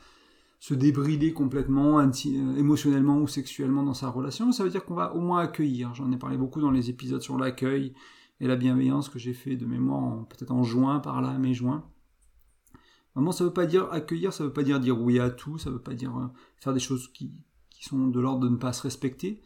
se 0.61 0.73
débrider 0.73 1.33
complètement 1.33 1.99
euh, 1.99 2.57
émotionnellement 2.57 3.19
ou 3.19 3.27
sexuellement 3.27 3.83
dans 3.83 3.95
sa 3.95 4.09
relation, 4.09 4.53
ça 4.53 4.65
veut 4.65 4.71
dire 4.71 4.85
qu'on 4.85 4.95
va 4.95 5.15
au 5.15 5.21
moins 5.21 5.41
accueillir. 5.41 5.93
J'en 5.95 6.11
ai 6.13 6.17
parlé 6.17 6.39
beaucoup 6.39 6.61
dans 6.61 6.71
les 6.71 6.89
épisodes 6.89 7.21
sur 7.21 7.37
l'accueil 7.37 7.93
et 8.41 8.47
la 8.47 8.57
bienveillance 8.57 9.09
que 9.09 9.19
j'ai 9.19 9.35
fait 9.35 9.57
de 9.57 9.67
mémoire 9.67 10.27
peut-être 10.29 10.53
en 10.53 10.63
juin 10.63 11.01
par 11.01 11.21
là, 11.21 11.37
mai-juin. 11.37 11.85
Vraiment, 13.15 13.33
ça 13.33 13.45
veut 13.45 13.53
pas 13.53 13.67
dire 13.67 13.93
accueillir, 13.93 14.33
ça 14.33 14.45
veut 14.45 14.53
pas 14.53 14.65
dire 14.65 14.81
dire 14.81 15.01
oui 15.01 15.21
à 15.21 15.31
tout, 15.31 15.59
ça 15.59 15.71
veut 15.71 15.83
pas 15.83 15.95
dire 15.95 16.17
euh, 16.17 16.27
faire 16.57 16.73
des 16.73 16.81
choses 16.81 17.09
qui, 17.13 17.33
qui 17.71 17.85
sont 17.85 18.09
de 18.09 18.21
l'ordre 18.21 18.45
de 18.45 18.49
ne 18.49 18.57
pas 18.57 18.73
se 18.73 18.83
respecter, 18.83 19.41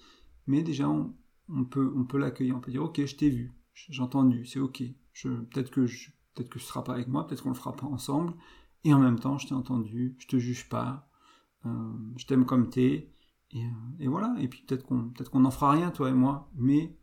mais 0.47 0.63
déjà 0.63 0.89
on, 0.89 1.65
peut 1.65 1.93
on 1.97 2.05
peut 2.05 2.19
l'accueillir, 2.19 2.57
on 2.57 2.61
peut 2.61 2.71
dire 2.71 2.83
ok, 2.83 3.05
je 3.05 3.15
t'ai 3.15 3.29
vu, 3.29 3.53
j'ai 3.75 4.03
entendu, 4.03 4.47
c'est 4.47 4.59
ok, 4.59 4.83
peut-être 5.23 5.71
que 5.71 5.87
je, 5.87 6.11
peut-être 6.35 6.49
que 6.49 6.59
ce 6.59 6.67
sera 6.67 6.83
pas 6.83 6.95
avec 6.95 7.09
moi, 7.09 7.27
peut-être 7.27 7.43
qu'on 7.43 7.51
le 7.51 7.55
fera 7.55 7.77
pas 7.77 7.87
ensemble, 7.87 8.33
et 8.85 8.95
en 8.95 8.99
même 8.99 9.19
temps 9.19 9.37
je 9.37 9.47
t'ai 9.47 9.55
entendu, 9.55 10.17
je 10.19 10.27
te 10.27 10.39
juge 10.39 10.69
pas, 10.71 11.11
euh, 11.67 11.93
je 12.17 12.25
t'aime 12.25 12.47
comme 12.47 12.71
t'es, 12.71 13.13
et, 13.51 13.65
euh, 13.65 14.01
et 14.01 14.09
voilà, 14.09 14.35
et 14.41 14.49
puis 14.49 14.63
peut-être 14.67 14.85
qu'on 14.85 15.11
peut-être 15.11 15.39
n'en 15.39 15.51
fera 15.51 15.73
rien 15.73 15.91
toi 15.91 16.09
et 16.09 16.15
moi, 16.15 16.51
mais 16.55 16.97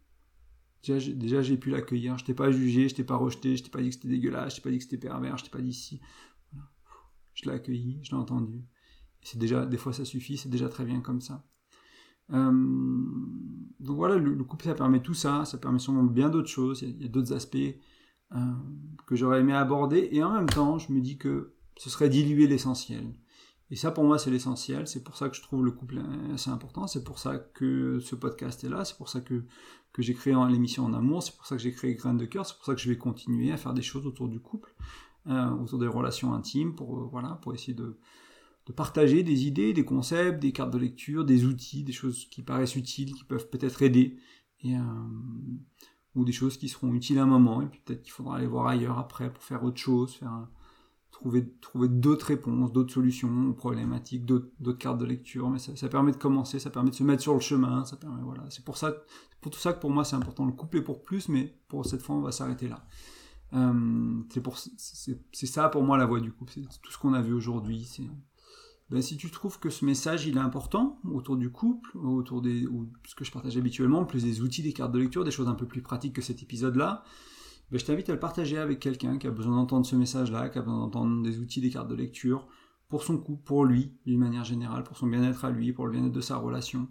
déjà 0.93 1.41
j'ai 1.41 1.58
pu 1.58 1.69
l'accueillir, 1.69 2.17
je 2.17 2.25
t'ai 2.25 2.34
pas 2.34 2.51
jugé, 2.51 2.89
je 2.89 2.95
t'ai 2.95 3.04
pas 3.04 3.15
rejeté, 3.15 3.56
je 3.56 3.63
t'ai 3.63 3.69
pas 3.69 3.82
dit 3.82 3.89
que 3.89 3.95
c'était 3.95 4.08
dégueulasse, 4.08 4.51
je 4.51 4.56
t'ai 4.58 4.62
pas 4.62 4.71
dit 4.71 4.78
que 4.78 4.84
c'était 4.84 4.97
pervers, 4.97 5.38
je 5.38 5.45
t'ai 5.45 5.49
pas 5.49 5.62
dit 5.62 5.73
si 5.73 5.99
je 7.36 7.48
l'ai 7.48 7.56
accueilli, 7.56 8.00
je 8.02 8.12
l'ai 8.12 8.17
entendu. 8.17 8.63
C'est 9.21 9.38
déjà, 9.38 9.65
des 9.65 9.78
fois 9.78 9.93
ça 9.93 10.06
suffit, 10.06 10.38
c'est 10.38 10.50
déjà 10.50 10.69
très 10.69 10.86
bien 10.86 11.02
comme 11.02 11.21
ça. 11.21 11.45
Euh, 12.32 12.52
donc 13.80 13.98
voilà, 13.98 14.15
le, 14.15 14.43
couple 14.43 14.65
ça 14.65 14.74
permet 14.74 15.02
tout 15.02 15.13
ça, 15.13 15.45
ça 15.45 15.58
permet 15.58 15.80
sûrement 15.80 16.04
bien 16.04 16.30
d'autres 16.30 16.50
choses, 16.50 16.82
il 16.82 17.02
y 17.02 17.06
a, 17.06 17.08
d'autres 17.08 17.34
aspects 17.34 17.58
euh, 17.58 18.38
que 19.06 19.15
j'aurais 19.15 19.41
aimé 19.41 19.54
aborder, 19.54 20.10
et 20.12 20.24
en 20.24 20.34
même 20.34 20.50
temps 20.50 20.80
je 20.80 20.91
me 20.91 21.02
dis 21.02 21.17
que 21.17 21.54
ce 21.78 21.89
serait 21.89 22.10
diluer 22.10 22.48
l'essentiel. 22.48 23.13
Et 23.69 23.76
ça 23.76 23.91
pour 23.91 24.04
moi 24.04 24.17
c'est 24.17 24.32
l'essentiel, 24.32 24.88
c'est 24.88 25.04
pour 25.04 25.17
ça 25.17 25.30
que 25.30 25.36
je 25.36 25.41
trouve 25.41 25.63
le 25.63 25.71
couple 25.71 26.02
assez 26.34 26.50
important, 26.50 26.88
c'est 26.88 27.04
pour 27.04 27.19
ça 27.19 27.38
que 27.38 28.00
ce 28.00 28.15
podcast 28.15 28.63
est 28.63 28.69
là, 28.69 28.86
c'est 28.86 28.98
pour 28.98 29.10
ça 29.10 29.21
que, 29.21 29.43
que 29.91 30.02
j'ai 30.02 30.13
créé 30.13 30.34
l'émission 30.50 30.86
en 30.86 30.93
amour, 30.93 31.21
c'est 31.21 31.36
pour 31.36 31.45
ça 31.45 31.56
que 31.56 31.62
j'ai 31.62 31.71
créé 31.71 31.93
Graines 31.93 32.17
de 32.17 32.26
cœur, 32.26 32.45
c'est 32.45 32.56
pour 32.56 32.65
ça 32.65 32.74
que 32.74 32.82
je 32.82 32.89
vais 32.89 32.98
continuer 32.98 33.52
à 33.52 33.58
faire 33.58 33.74
des 33.74 33.82
choses 33.84 34.08
autour 34.08 34.30
du 34.30 34.39
couple. 34.39 34.74
Euh, 35.27 35.49
autour 35.49 35.79
des 35.79 35.88
relations 35.88 36.35
intimes, 36.35 36.75
pour, 36.75 36.99
euh, 36.99 37.07
voilà, 37.11 37.39
pour 37.41 37.51
essayer 37.55 37.73
de, 37.73 37.97
partager 38.75 39.23
des 39.23 39.47
idées, 39.47 39.73
des 39.73 39.83
concepts, 39.83 40.39
des 40.39 40.51
cartes 40.51 40.71
de 40.71 40.77
lecture, 40.77 41.25
des 41.25 41.45
outils, 41.45 41.83
des 41.83 41.93
choses 41.93 42.25
qui 42.29 42.43
paraissent 42.43 42.75
utiles, 42.75 43.11
qui 43.15 43.23
peuvent 43.23 43.49
peut-être 43.49 43.81
aider, 43.81 44.17
et, 44.61 44.75
euh, 44.75 44.81
ou 46.13 46.25
des 46.25 46.31
choses 46.31 46.57
qui 46.57 46.69
seront 46.69 46.93
utiles 46.93 47.17
à 47.17 47.23
un 47.23 47.27
moment, 47.27 47.63
et 47.63 47.65
puis 47.65 47.81
peut-être 47.83 48.03
qu'il 48.03 48.11
faudra 48.11 48.38
aller 48.38 48.45
voir 48.45 48.67
ailleurs 48.67 48.99
après 48.99 49.33
pour 49.33 49.43
faire 49.43 49.63
autre 49.63 49.77
chose, 49.77 50.19
trouver, 51.09 51.51
trouver 51.59 51.88
d'autres 51.89 52.27
réponses, 52.27 52.71
d'autres 52.71 52.93
solutions 52.93 53.49
aux 53.49 53.53
problématiques, 53.53 54.25
d'autres 54.25 54.77
cartes 54.77 54.99
de 54.99 55.05
lecture, 55.05 55.49
mais 55.49 55.57
ça, 55.57 55.89
permet 55.89 56.11
de 56.11 56.17
commencer, 56.17 56.59
ça 56.59 56.69
permet 56.69 56.91
de 56.91 56.95
se 56.95 57.03
mettre 57.03 57.23
sur 57.23 57.33
le 57.33 57.39
chemin, 57.39 57.83
ça 57.85 57.97
permet, 57.97 58.21
voilà, 58.21 58.43
c'est 58.49 58.63
pour 58.63 58.77
ça, 58.77 58.93
pour 59.41 59.51
tout 59.51 59.59
ça 59.59 59.73
que 59.73 59.81
pour 59.81 59.89
moi 59.89 60.05
c'est 60.05 60.15
important, 60.15 60.45
le 60.45 60.51
couple 60.51 60.77
est 60.77 60.83
pour 60.83 61.03
plus, 61.03 61.29
mais 61.29 61.57
pour 61.67 61.83
cette 61.83 62.03
fois 62.03 62.15
on 62.15 62.21
va 62.21 62.31
s'arrêter 62.31 62.67
là. 62.67 62.85
Euh, 63.53 64.21
c'est 65.31 65.45
ça 65.45 65.69
pour 65.69 65.84
moi 65.84 65.97
la 65.97 66.05
voix 66.05 66.19
du 66.19 66.31
couple, 66.31 66.53
c'est 66.53 66.81
tout 66.81 66.91
ce 66.91 66.97
qu'on 66.97 67.13
a 67.13 67.21
vu 67.21 67.34
aujourd'hui. 67.34 67.88
Ben, 68.89 69.01
si 69.01 69.17
tu 69.17 69.31
trouves 69.31 69.60
que 69.60 69.69
ce 69.69 69.84
message 69.84 70.27
il 70.27 70.38
est 70.38 70.41
important 70.41 70.99
autour 71.03 71.38
du 71.38 71.49
couple, 71.49 71.97
autour 71.97 72.43
ou 72.71 72.88
ce 73.08 73.15
que 73.15 73.23
je 73.23 73.31
partage 73.31 73.58
habituellement, 73.58 74.05
plus 74.05 74.23
des 74.23 74.41
outils, 74.41 74.62
des 74.62 74.73
cartes 74.73 74.91
de 74.91 74.99
lecture, 74.99 75.23
des 75.23 75.31
choses 75.31 75.47
un 75.47 75.55
peu 75.55 75.65
plus 75.65 75.81
pratiques 75.81 76.13
que 76.13 76.21
cet 76.21 76.43
épisode-là, 76.43 77.03
ben, 77.71 77.79
je 77.79 77.86
t'invite 77.86 78.10
à 78.10 78.13
le 78.13 78.19
partager 78.19 78.58
avec 78.58 78.79
quelqu'un 78.79 79.17
qui 79.17 79.27
a 79.27 79.31
besoin 79.31 79.55
d'entendre 79.55 79.86
ce 79.86 79.95
message-là, 79.95 80.49
qui 80.49 80.60
a 80.60 80.62
besoin 80.62 80.79
d'entendre 80.79 81.23
des 81.23 81.39
outils, 81.39 81.62
des 81.62 81.71
cartes 81.71 81.88
de 81.88 81.95
lecture, 81.95 82.47
pour 82.88 83.04
son 83.04 83.17
couple, 83.17 83.43
pour 83.43 83.65
lui, 83.65 83.93
d'une 84.06 84.19
manière 84.19 84.43
générale, 84.43 84.84
pour 84.84 84.98
son 84.98 85.08
bien-être 85.08 85.43
à 85.45 85.50
lui, 85.50 85.74
pour 85.74 85.86
le 85.86 85.91
bien-être 85.91 86.13
de 86.13 86.21
sa 86.21 86.38
relation. 86.38 86.88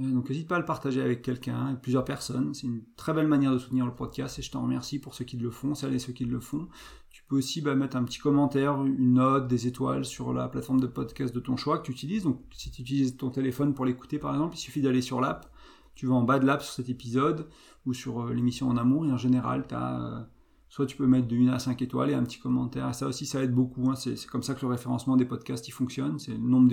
Euh, 0.00 0.10
donc 0.10 0.28
n'hésite 0.28 0.48
pas 0.48 0.56
à 0.56 0.58
le 0.58 0.64
partager 0.64 1.00
avec 1.00 1.22
quelqu'un, 1.22 1.66
avec 1.66 1.80
plusieurs 1.80 2.04
personnes. 2.04 2.52
C'est 2.52 2.66
une 2.66 2.82
très 2.96 3.12
belle 3.12 3.28
manière 3.28 3.52
de 3.52 3.58
soutenir 3.58 3.86
le 3.86 3.94
podcast 3.94 4.38
et 4.38 4.42
je 4.42 4.50
t'en 4.50 4.62
remercie 4.62 4.98
pour 4.98 5.14
ceux 5.14 5.24
qui 5.24 5.36
le 5.36 5.50
font, 5.50 5.74
celles 5.74 5.94
et 5.94 5.98
ceux 5.98 6.12
qui 6.12 6.24
le 6.24 6.40
font. 6.40 6.68
Tu 7.10 7.22
peux 7.28 7.36
aussi 7.36 7.62
bah, 7.62 7.74
mettre 7.74 7.96
un 7.96 8.04
petit 8.04 8.18
commentaire, 8.18 8.82
une 8.84 9.14
note, 9.14 9.46
des 9.46 9.66
étoiles 9.66 10.04
sur 10.04 10.32
la 10.32 10.48
plateforme 10.48 10.80
de 10.80 10.86
podcast 10.86 11.34
de 11.34 11.40
ton 11.40 11.56
choix 11.56 11.78
que 11.78 11.84
tu 11.84 11.92
utilises. 11.92 12.24
Donc 12.24 12.42
si 12.52 12.70
tu 12.70 12.82
utilises 12.82 13.16
ton 13.16 13.30
téléphone 13.30 13.72
pour 13.72 13.84
l'écouter 13.84 14.18
par 14.18 14.32
exemple, 14.34 14.56
il 14.56 14.60
suffit 14.60 14.82
d'aller 14.82 15.02
sur 15.02 15.20
l'app. 15.20 15.50
Tu 15.94 16.06
vas 16.06 16.14
en 16.14 16.24
bas 16.24 16.38
de 16.38 16.46
l'app 16.46 16.62
sur 16.62 16.74
cet 16.74 16.88
épisode 16.88 17.48
ou 17.86 17.94
sur 17.94 18.22
euh, 18.22 18.34
l'émission 18.34 18.68
En 18.68 18.76
Amour 18.76 19.06
et 19.06 19.12
en 19.12 19.16
général 19.16 19.66
tu 19.68 19.74
as... 19.74 20.28
Soit 20.76 20.84
tu 20.84 20.98
peux 20.98 21.06
mettre 21.06 21.26
de 21.26 21.36
1 21.36 21.54
à 21.54 21.58
5 21.58 21.80
étoiles 21.80 22.10
et 22.10 22.12
un 22.12 22.22
petit 22.22 22.38
commentaire. 22.38 22.94
Ça 22.94 23.06
aussi, 23.06 23.24
ça 23.24 23.42
aide 23.42 23.54
beaucoup. 23.54 23.88
Hein. 23.88 23.94
C'est 23.94 24.26
comme 24.26 24.42
ça 24.42 24.54
que 24.54 24.60
le 24.60 24.66
référencement 24.66 25.16
des 25.16 25.24
podcasts 25.24 25.66
il 25.66 25.70
fonctionne. 25.70 26.18
C'est 26.18 26.32
le 26.32 26.36
nombre 26.36 26.70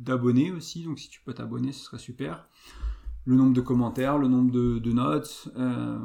d'abonnés 0.00 0.50
aussi. 0.50 0.82
Donc 0.82 0.98
si 0.98 1.08
tu 1.08 1.20
peux 1.20 1.32
t'abonner, 1.32 1.70
ce 1.70 1.84
serait 1.84 2.00
super. 2.00 2.48
Le 3.24 3.36
nombre 3.36 3.52
de 3.52 3.60
commentaires, 3.60 4.18
le 4.18 4.26
nombre 4.26 4.50
de, 4.50 4.90
notes 4.90 5.48
euh, 5.56 5.96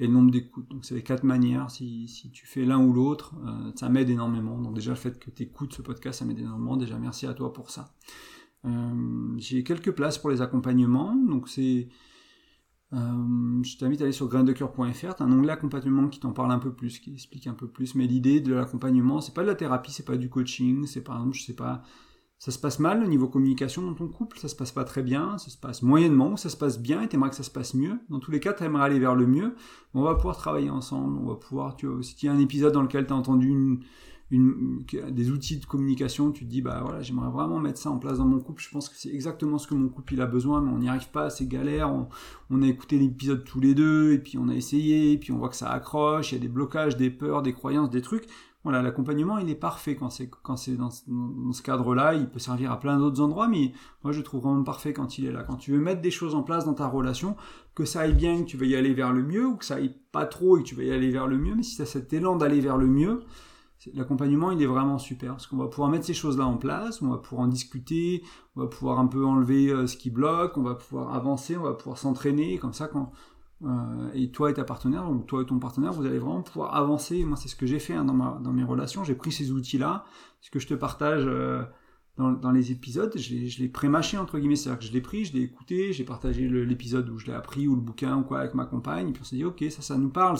et 0.00 0.08
le 0.08 0.12
nombre 0.12 0.32
d'écoutes. 0.32 0.68
Donc 0.68 0.84
c'est 0.84 0.96
les 0.96 1.04
quatre 1.04 1.22
manières. 1.22 1.70
Si, 1.70 2.08
si 2.08 2.32
tu 2.32 2.48
fais 2.48 2.64
l'un 2.64 2.84
ou 2.84 2.92
l'autre, 2.92 3.36
euh, 3.46 3.70
ça 3.76 3.88
m'aide 3.88 4.10
énormément. 4.10 4.58
Donc 4.58 4.74
déjà 4.74 4.90
le 4.90 4.96
fait 4.96 5.20
que 5.20 5.30
tu 5.30 5.44
écoutes 5.44 5.72
ce 5.72 5.82
podcast, 5.82 6.18
ça 6.18 6.24
m'aide 6.24 6.40
énormément. 6.40 6.76
Déjà 6.76 6.98
merci 6.98 7.28
à 7.28 7.34
toi 7.34 7.52
pour 7.52 7.70
ça. 7.70 7.94
Euh, 8.64 9.34
j'ai 9.36 9.62
quelques 9.62 9.92
places 9.92 10.18
pour 10.18 10.30
les 10.30 10.42
accompagnements. 10.42 11.14
Donc 11.14 11.48
c'est 11.48 11.90
euh, 12.92 13.62
je 13.62 13.76
t'invite 13.78 14.00
à 14.00 14.04
aller 14.04 14.12
sur 14.12 14.28
graindecoeur.fr, 14.28 15.14
tu 15.14 15.22
as 15.22 15.26
un 15.26 15.32
onglet 15.32 15.52
accompagnement 15.52 16.08
qui 16.08 16.20
t'en 16.20 16.32
parle 16.32 16.52
un 16.52 16.58
peu 16.58 16.72
plus, 16.72 16.98
qui 16.98 17.12
explique 17.12 17.46
un 17.46 17.54
peu 17.54 17.66
plus, 17.66 17.94
mais 17.94 18.06
l'idée 18.06 18.40
de 18.40 18.54
l'accompagnement, 18.54 19.20
c'est 19.20 19.34
pas 19.34 19.42
de 19.42 19.48
la 19.48 19.56
thérapie, 19.56 19.90
c'est 19.90 20.04
pas 20.04 20.16
du 20.16 20.28
coaching, 20.28 20.86
c'est 20.86 21.02
par 21.02 21.16
exemple, 21.16 21.36
je 21.36 21.44
sais 21.44 21.56
pas, 21.56 21.82
ça 22.38 22.52
se 22.52 22.58
passe 22.58 22.78
mal 22.78 23.02
au 23.02 23.06
niveau 23.06 23.28
communication 23.28 23.82
dans 23.82 23.94
ton 23.94 24.08
couple, 24.08 24.38
ça 24.38 24.48
se 24.48 24.54
passe 24.54 24.70
pas 24.70 24.84
très 24.84 25.02
bien, 25.02 25.38
ça 25.38 25.50
se 25.50 25.56
passe 25.56 25.82
moyennement, 25.82 26.32
ou 26.32 26.36
ça 26.36 26.48
se 26.48 26.56
passe 26.56 26.80
bien 26.80 27.00
et 27.02 27.08
t'aimerais 27.08 27.30
que 27.30 27.36
ça 27.36 27.42
se 27.42 27.50
passe 27.50 27.74
mieux. 27.74 27.98
Dans 28.10 28.20
tous 28.20 28.30
les 28.30 28.40
cas, 28.40 28.52
t'aimerais 28.52 28.84
aller 28.84 28.98
vers 28.98 29.14
le 29.14 29.26
mieux. 29.26 29.54
On 29.94 30.02
va 30.02 30.14
pouvoir 30.14 30.36
travailler 30.36 30.68
ensemble, 30.68 31.16
on 31.18 31.26
va 31.26 31.36
pouvoir, 31.36 31.76
tu 31.76 31.86
vois, 31.86 32.02
si 32.02 32.14
tu 32.14 32.28
as 32.28 32.32
un 32.32 32.38
épisode 32.38 32.74
dans 32.74 32.82
lequel 32.82 33.06
tu 33.06 33.12
as 33.12 33.16
entendu 33.16 33.48
une, 33.48 33.80
des 34.30 35.30
outils 35.30 35.58
de 35.58 35.66
communication, 35.66 36.32
tu 36.32 36.44
te 36.44 36.50
dis, 36.50 36.60
bah 36.60 36.80
voilà, 36.82 37.00
j'aimerais 37.00 37.30
vraiment 37.30 37.60
mettre 37.60 37.78
ça 37.78 37.90
en 37.90 37.98
place 37.98 38.18
dans 38.18 38.24
mon 38.24 38.40
couple, 38.40 38.60
je 38.60 38.70
pense 38.70 38.88
que 38.88 38.96
c'est 38.96 39.10
exactement 39.10 39.56
ce 39.58 39.68
que 39.68 39.74
mon 39.74 39.88
couple 39.88 40.14
il 40.14 40.20
a 40.20 40.26
besoin, 40.26 40.60
mais 40.60 40.72
on 40.72 40.78
n'y 40.78 40.88
arrive 40.88 41.10
pas, 41.10 41.30
c'est 41.30 41.46
galère, 41.46 41.92
on, 42.50 42.62
a 42.62 42.66
écouté 42.66 42.98
l'épisode 42.98 43.44
tous 43.44 43.60
les 43.60 43.74
deux, 43.74 44.12
et 44.12 44.18
puis 44.18 44.36
on 44.36 44.48
a 44.48 44.54
essayé, 44.54 45.12
et 45.12 45.18
puis 45.18 45.30
on 45.30 45.38
voit 45.38 45.48
que 45.48 45.56
ça 45.56 45.70
accroche, 45.70 46.32
il 46.32 46.36
y 46.36 46.38
a 46.38 46.40
des 46.40 46.48
blocages, 46.48 46.96
des 46.96 47.10
peurs, 47.10 47.42
des 47.42 47.52
croyances, 47.52 47.90
des 47.90 48.02
trucs. 48.02 48.26
Voilà, 48.64 48.82
l'accompagnement, 48.82 49.38
il 49.38 49.48
est 49.48 49.54
parfait 49.54 49.94
quand 49.94 50.10
c'est 50.10 50.28
quand 50.28 50.56
dans, 50.70 50.90
ce 50.90 51.62
cadre-là. 51.62 52.14
Il 52.14 52.28
peut 52.28 52.40
servir 52.40 52.72
à 52.72 52.80
plein 52.80 52.98
d'autres 52.98 53.20
endroits, 53.20 53.46
mais 53.46 53.70
moi 54.02 54.12
je 54.12 54.20
trouve 54.22 54.42
vraiment 54.42 54.64
parfait 54.64 54.92
quand 54.92 55.18
il 55.18 55.26
est 55.26 55.30
là. 55.30 55.44
Quand 55.44 55.54
tu 55.54 55.70
veux 55.70 55.78
mettre 55.78 56.00
des 56.00 56.10
choses 56.10 56.34
en 56.34 56.42
place 56.42 56.64
dans 56.64 56.74
ta 56.74 56.88
relation, 56.88 57.36
que 57.76 57.84
ça 57.84 58.00
aille 58.00 58.14
bien, 58.14 58.40
que 58.42 58.46
tu 58.48 58.56
veux 58.56 58.66
y 58.66 58.74
aller 58.74 58.92
vers 58.92 59.12
le 59.12 59.22
mieux, 59.22 59.46
ou 59.46 59.54
que 59.54 59.64
ça 59.64 59.76
aille 59.76 59.94
pas 60.10 60.26
trop 60.26 60.58
et 60.58 60.64
que 60.64 60.66
tu 60.66 60.74
veux 60.74 60.84
y 60.84 60.90
aller 60.90 61.12
vers 61.12 61.28
le 61.28 61.38
mieux, 61.38 61.54
mais 61.54 61.62
si 61.62 61.76
tu 61.76 61.82
as 61.82 61.86
cet 61.86 62.12
élan 62.12 62.34
d'aller 62.34 62.58
vers 62.58 62.76
le 62.76 62.88
mieux, 62.88 63.22
l'accompagnement 63.94 64.50
il 64.50 64.62
est 64.62 64.66
vraiment 64.66 64.98
super 64.98 65.32
parce 65.32 65.46
qu'on 65.46 65.56
va 65.56 65.68
pouvoir 65.68 65.90
mettre 65.90 66.04
ces 66.04 66.14
choses-là 66.14 66.46
en 66.46 66.56
place, 66.56 67.02
on 67.02 67.08
va 67.08 67.18
pouvoir 67.18 67.46
en 67.46 67.48
discuter, 67.48 68.22
on 68.56 68.62
va 68.62 68.66
pouvoir 68.66 68.98
un 68.98 69.06
peu 69.06 69.24
enlever 69.24 69.68
euh, 69.68 69.86
ce 69.86 69.96
qui 69.96 70.10
bloque, 70.10 70.56
on 70.56 70.62
va 70.62 70.74
pouvoir 70.74 71.14
avancer, 71.14 71.56
on 71.56 71.62
va 71.62 71.74
pouvoir 71.74 71.98
s'entraîner, 71.98 72.58
comme 72.58 72.72
ça 72.72 72.88
quand 72.88 73.12
euh, 73.64 74.10
et 74.12 74.30
toi 74.30 74.50
et 74.50 74.54
ta 74.54 74.64
partenaire, 74.64 75.10
ou 75.10 75.18
toi 75.18 75.42
et 75.42 75.46
ton 75.46 75.58
partenaire, 75.58 75.92
vous 75.92 76.04
allez 76.04 76.18
vraiment 76.18 76.42
pouvoir 76.42 76.74
avancer. 76.74 77.24
Moi, 77.24 77.36
c'est 77.36 77.48
ce 77.48 77.56
que 77.56 77.66
j'ai 77.66 77.78
fait 77.78 77.94
hein, 77.94 78.04
dans, 78.04 78.12
ma, 78.12 78.38
dans 78.42 78.52
mes 78.52 78.64
relations. 78.64 79.02
J'ai 79.02 79.14
pris 79.14 79.32
ces 79.32 79.50
outils-là, 79.50 80.04
ce 80.40 80.50
que 80.50 80.58
je 80.58 80.66
te 80.66 80.74
partage 80.74 81.24
euh, 81.26 81.62
dans, 82.18 82.50
les 82.50 82.72
épisodes, 82.72 83.12
je 83.18 83.60
l'ai 83.60 83.68
pré-mâché 83.68 84.16
entre 84.16 84.38
guillemets, 84.38 84.56
c'est-à-dire 84.56 84.78
que 84.78 84.86
je 84.86 84.92
l'ai 84.92 85.02
pris, 85.02 85.26
je 85.26 85.34
l'ai 85.34 85.42
écouté, 85.42 85.92
j'ai 85.92 86.04
partagé 86.04 86.48
l'épisode 86.48 87.08
où 87.10 87.18
je 87.18 87.26
l'ai 87.26 87.34
appris 87.34 87.68
ou 87.68 87.74
le 87.74 87.82
bouquin 87.82 88.16
ou 88.16 88.22
quoi 88.22 88.40
avec 88.40 88.54
ma 88.54 88.64
compagne, 88.64 89.10
et 89.10 89.12
puis 89.12 89.20
on 89.20 89.24
s'est 89.24 89.36
dit 89.36 89.44
ok 89.44 89.62
ça 89.68 89.82
ça 89.82 89.98
nous 89.98 90.08
parle, 90.08 90.38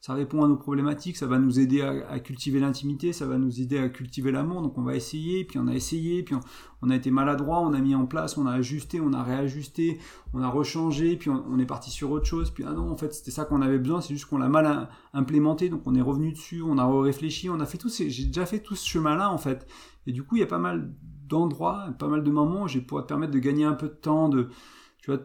ça 0.00 0.14
répond 0.14 0.42
à 0.42 0.48
nos 0.48 0.56
problématiques, 0.56 1.18
ça 1.18 1.26
va 1.26 1.38
nous 1.38 1.60
aider 1.60 1.82
à, 1.82 2.18
cultiver 2.20 2.60
l'intimité, 2.60 3.12
ça 3.12 3.26
va 3.26 3.36
nous 3.36 3.60
aider 3.60 3.78
à 3.78 3.90
cultiver 3.90 4.32
l'amour, 4.32 4.62
donc 4.62 4.78
on 4.78 4.82
va 4.82 4.96
essayer, 4.96 5.44
puis 5.44 5.58
on 5.58 5.66
a 5.66 5.74
essayé, 5.74 6.22
puis 6.22 6.34
on, 6.77 6.77
a 6.90 6.96
été 6.96 7.10
maladroit, 7.10 7.60
on 7.60 7.72
a 7.74 7.80
mis 7.80 7.94
en 7.94 8.06
place, 8.06 8.36
on 8.36 8.46
a 8.46 8.52
ajusté, 8.52 9.00
on 9.00 9.12
a 9.12 9.22
réajusté, 9.22 9.98
on 10.32 10.42
a 10.42 10.48
rechangé, 10.48 11.16
puis 11.16 11.30
on, 11.30 11.58
est 11.58 11.66
parti 11.66 11.90
sur 11.90 12.10
autre 12.10 12.26
chose, 12.26 12.50
puis 12.50 12.64
ah 12.66 12.72
non 12.72 12.90
en 12.90 12.96
fait 12.96 13.12
c'était 13.12 13.30
ça 13.30 13.44
qu'on 13.44 13.62
avait 13.62 13.78
besoin, 13.78 14.00
c'est 14.00 14.14
juste 14.14 14.26
qu'on 14.26 14.38
l'a 14.38 14.48
mal 14.48 14.88
implémenté, 15.12 15.68
donc 15.68 15.82
on 15.86 15.94
est 15.94 16.00
revenu 16.00 16.32
dessus, 16.32 16.62
on 16.62 16.78
a 16.78 17.02
réfléchi, 17.02 17.50
on 17.50 17.60
a 17.60 17.66
fait 17.66 17.78
tout, 17.78 17.90
j'ai 17.90 18.24
déjà 18.24 18.46
fait 18.46 18.60
tout 18.60 18.76
ce 18.76 18.86
chemin-là 18.86 19.32
en 19.32 19.38
fait, 19.38 19.66
et 20.06 20.12
du 20.12 20.22
coup 20.22 20.36
il 20.36 20.40
y 20.40 20.44
a 20.44 20.46
pas 20.46 20.58
mal 20.58 20.94
d'endroits, 21.28 21.88
pas 21.98 22.08
mal 22.08 22.22
de 22.22 22.30
moments 22.30 22.62
où 22.62 22.68
j'ai 22.68 22.80
pour 22.80 23.02
te 23.02 23.06
permettre 23.06 23.32
de 23.32 23.38
gagner 23.38 23.64
un 23.64 23.74
peu 23.74 23.88
de 23.88 23.94
temps, 23.94 24.28
de 24.28 24.48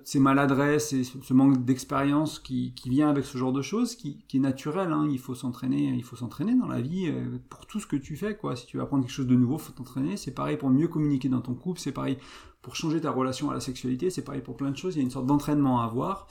ces 0.04 0.20
maladresses 0.20 0.94
et 0.94 1.04
ce 1.04 1.34
manque 1.34 1.66
d'expérience 1.66 2.40
qui, 2.40 2.74
vient 2.86 3.10
avec 3.10 3.26
ce 3.26 3.38
genre 3.38 3.52
de 3.52 3.62
choses, 3.62 3.96
qui, 3.96 4.24
est 4.34 4.40
naturel. 4.40 4.92
Hein. 4.92 5.08
Il 5.12 5.20
faut 5.20 5.36
s'entraîner, 5.36 5.94
il 5.96 6.04
faut 6.04 6.16
s'entraîner 6.16 6.56
dans 6.56 6.68
la 6.68 6.82
vie 6.82 7.08
euh, 7.08 7.38
pour 7.50 7.66
tout 7.66 7.80
ce 7.80 7.88
que 7.88 7.96
tu 7.96 8.16
fais. 8.16 8.38
Si 8.56 8.66
tu 8.66 8.78
veux 8.78 8.84
apprendre 8.84 9.04
quelque 9.04 9.14
chose 9.14 9.28
de 9.28 9.36
nouveau, 9.36 9.58
faut 9.58 9.74
t'entraîner. 9.74 10.18
C'est 10.18 10.34
pareil 10.34 10.58
pour 10.58 10.70
mieux 10.70 10.88
communiquer 10.88 11.30
dans 11.30 11.42
ton 11.42 11.54
couple. 11.54 11.80
C'est 11.80 11.92
pareil 11.92 12.18
pour 12.62 12.76
changer 12.76 13.02
ta 13.02 13.12
relation 13.12 13.50
à 13.50 13.54
la 13.54 13.60
sexualité. 13.60 14.10
C'est 14.10 14.24
pareil 14.24 14.42
pour 14.42 14.56
plein 14.56 14.72
de 14.72 14.78
choses. 14.78 14.96
Il 14.96 15.00
y 15.00 15.02
a 15.02 15.04
une 15.04 15.12
sorte 15.12 15.26
d'entraînement 15.26 15.82
à 15.82 15.86
avoir. 15.86 16.28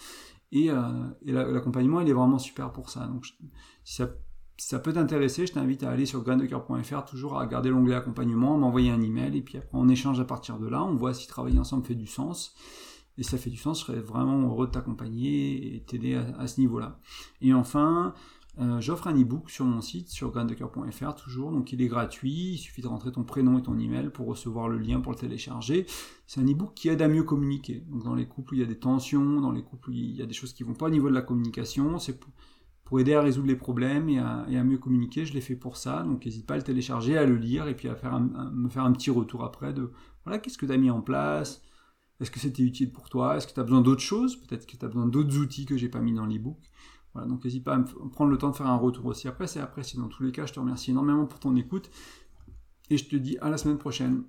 Et, 0.51 0.71
euh, 0.71 0.81
l'accompagnement, 1.25 2.01
il 2.01 2.09
est 2.09 2.15
vraiment 2.15 2.39
super 2.39 2.73
pour 2.73 2.91
ça. 2.91 3.07
Donc, 3.07 3.27
si 3.85 3.97
ça 3.97 4.09
si 4.59 4.69
ça 4.69 4.79
peut 4.79 4.93
t'intéresser, 4.93 5.45
je 5.47 5.55
t'invite 5.55 5.83
à 5.83 5.91
aller 5.91 6.07
sur 6.07 6.23
graindecoeur.fr, 6.23 7.05
toujours 7.05 7.41
à 7.41 7.47
garder 7.47 7.71
l'onglet 7.71 7.97
accompagnement, 7.97 8.57
m'envoyer 8.57 8.91
un 8.91 9.03
email, 9.03 9.37
et 9.37 9.41
puis 9.41 9.59
après 9.59 9.71
on 9.73 9.89
échange 9.89 10.21
à 10.21 10.25
partir 10.25 10.59
de 10.59 10.69
là, 10.69 10.85
on 10.85 10.95
voit 10.95 11.15
si 11.15 11.27
travailler 11.27 11.59
ensemble 11.59 11.85
fait 11.85 11.97
du 11.97 12.07
sens. 12.07 12.55
Et 13.19 13.23
ça 13.23 13.37
fait 13.37 13.51
du 13.51 13.57
sens, 13.57 13.81
je 13.81 13.87
serais 13.87 14.01
vraiment 14.01 14.41
heureux 14.43 14.67
de 14.67 14.73
t'accompagner 14.73 15.77
et 15.77 15.81
t'aider 15.81 16.15
à, 16.15 16.47
ce 16.47 16.61
niveau-là. 16.61 16.99
Et 17.41 17.53
enfin, 17.53 18.15
euh, 18.59 18.81
j'offre 18.81 19.07
un 19.07 19.19
e-book 19.19 19.51
sur 19.51 19.65
mon 19.65 19.81
site, 19.81 20.09
sur 20.09 20.31
graindecoeur.fr 20.31 21.15
toujours, 21.15 21.53
donc 21.53 21.73
il 21.73 21.83
est 21.83 21.89
gratuit, 21.89 22.53
il 22.53 22.59
suffit 22.59 22.83
de 22.83 22.87
rentrer 22.87 23.13
ton 23.13 23.25
prénom 23.25 23.59
et 23.59 23.63
ton 23.63 23.79
email 23.79 24.11
pour 24.11 24.27
recevoir 24.27 24.69
le 24.69 24.79
lien 24.79 25.01
pour 25.01 25.13
le 25.13 25.19
télécharger. 25.19 25.87
C'est 26.27 26.41
un 26.41 26.47
e-book 26.47 26.73
qui 26.75 26.89
aide 26.89 27.03
à 27.03 27.09
mieux 27.09 27.23
communiquer. 27.23 27.85
Donc 27.91 28.05
dans 28.05 28.15
les 28.15 28.27
couples 28.27 28.55
où 28.55 28.57
il 28.57 28.61
y 28.61 28.65
a 28.65 28.67
des 28.67 28.79
tensions, 28.79 29.41
dans 29.41 29.53
les 29.53 29.63
couples 29.63 29.91
où 29.91 29.93
il 29.93 30.17
y 30.17 30.23
a 30.23 30.27
des 30.27 30.35
choses 30.35 30.53
qui 30.53 30.63
vont 30.63 30.75
pas 30.75 30.87
au 30.87 30.91
niveau 30.91 31.09
de 31.09 31.15
la 31.15 31.23
communication, 31.23 31.99
c'est 31.99 32.19
pour 32.85 33.01
aider 33.01 33.15
à 33.15 33.23
résoudre 33.23 33.49
les 33.49 33.57
problèmes 33.57 34.11
et 34.11 34.19
à, 34.19 34.65
mieux 34.65 34.77
communiquer. 34.77 35.25
Je 35.25 35.33
l'ai 35.33 35.41
fait 35.41 35.57
pour 35.57 35.79
ça, 35.79 36.03
donc 36.03 36.27
n'hésite 36.27 36.47
pas 36.47 36.55
à 36.55 36.57
le 36.59 36.63
télécharger, 36.63 37.17
à 37.17 37.25
le 37.25 37.37
lire 37.37 37.69
et 37.69 37.75
puis 37.75 37.89
à, 37.89 37.95
faire 37.95 38.21
me 38.21 38.69
faire 38.69 38.85
un 38.85 38.93
petit 38.93 39.11
retour 39.11 39.45
après 39.45 39.73
de 39.73 39.91
voilà, 40.25 40.39
qu'est-ce 40.39 40.59
que 40.59 40.67
tu 40.67 40.73
as 40.73 40.77
mis 40.77 40.91
en 40.91 41.01
place? 41.01 41.63
Est-ce 42.23 42.31
que 42.31 42.39
c'était 42.39 42.63
utile 42.63 42.93
pour 42.93 43.09
toi? 43.09 43.37
Est-ce 43.37 43.49
que 43.49 43.53
tu 43.53 43.61
as 43.61 43.65
besoin 43.65 43.81
d'autres 43.81 44.01
choses? 44.01 44.37
Peut-être 44.37 44.65
que 44.65 44.77
tu 44.77 44.85
as 44.85 44.89
besoin 44.89 45.07
d'autres 45.07 45.37
outils 45.39 45.67
que 45.67 45.77
j'ai 45.77 45.89
pas 45.89 46.01
mis 46.01 46.15
dans 46.15 46.25
l'e-book. 46.25 46.57
Voilà, 47.13 47.29
donc 47.29 47.45
n'hésite 47.45 47.65
pas 47.65 47.75
à 47.75 47.85
prendre 48.13 48.31
le 48.31 48.39
temps 48.39 48.51
de 48.51 48.57
faire 48.57 48.69
un 48.69 48.77
retour 48.77 49.07
aussi. 49.07 49.27
Après, 49.29 49.47
c'est 49.47 49.61
après, 49.61 49.83
Dans 49.97 50.09
tous 50.09 50.23
les 50.23 50.33
cas, 50.33 50.47
je 50.47 50.53
te 50.53 50.61
remercie 50.61 50.93
énormément 50.93 51.27
pour 51.27 51.41
ton 51.41 51.57
écoute 51.57 51.91
et 52.91 52.97
je 52.97 53.07
te 53.07 53.17
dis 53.17 53.37
à 53.39 53.51
la 53.51 53.59
semaine 53.59 53.79
prochaine. 53.79 54.23